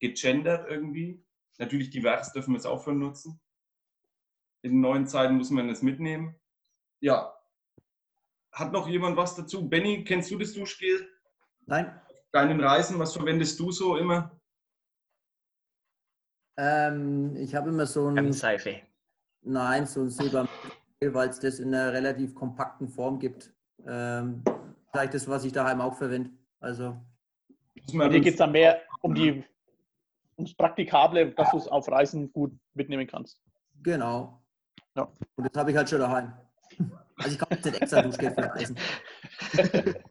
gegendert 0.00 0.68
irgendwie. 0.68 1.24
Natürlich 1.58 1.90
divers 1.90 2.32
dürfen 2.32 2.52
wir 2.52 2.58
es 2.58 2.66
auch 2.66 2.82
für 2.82 2.92
nutzen. 2.92 3.40
In 4.62 4.80
neuen 4.80 5.06
Zeiten 5.06 5.36
muss 5.36 5.50
man 5.50 5.68
es 5.68 5.82
mitnehmen. 5.82 6.38
Ja. 7.00 7.35
Hat 8.56 8.72
noch 8.72 8.88
jemand 8.88 9.18
was 9.18 9.36
dazu? 9.36 9.68
Benny, 9.68 10.02
kennst 10.02 10.30
du 10.30 10.38
das 10.38 10.54
Duschgel? 10.54 11.06
Nein, 11.66 12.00
Deinen 12.32 12.58
Reisen, 12.58 12.98
was 12.98 13.12
verwendest 13.14 13.60
du 13.60 13.70
so 13.70 13.96
immer? 13.98 14.30
ähm, 16.58 17.36
ich 17.36 17.54
habe 17.54 17.68
immer 17.68 17.84
so 17.84 18.08
ein, 18.08 18.14
Ganzseife. 18.16 18.80
nein, 19.42 19.84
so 19.84 20.00
ein 20.02 20.08
Silber, 20.10 20.48
weil 21.02 21.28
es 21.28 21.38
das 21.38 21.58
in 21.58 21.74
einer 21.74 21.92
relativ 21.92 22.34
kompakten 22.34 22.88
Form 22.88 23.18
gibt. 23.18 23.52
Ähm, 23.86 24.42
vielleicht 24.90 25.12
das, 25.12 25.28
was 25.28 25.44
ich 25.44 25.52
daheim 25.52 25.82
auch 25.82 25.94
verwende. 25.94 26.30
Also, 26.60 26.96
Bei 27.92 28.08
dir 28.08 28.20
geht 28.20 28.32
es 28.32 28.38
dann 28.38 28.52
mehr 28.52 28.80
um 29.02 29.14
die, 29.14 29.44
ums 30.38 30.54
Praktikable, 30.54 31.30
dass 31.32 31.50
du 31.50 31.58
es 31.58 31.68
auf 31.68 31.88
Reisen 31.88 32.32
gut 32.32 32.58
mitnehmen 32.72 33.06
kannst. 33.06 33.38
genau. 33.82 34.42
Ja. 34.94 35.12
Und 35.36 35.44
das 35.46 35.60
habe 35.60 35.70
ich 35.70 35.76
halt 35.76 35.90
schon 35.90 35.98
daheim. 36.00 36.32
Also 37.18 37.30
ich 37.32 37.38
kaufe 37.38 37.54
jetzt 37.54 37.64
nicht 37.64 37.80
extra 37.82 38.02
Duschgel 38.02 38.30
für 38.30 38.42
Reisen. 38.50 38.78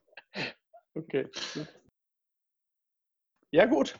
Okay. 0.98 1.28
Ja, 3.52 3.65
gut. 3.65 3.96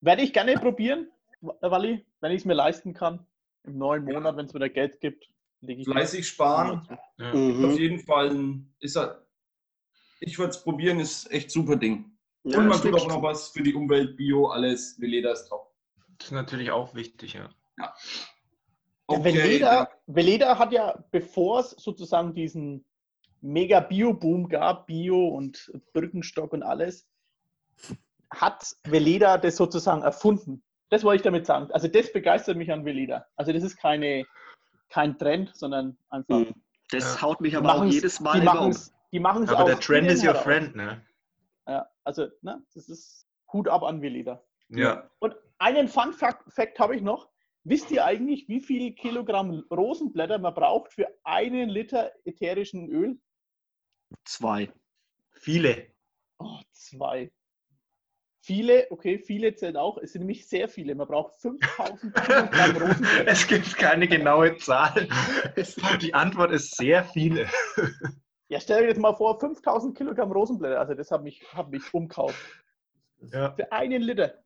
Werde 0.00 0.22
ich 0.22 0.32
gerne 0.32 0.54
probieren, 0.54 1.10
Wally, 1.40 2.06
wenn 2.20 2.30
ich 2.30 2.42
es 2.42 2.44
mir 2.44 2.54
leisten 2.54 2.94
kann. 2.94 3.26
Im 3.64 3.78
neuen 3.78 4.04
Monat, 4.04 4.36
wenn 4.36 4.46
es 4.46 4.54
wieder 4.54 4.68
Geld 4.68 5.00
gibt, 5.00 5.28
lege 5.60 5.80
ich 5.82 5.86
mir 5.88 5.94
fleißig 5.94 6.26
sparen. 6.28 6.86
Ja. 7.18 7.30
Auf 7.30 7.34
Mhm. 7.34 7.70
jeden 7.76 7.98
Fall 7.98 8.60
ist 8.78 8.96
er, 8.96 9.26
ich 10.20 10.38
würde 10.38 10.50
es 10.50 10.62
probieren, 10.62 11.00
ist 11.00 11.30
echt 11.32 11.50
super 11.50 11.74
Ding. 11.76 12.16
Ja, 12.44 12.58
Und 12.58 12.68
man 12.68 12.80
tut 12.80 12.94
auch 12.94 13.08
noch 13.08 13.22
was 13.22 13.48
für 13.50 13.62
die 13.62 13.74
Umwelt, 13.74 14.16
Bio, 14.16 14.48
alles, 14.48 15.00
Veleda 15.00 15.32
ist 15.32 15.48
top. 15.48 15.72
Das 16.18 16.26
ist 16.28 16.32
natürlich 16.32 16.70
auch 16.70 16.94
wichtig, 16.94 17.34
ja. 17.34 17.50
Ja, 17.78 17.94
Veleda, 19.08 19.88
Veleda 20.06 20.58
hat 20.58 20.72
ja, 20.72 21.04
bevor 21.10 21.60
es 21.60 21.70
sozusagen 21.70 22.34
diesen 22.34 22.84
mega 23.40 23.80
Bio-Boom 23.80 24.48
gab, 24.48 24.86
Bio 24.86 25.28
und 25.28 25.70
Birkenstock 25.92 26.52
und 26.52 26.62
alles, 26.62 27.08
hat 28.30 28.76
Veleda 28.84 29.38
das 29.38 29.56
sozusagen 29.56 30.02
erfunden. 30.02 30.62
Das 30.88 31.04
wollte 31.04 31.16
ich 31.16 31.22
damit 31.22 31.46
sagen. 31.46 31.70
Also 31.72 31.88
das 31.88 32.12
begeistert 32.12 32.56
mich 32.56 32.70
an 32.72 32.84
Veleda. 32.84 33.26
Also 33.36 33.52
das 33.52 33.62
ist 33.62 33.76
keine, 33.76 34.24
kein 34.88 35.18
Trend, 35.18 35.54
sondern 35.54 35.96
einfach. 36.10 36.38
Mhm. 36.40 36.54
Das 36.90 37.14
Ja. 37.14 37.22
haut 37.22 37.40
mich 37.40 37.56
aber 37.56 37.74
auch 37.74 37.84
jedes 37.84 38.20
Mal 38.20 38.34
die 38.34 38.38
immer 38.40 38.54
machen 38.54 38.66
um. 38.66 38.70
es 38.70 38.92
die 39.12 39.20
machen's 39.20 39.50
Aber 39.50 39.64
der 39.64 39.80
Trend 39.80 40.06
innen 40.06 40.16
is 40.16 40.24
your 40.24 40.34
friend, 40.34 40.74
ne? 40.74 41.04
Ja, 41.66 41.86
also, 42.04 42.28
ne, 42.40 42.62
das 42.74 42.88
ist 42.88 43.26
Hut 43.52 43.68
ab 43.68 43.82
an 43.82 44.00
Veleda. 44.00 44.42
Ja. 44.68 45.08
Und 45.18 45.36
einen 45.58 45.88
Fun 45.88 46.12
Fact, 46.12 46.50
Fact 46.52 46.78
habe 46.78 46.96
ich 46.96 47.02
noch. 47.02 47.28
Wisst 47.64 47.90
ihr 47.92 48.04
eigentlich, 48.04 48.48
wie 48.48 48.60
viel 48.60 48.92
Kilogramm 48.92 49.64
Rosenblätter 49.70 50.38
man 50.38 50.54
braucht 50.54 50.92
für 50.92 51.06
einen 51.22 51.68
Liter 51.68 52.10
ätherischen 52.24 52.88
Öl? 52.88 53.20
Zwei. 54.24 54.72
Viele. 55.30 55.86
Oh, 56.38 56.58
zwei. 56.72 57.30
Viele, 58.40 58.88
okay, 58.90 59.20
viele 59.20 59.54
zählt 59.54 59.76
auch. 59.76 59.98
Es 59.98 60.12
sind 60.12 60.22
nämlich 60.22 60.48
sehr 60.48 60.68
viele. 60.68 60.96
Man 60.96 61.06
braucht 61.06 61.36
5000 61.36 62.12
Kilogramm 62.12 62.76
Rosenblätter. 62.82 63.28
es 63.28 63.46
gibt 63.46 63.76
keine 63.76 64.08
genaue 64.08 64.56
Zahl. 64.56 65.08
Die 66.00 66.12
Antwort 66.12 66.50
ist 66.50 66.76
sehr 66.76 67.04
viele. 67.04 67.48
Ja, 68.48 68.58
stell 68.58 68.82
dir 68.82 68.88
jetzt 68.88 68.98
mal 69.00 69.14
vor, 69.14 69.38
5000 69.38 69.96
Kilogramm 69.96 70.32
Rosenblätter. 70.32 70.80
Also 70.80 70.94
das 70.94 71.12
hat 71.12 71.22
mich, 71.22 71.40
hat 71.54 71.70
mich 71.70 71.94
umgehauen. 71.94 72.34
Ja. 73.20 73.52
Für 73.52 73.70
einen 73.70 74.02
Liter. 74.02 74.42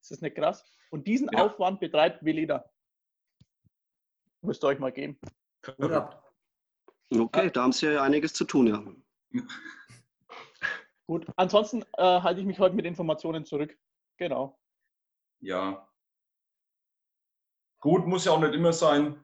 Ist 0.00 0.12
das 0.12 0.20
nicht 0.20 0.36
krass? 0.36 0.64
Und 0.90 1.06
diesen 1.06 1.28
Ja. 1.32 1.44
Aufwand 1.44 1.80
betreibt 1.80 2.24
Veleda. 2.24 2.70
Müsst 4.42 4.62
ihr 4.64 4.68
euch 4.68 4.78
mal 4.78 4.92
geben. 4.92 5.18
Ab. 5.78 6.32
Okay, 7.10 7.50
da 7.50 7.62
haben 7.62 7.72
sie 7.72 7.92
ja 7.92 8.02
einiges 8.02 8.32
zu 8.32 8.44
tun, 8.44 8.66
ja. 8.66 9.42
Gut, 11.06 11.26
ansonsten 11.36 11.82
äh, 11.98 12.02
halte 12.20 12.40
ich 12.40 12.46
mich 12.46 12.58
heute 12.58 12.74
mit 12.74 12.84
Informationen 12.84 13.44
zurück. 13.44 13.76
Genau. 14.16 14.58
Ja. 15.40 15.88
Gut, 17.80 18.06
muss 18.06 18.24
ja 18.24 18.32
auch 18.32 18.40
nicht 18.40 18.54
immer 18.54 18.72
sein. 18.72 19.20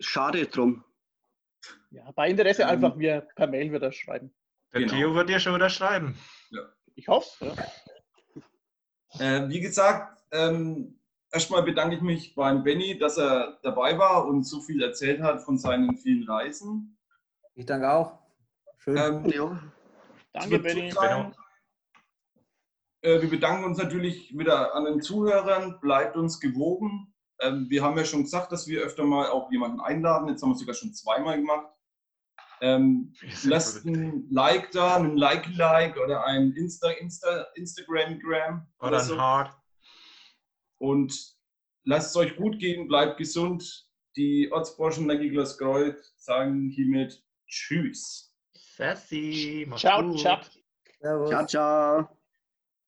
Schade 0.00 0.46
drum. 0.46 0.84
Ja, 1.90 2.10
bei 2.12 2.30
Interesse 2.30 2.62
Ähm. 2.62 2.68
einfach 2.68 2.94
mir 2.96 3.28
per 3.36 3.46
Mail 3.46 3.72
wieder 3.72 3.92
schreiben. 3.92 4.34
Der 4.72 4.80
Genau. 4.82 4.92
Theo 4.92 5.14
wird 5.14 5.28
dir 5.28 5.40
schon 5.40 5.54
unterschreiben. 5.54 6.18
Ich 6.94 7.08
hoffe 7.08 7.46
ja. 7.46 7.54
Äh, 9.18 9.48
wie 9.48 9.60
gesagt, 9.60 10.24
ähm, 10.32 10.98
erstmal 11.30 11.62
bedanke 11.62 11.96
ich 11.96 12.02
mich 12.02 12.34
beim 12.34 12.62
Benny, 12.62 12.98
dass 12.98 13.18
er 13.18 13.58
dabei 13.62 13.98
war 13.98 14.26
und 14.26 14.44
so 14.44 14.60
viel 14.60 14.82
erzählt 14.82 15.20
hat 15.20 15.42
von 15.42 15.58
seinen 15.58 15.96
vielen 15.96 16.28
Reisen. 16.28 16.98
Ich 17.54 17.66
danke 17.66 17.90
auch. 17.90 18.18
Schön. 18.78 18.96
Ähm, 18.96 19.26
Ja. 19.26 19.62
Danke, 20.32 20.58
Benny. 20.58 20.90
sein. 20.90 21.34
Äh, 23.00 23.22
wir 23.22 23.30
bedanken 23.30 23.64
uns 23.64 23.78
natürlich 23.78 24.36
wieder 24.36 24.74
an 24.74 24.84
den 24.84 25.00
Zuhörern. 25.00 25.80
Bleibt 25.80 26.16
uns 26.16 26.40
gewogen. 26.40 27.14
Ähm, 27.40 27.66
wir 27.68 27.82
haben 27.82 27.96
ja 27.96 28.04
schon 28.04 28.22
gesagt, 28.24 28.52
dass 28.52 28.66
wir 28.66 28.82
öfter 28.82 29.04
mal 29.04 29.28
auch 29.30 29.50
jemanden 29.50 29.80
einladen. 29.80 30.28
Jetzt 30.28 30.42
haben 30.42 30.50
wir 30.50 30.54
es 30.54 30.60
sogar 30.60 30.74
schon 30.74 30.92
zweimal 30.92 31.36
gemacht. 31.36 31.68
Ähm, 32.60 33.12
lasst 33.44 33.84
ein 33.84 34.26
Like 34.30 34.70
da, 34.70 34.96
ein 34.96 35.16
Like-Like 35.16 35.96
oder 35.96 36.24
ein 36.24 36.52
Insta, 36.52 36.90
Insta, 36.90 37.46
Instagram-Gram 37.54 38.66
Oder 38.80 39.02
ein 39.02 39.20
Hard. 39.20 39.54
Und 40.78 41.14
lasst 41.84 42.10
es 42.10 42.16
euch 42.16 42.36
gut 42.36 42.58
gehen, 42.58 42.88
bleibt 42.88 43.18
gesund. 43.18 43.86
Die 44.16 44.50
Ortsburschen 44.50 45.06
Nagiglas 45.06 45.58
Kreuz 45.58 46.14
sagen 46.16 46.70
hiermit 46.70 47.22
Tschüss. 47.46 48.34
Sassy. 48.54 49.68
Ciao, 49.76 50.02
gut. 50.02 50.20
ciao. 50.20 50.40
Servus. 51.00 51.30
Ciao, 51.30 51.46
ciao. 51.46 52.15